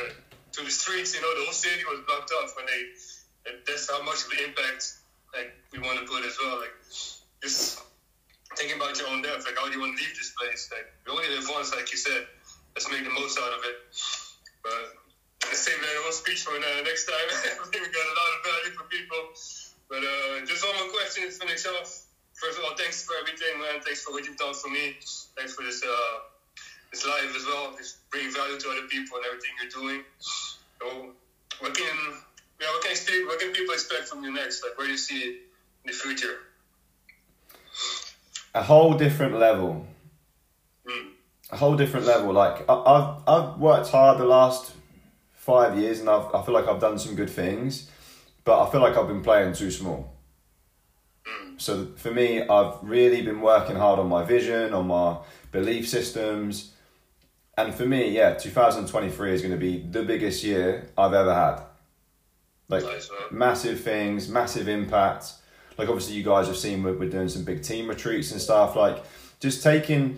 to 0.54 0.60
the 0.64 0.72
streets. 0.72 1.16
You 1.16 1.22
know, 1.22 1.34
the 1.36 1.44
whole 1.46 1.58
city 1.58 1.84
was 1.90 2.06
blocked 2.08 2.32
off 2.40 2.56
when 2.56 2.66
they. 2.66 2.94
That's 3.66 3.90
how 3.90 4.04
much 4.04 4.28
of 4.28 4.30
the 4.32 4.44
impact 4.44 5.00
like 5.34 5.56
we 5.72 5.80
want 5.80 6.00
to 6.00 6.06
put 6.06 6.24
as 6.26 6.38
well. 6.44 6.60
Like 6.60 6.76
just 7.42 7.80
thinking 8.56 8.76
about 8.76 8.98
your 9.00 9.08
own 9.10 9.22
death. 9.22 9.46
Like 9.46 9.58
how 9.58 9.68
do 9.68 9.74
you 9.74 9.80
want 9.80 9.98
to 9.98 10.04
leave 10.04 10.16
this 10.16 10.34
place? 10.36 10.70
Like 10.72 10.88
we 11.06 11.12
only 11.12 11.30
live 11.36 11.48
once, 11.50 11.74
like 11.74 11.92
you 11.92 11.98
said. 11.98 12.28
let's 12.76 12.92
make 12.92 13.04
the 13.04 13.10
most 13.10 13.40
out 13.40 13.54
of 13.54 13.62
it. 13.64 13.78
But 14.64 14.97
save 15.54 15.80
that 15.80 15.96
whole 16.04 16.12
speech 16.12 16.44
for 16.44 16.56
uh, 16.56 16.82
next 16.84 17.06
time. 17.06 17.28
I 17.62 17.66
think 17.70 17.86
we 17.86 17.90
got 17.92 18.06
a 18.06 18.16
lot 18.16 18.32
of 18.36 18.40
value 18.46 18.74
for 18.78 18.86
people. 18.90 19.22
But 19.90 20.04
uh, 20.04 20.46
just 20.46 20.66
one 20.66 20.76
more 20.76 20.92
question 20.92 21.30
to 21.30 21.32
finish 21.32 21.66
off. 21.66 22.08
First 22.34 22.60
of 22.60 22.66
all, 22.66 22.76
thanks 22.78 23.04
for 23.04 23.14
everything, 23.22 23.60
man. 23.60 23.82
Thanks 23.82 24.04
for 24.04 24.12
what 24.12 24.26
you've 24.26 24.38
done 24.38 24.54
for 24.54 24.70
me. 24.70 24.98
Thanks 25.38 25.54
for 25.54 25.64
this 25.64 25.82
uh, 25.84 26.18
this 26.92 27.06
live 27.06 27.36
as 27.36 27.46
well. 27.46 27.74
Just 27.78 28.10
bringing 28.12 28.32
value 28.32 28.60
to 28.60 28.70
other 28.70 28.88
people 28.88 29.18
and 29.18 29.26
everything 29.26 29.52
you're 29.58 29.74
doing. 29.74 30.04
So, 30.20 30.86
what 31.60 31.74
can 31.74 31.98
yeah, 32.62 32.68
what 32.68 32.84
can 32.84 33.28
what 33.28 33.40
can 33.40 33.52
people 33.54 33.74
expect 33.74 34.08
from 34.10 34.24
you 34.24 34.32
next? 34.32 34.64
Like, 34.64 34.78
where 34.78 34.88
do 34.88 34.92
you 34.92 34.98
see 34.98 35.40
the 35.86 35.94
future? 35.94 36.38
A 38.54 38.62
whole 38.62 38.94
different 38.94 39.40
level. 39.40 39.88
Mm. 40.88 41.10
A 41.52 41.58
whole 41.58 41.76
different 41.76 42.06
level. 42.06 42.34
Like 42.34 42.70
I, 42.70 42.74
I've 42.74 43.24
I've 43.28 43.60
worked 43.60 43.90
hard 43.90 44.20
the 44.20 44.26
last 44.26 44.74
five 45.48 45.80
years, 45.80 46.02
and 46.02 46.10
I've, 46.10 46.36
I 46.36 46.44
feel 46.44 46.54
like 46.54 46.68
I've 46.68 46.82
done 46.82 47.00
some 47.00 47.16
good 47.16 47.30
things, 47.30 47.90
but 48.44 48.62
I 48.62 48.70
feel 48.70 48.82
like 48.82 48.98
I've 48.98 49.08
been 49.08 49.24
playing 49.24 49.54
too 49.54 49.72
small. 49.72 50.14
Mm. 51.26 51.60
So 51.60 51.88
for 51.96 52.12
me, 52.12 52.42
I've 52.42 52.74
really 52.84 53.22
been 53.22 53.40
working 53.40 53.78
hard 53.78 53.98
on 53.98 54.10
my 54.10 54.24
vision, 54.26 54.74
on 54.74 54.88
my 54.88 55.20
belief 55.54 55.88
systems, 55.88 56.74
and 57.58 57.74
for 57.74 57.86
me, 57.86 58.10
yeah, 58.10 58.34
2023 58.34 59.34
is 59.34 59.42
going 59.42 59.54
to 59.54 59.58
be 59.58 59.80
the 59.80 60.04
biggest 60.04 60.44
year 60.44 60.90
I've 60.98 61.14
ever 61.14 61.34
had. 61.34 61.62
Like 62.70 62.84
Nice, 62.84 63.10
massive 63.32 63.80
things, 63.80 64.28
massive 64.28 64.68
impact. 64.68 65.32
Like 65.78 65.88
obviously, 65.88 66.16
you 66.16 66.24
guys 66.24 66.48
have 66.48 66.58
seen 66.58 66.84
we're, 66.84 66.98
we're 66.98 67.10
doing 67.10 67.30
some 67.30 67.46
big 67.46 67.64
team 67.64 67.88
retreats 67.88 68.34
and 68.34 68.42
stuff. 68.42 68.76
Like 68.76 69.02
just 69.40 69.64
taking 69.64 70.18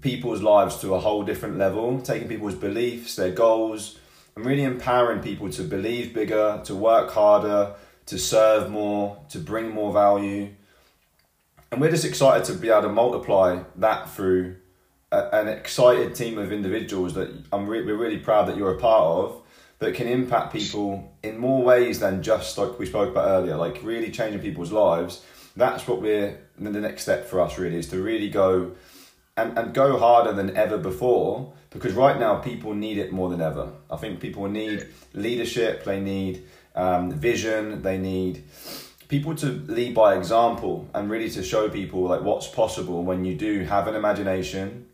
people's 0.00 0.40
lives 0.40 0.78
to 0.80 0.94
a 0.94 0.98
whole 0.98 1.22
different 1.22 1.58
level, 1.58 2.00
taking 2.00 2.28
people's 2.28 2.54
beliefs, 2.54 3.14
their 3.14 3.30
goals, 3.30 3.98
and 4.36 4.44
really 4.44 4.64
empowering 4.64 5.20
people 5.20 5.48
to 5.50 5.62
believe 5.62 6.14
bigger, 6.14 6.60
to 6.64 6.74
work 6.74 7.10
harder, 7.10 7.74
to 8.06 8.18
serve 8.18 8.70
more, 8.70 9.24
to 9.30 9.38
bring 9.38 9.70
more 9.70 9.92
value. 9.92 10.50
And 11.70 11.80
we're 11.80 11.90
just 11.90 12.04
excited 12.04 12.44
to 12.46 12.54
be 12.54 12.68
able 12.68 12.82
to 12.82 12.88
multiply 12.88 13.62
that 13.76 14.10
through 14.10 14.56
a, 15.10 15.34
an 15.34 15.48
excited 15.48 16.14
team 16.14 16.38
of 16.38 16.52
individuals 16.52 17.14
that 17.14 17.30
I'm 17.52 17.66
re- 17.66 17.84
we're 17.84 17.96
really 17.96 18.18
proud 18.18 18.48
that 18.48 18.56
you're 18.56 18.74
a 18.74 18.78
part 18.78 19.04
of 19.04 19.42
that 19.78 19.94
can 19.94 20.06
impact 20.06 20.52
people 20.52 21.12
in 21.22 21.38
more 21.38 21.62
ways 21.62 22.00
than 22.00 22.22
just 22.22 22.56
like 22.58 22.78
we 22.78 22.86
spoke 22.86 23.10
about 23.10 23.28
earlier, 23.28 23.56
like 23.56 23.80
really 23.82 24.10
changing 24.10 24.40
people's 24.40 24.72
lives. 24.72 25.24
That's 25.56 25.86
what 25.86 26.00
we're 26.00 26.38
the 26.58 26.70
next 26.70 27.02
step 27.02 27.26
for 27.26 27.40
us 27.40 27.58
really 27.58 27.76
is 27.76 27.88
to 27.88 28.00
really 28.00 28.28
go 28.28 28.72
and, 29.36 29.58
and 29.58 29.74
go 29.74 29.98
harder 29.98 30.32
than 30.32 30.56
ever 30.56 30.78
before 30.78 31.52
because 31.70 31.92
right 31.92 32.18
now 32.18 32.36
people 32.36 32.72
need 32.74 32.98
it 32.98 33.12
more 33.12 33.28
than 33.28 33.40
ever. 33.40 33.72
I 33.90 33.96
think 33.96 34.20
people 34.20 34.48
need 34.48 34.86
leadership, 35.12 35.84
they 35.84 36.00
need 36.00 36.44
um, 36.74 37.10
vision, 37.12 37.82
they 37.82 37.98
need 37.98 38.44
people 39.08 39.34
to 39.36 39.46
lead 39.46 39.94
by 39.94 40.16
example 40.16 40.88
and 40.94 41.10
really 41.10 41.28
to 41.30 41.42
show 41.42 41.68
people 41.68 42.02
like 42.02 42.22
what's 42.22 42.48
possible 42.48 43.02
when 43.02 43.24
you 43.24 43.34
do 43.34 43.64
have 43.64 43.86
an 43.88 43.94
imagination 43.94 44.86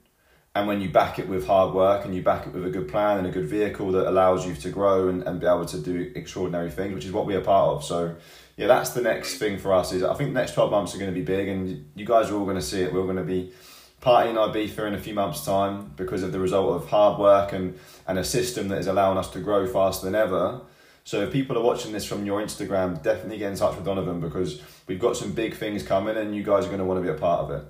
and 0.55 0.66
when 0.66 0.80
you 0.80 0.88
back 0.88 1.18
it 1.18 1.28
with 1.28 1.47
hard 1.47 1.72
work 1.72 2.05
and 2.05 2.14
you 2.14 2.22
back 2.22 2.47
it 2.47 2.53
with 2.53 2.66
a 2.66 2.70
good 2.70 2.88
plan 2.88 3.18
and 3.18 3.26
a 3.26 3.30
good 3.30 3.47
vehicle 3.47 3.93
that 3.93 4.09
allows 4.09 4.47
you 4.47 4.55
to 4.55 4.68
grow 4.68 5.09
and, 5.09 5.22
and 5.22 5.38
be 5.38 5.47
able 5.47 5.64
to 5.64 5.78
do 5.78 6.11
extraordinary 6.16 6.70
things 6.70 6.93
which 6.93 7.05
is 7.05 7.12
what 7.12 7.24
we 7.24 7.36
are 7.36 7.41
part 7.41 7.76
of 7.76 7.84
so 7.84 8.16
yeah 8.57 8.66
that's 8.66 8.91
the 8.91 9.01
next 9.01 9.38
thing 9.38 9.57
for 9.59 9.72
us 9.72 9.93
is 9.93 10.03
i 10.03 10.12
think 10.14 10.30
the 10.30 10.41
next 10.41 10.55
12 10.55 10.72
months 10.72 10.93
are 10.93 10.99
going 10.99 11.11
to 11.11 11.14
be 11.14 11.24
big 11.24 11.47
and 11.47 11.88
you 11.95 12.05
guys 12.05 12.30
are 12.30 12.34
all 12.34 12.45
going 12.45 12.57
to 12.57 12.62
see 12.62 12.82
it 12.82 12.93
we're 12.93 13.05
going 13.05 13.16
to 13.16 13.22
be 13.22 13.53
partying 14.01 14.34
Ibiza 14.34 14.86
in 14.86 14.94
a 14.94 15.01
few 15.01 15.14
months 15.14 15.44
time 15.44 15.92
because 15.96 16.22
of 16.22 16.32
the 16.32 16.40
result 16.40 16.80
of 16.80 16.88
hard 16.88 17.18
work 17.18 17.53
and, 17.53 17.78
and 18.07 18.18
a 18.18 18.24
system 18.24 18.68
that 18.68 18.78
is 18.78 18.86
allowing 18.86 19.18
us 19.18 19.28
to 19.30 19.40
grow 19.40 19.66
faster 19.66 20.07
than 20.07 20.14
ever 20.14 20.62
so 21.05 21.22
if 21.22 21.32
people 21.32 21.59
are 21.59 21.62
watching 21.62 21.92
this 21.92 22.05
from 22.05 22.24
your 22.26 22.40
Instagram, 22.40 23.03
definitely 23.03 23.38
get 23.38 23.51
in 23.51 23.59
touch 23.59 23.74
with 23.74 23.84
Donovan 23.84 24.20
because 24.20 24.62
we've 24.86 25.01
got 25.01 25.16
some 25.16 25.32
big 25.32 25.55
things 25.57 25.82
coming 25.82 26.16
and 26.16 26.36
you 26.36 26.42
guys 26.42 26.64
are 26.64 26.68
going 26.68 26.78
to 26.78 26.84
want 26.84 26.98
to 26.98 27.03
be 27.03 27.09
a 27.09 27.18
part 27.18 27.40
of 27.40 27.51
it. 27.51 27.64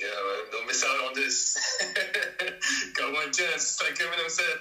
Yeah, 0.00 0.08
man, 0.08 0.44
don't 0.50 0.66
miss 0.66 0.84
out 0.84 1.08
on 1.08 1.14
this. 1.14 1.82
got 2.94 3.12
one 3.12 3.32
chance, 3.32 3.80
like 3.82 3.94
Eminem 3.94 4.30
said. 4.30 4.58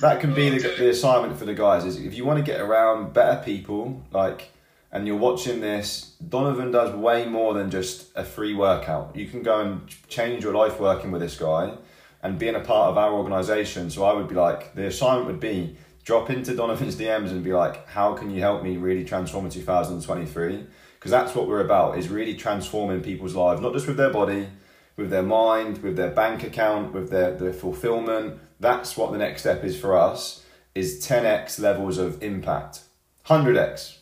That 0.00 0.20
can 0.20 0.34
be 0.34 0.50
the, 0.50 0.58
the 0.58 0.90
assignment 0.90 1.38
for 1.38 1.46
the 1.46 1.54
guys 1.54 1.86
is 1.86 1.98
if 1.98 2.14
you 2.14 2.26
want 2.26 2.38
to 2.38 2.44
get 2.44 2.60
around 2.60 3.14
better 3.14 3.42
people, 3.42 4.04
like, 4.12 4.50
and 4.92 5.06
you're 5.06 5.16
watching 5.16 5.60
this, 5.60 6.14
Donovan 6.28 6.70
does 6.70 6.94
way 6.94 7.26
more 7.26 7.54
than 7.54 7.70
just 7.70 8.08
a 8.14 8.24
free 8.24 8.54
workout. 8.54 9.14
You 9.16 9.26
can 9.26 9.42
go 9.42 9.60
and 9.60 9.82
change 10.08 10.44
your 10.44 10.54
life 10.54 10.78
working 10.80 11.10
with 11.10 11.20
this 11.20 11.36
guy 11.36 11.76
and 12.22 12.38
being 12.38 12.54
a 12.54 12.60
part 12.60 12.90
of 12.90 12.98
our 12.98 13.12
organization. 13.12 13.90
So 13.90 14.04
I 14.04 14.12
would 14.12 14.28
be 14.28 14.34
like, 14.34 14.74
the 14.74 14.86
assignment 14.86 15.26
would 15.26 15.40
be 15.40 15.76
drop 16.04 16.30
into 16.30 16.54
Donovan's 16.54 16.96
DMs 16.96 17.30
and 17.30 17.42
be 17.42 17.52
like, 17.52 17.86
how 17.88 18.14
can 18.14 18.30
you 18.30 18.40
help 18.40 18.62
me 18.62 18.76
really 18.76 19.04
transform 19.04 19.44
in 19.44 19.50
2023? 19.50 20.66
Because 20.94 21.10
that's 21.10 21.34
what 21.34 21.48
we're 21.48 21.64
about 21.64 21.98
is 21.98 22.08
really 22.08 22.34
transforming 22.34 23.00
people's 23.00 23.34
lives, 23.34 23.60
not 23.60 23.72
just 23.72 23.88
with 23.88 23.96
their 23.96 24.12
body, 24.12 24.48
with 24.96 25.10
their 25.10 25.22
mind, 25.22 25.82
with 25.82 25.96
their 25.96 26.10
bank 26.10 26.42
account, 26.42 26.92
with 26.92 27.10
their, 27.10 27.34
their 27.34 27.52
fulfillment. 27.52 28.38
That's 28.60 28.96
what 28.96 29.12
the 29.12 29.18
next 29.18 29.42
step 29.42 29.64
is 29.64 29.78
for 29.78 29.96
us 29.96 30.44
is 30.74 31.04
10x 31.06 31.58
levels 31.58 31.98
of 31.98 32.22
impact. 32.22 32.80
100x. 33.26 33.98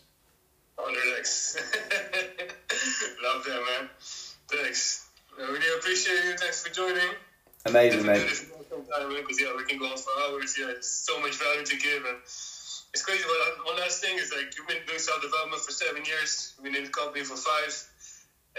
100x. 0.95 1.57
Love 3.23 3.45
that, 3.45 3.63
man. 3.67 3.89
Thanks. 4.51 5.07
I 5.39 5.51
really 5.51 5.79
appreciate 5.79 6.25
you. 6.25 6.37
Thanks 6.37 6.67
for 6.67 6.73
joining. 6.73 7.11
Amazing, 7.67 8.05
Definitely 8.05 8.21
do 8.21 8.25
mate. 8.25 8.29
this 8.29 8.49
more 8.51 8.65
sometime, 8.69 9.13
man, 9.13 9.23
because 9.23 9.41
yeah, 9.41 9.57
we 9.57 9.65
can 9.65 9.79
go 9.79 9.87
on 9.87 9.97
for 9.97 10.11
hours. 10.29 10.55
Yeah, 10.59 10.71
it's 10.71 10.89
so 10.89 11.19
much 11.21 11.35
value 11.37 11.65
to 11.65 11.77
give, 11.77 12.05
and 12.05 12.19
it's 12.23 13.03
crazy. 13.03 13.25
But 13.25 13.65
one 13.65 13.77
last 13.81 14.05
thing 14.05 14.19
is 14.19 14.33
like 14.37 14.55
you've 14.57 14.69
been 14.69 14.85
doing 14.87 14.99
self 14.99 15.23
development 15.23 15.63
for 15.63 15.73
seven 15.73 16.05
years. 16.05 16.55
You've 16.57 16.65
been 16.65 16.77
in 16.77 16.85
the 16.85 16.91
company 16.91 17.25
for 17.25 17.37
five, 17.37 17.73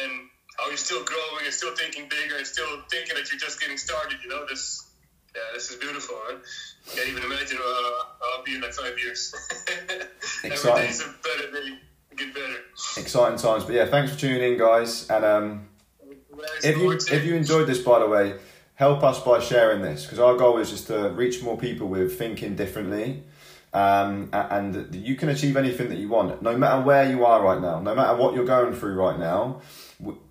and 0.02 0.12
how 0.58 0.68
you're 0.68 0.78
still 0.78 1.04
growing 1.04 1.46
and 1.46 1.54
still 1.54 1.76
thinking 1.76 2.10
bigger 2.10 2.38
and 2.38 2.48
still 2.48 2.82
thinking 2.90 3.16
that 3.16 3.30
you're 3.32 3.40
just 3.40 3.62
getting 3.62 3.78
started. 3.78 4.18
You 4.24 4.30
know, 4.30 4.46
this, 4.50 4.84
yeah, 5.36 5.54
this 5.54 5.70
is 5.70 5.78
beautiful, 5.78 6.16
man. 6.28 6.42
Can't 6.96 7.08
even 7.08 7.24
imagine 7.24 7.58
uh, 7.62 8.36
I'll 8.36 8.44
be 8.44 8.56
in 8.56 8.62
like 8.62 8.74
five 8.74 8.98
years. 8.98 9.34
Every 10.44 10.88
is 10.90 11.02
a 11.02 11.14
better 11.22 11.52
day. 11.52 11.78
Get 12.16 12.34
better. 12.34 12.56
Exciting 12.98 13.38
times. 13.38 13.64
But 13.64 13.76
yeah, 13.76 13.86
thanks 13.86 14.14
for 14.14 14.20
tuning 14.20 14.54
in, 14.54 14.58
guys. 14.58 15.10
And 15.10 15.26
um, 15.26 15.68
if 16.64 16.78
you 16.78 16.92
if 16.92 17.26
you 17.26 17.36
enjoyed 17.36 17.68
this, 17.68 17.80
by 17.80 18.00
the 18.00 18.08
way, 18.08 18.36
help 18.76 19.04
us 19.04 19.20
by 19.22 19.40
sharing 19.40 19.82
this 19.82 20.04
because 20.04 20.20
our 20.20 20.36
goal 20.36 20.58
is 20.58 20.70
just 20.70 20.88
to 20.88 21.10
reach 21.10 21.42
more 21.42 21.58
people 21.58 21.88
with 21.88 22.18
thinking 22.18 22.56
differently. 22.56 23.24
Um, 23.74 24.30
and 24.32 24.96
you 24.96 25.16
can 25.16 25.28
achieve 25.28 25.58
anything 25.58 25.90
that 25.90 25.98
you 25.98 26.08
want, 26.08 26.42
no 26.42 26.58
matter 26.58 26.82
where 26.82 27.10
you 27.10 27.26
are 27.26 27.44
right 27.44 27.60
now, 27.60 27.82
no 27.82 27.94
matter 27.94 28.16
what 28.16 28.34
you're 28.34 28.46
going 28.46 28.74
through 28.74 28.94
right 28.94 29.20
now. 29.20 29.60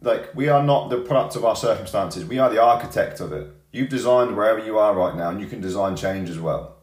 Like 0.00 0.34
we 0.34 0.48
are 0.48 0.62
not 0.62 0.88
the 0.88 0.98
product 0.98 1.36
of 1.36 1.44
our 1.44 1.56
circumstances; 1.56 2.24
we 2.24 2.38
are 2.38 2.48
the 2.48 2.62
architect 2.62 3.20
of 3.20 3.32
it. 3.32 3.50
You've 3.70 3.90
designed 3.90 4.36
wherever 4.36 4.64
you 4.64 4.78
are 4.78 4.94
right 4.94 5.14
now, 5.14 5.30
and 5.30 5.40
you 5.40 5.46
can 5.46 5.60
design 5.60 5.96
change 5.96 6.30
as 6.30 6.38
well. 6.38 6.73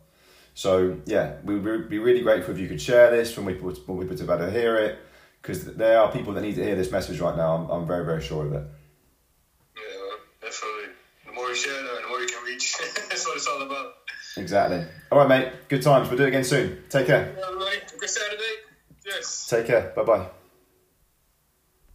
So 0.62 0.99
yeah, 1.07 1.38
we 1.43 1.57
would 1.57 1.89
be 1.89 1.97
really 1.97 2.22
grateful 2.22 2.53
if 2.53 2.59
you 2.59 2.68
could 2.68 2.80
share 2.80 3.09
this 3.09 3.36
when 3.36 3.47
we 3.47 3.55
put 3.55 3.88
when 3.88 3.97
we 3.97 4.05
put 4.05 4.20
to 4.20 4.26
better 4.26 4.47
hear 4.51 4.78
it, 4.78 4.99
because 5.41 5.66
there 5.66 5.99
are 5.99 6.12
people 6.12 6.34
that 6.34 6.41
need 6.41 6.53
to 6.53 6.64
hear 6.64 6.76
this 6.76 6.91
message 6.91 7.20
right 7.20 7.36
now. 7.36 7.55
I'm, 7.55 7.70
I'm 7.72 7.88
very 7.88 8.05
very 8.05 8.22
sure 8.22 8.45
of 8.45 8.53
it. 8.53 8.64
Yeah, 9.76 9.82
definitely. 10.39 10.93
The 11.26 11.32
more 11.32 11.49
you 11.49 11.55
share, 11.55 11.82
the 11.82 12.07
more 12.07 12.20
you 12.20 12.28
can 12.28 12.43
reach. 12.45 12.76
That's 13.09 13.26
what 13.26 13.38
it's 13.38 13.47
all 13.47 13.64
about. 13.64 13.93
Exactly. 14.38 14.86
All 15.12 15.18
right, 15.18 15.28
mate. 15.28 15.51
Good 15.68 15.82
times. 15.82 16.09
We'll 16.09 16.20
do 16.20 16.26
it 16.26 16.28
again 16.28 16.43
soon. 16.43 16.84
Take 16.89 17.07
care. 17.07 17.36
Yeah. 17.36 17.80
Good 17.99 18.09
Saturday. 18.09 18.55
Yes. 19.03 19.47
Take 19.49 19.66
care. 19.66 19.91
Bye 19.95 20.03
bye. 20.03 20.40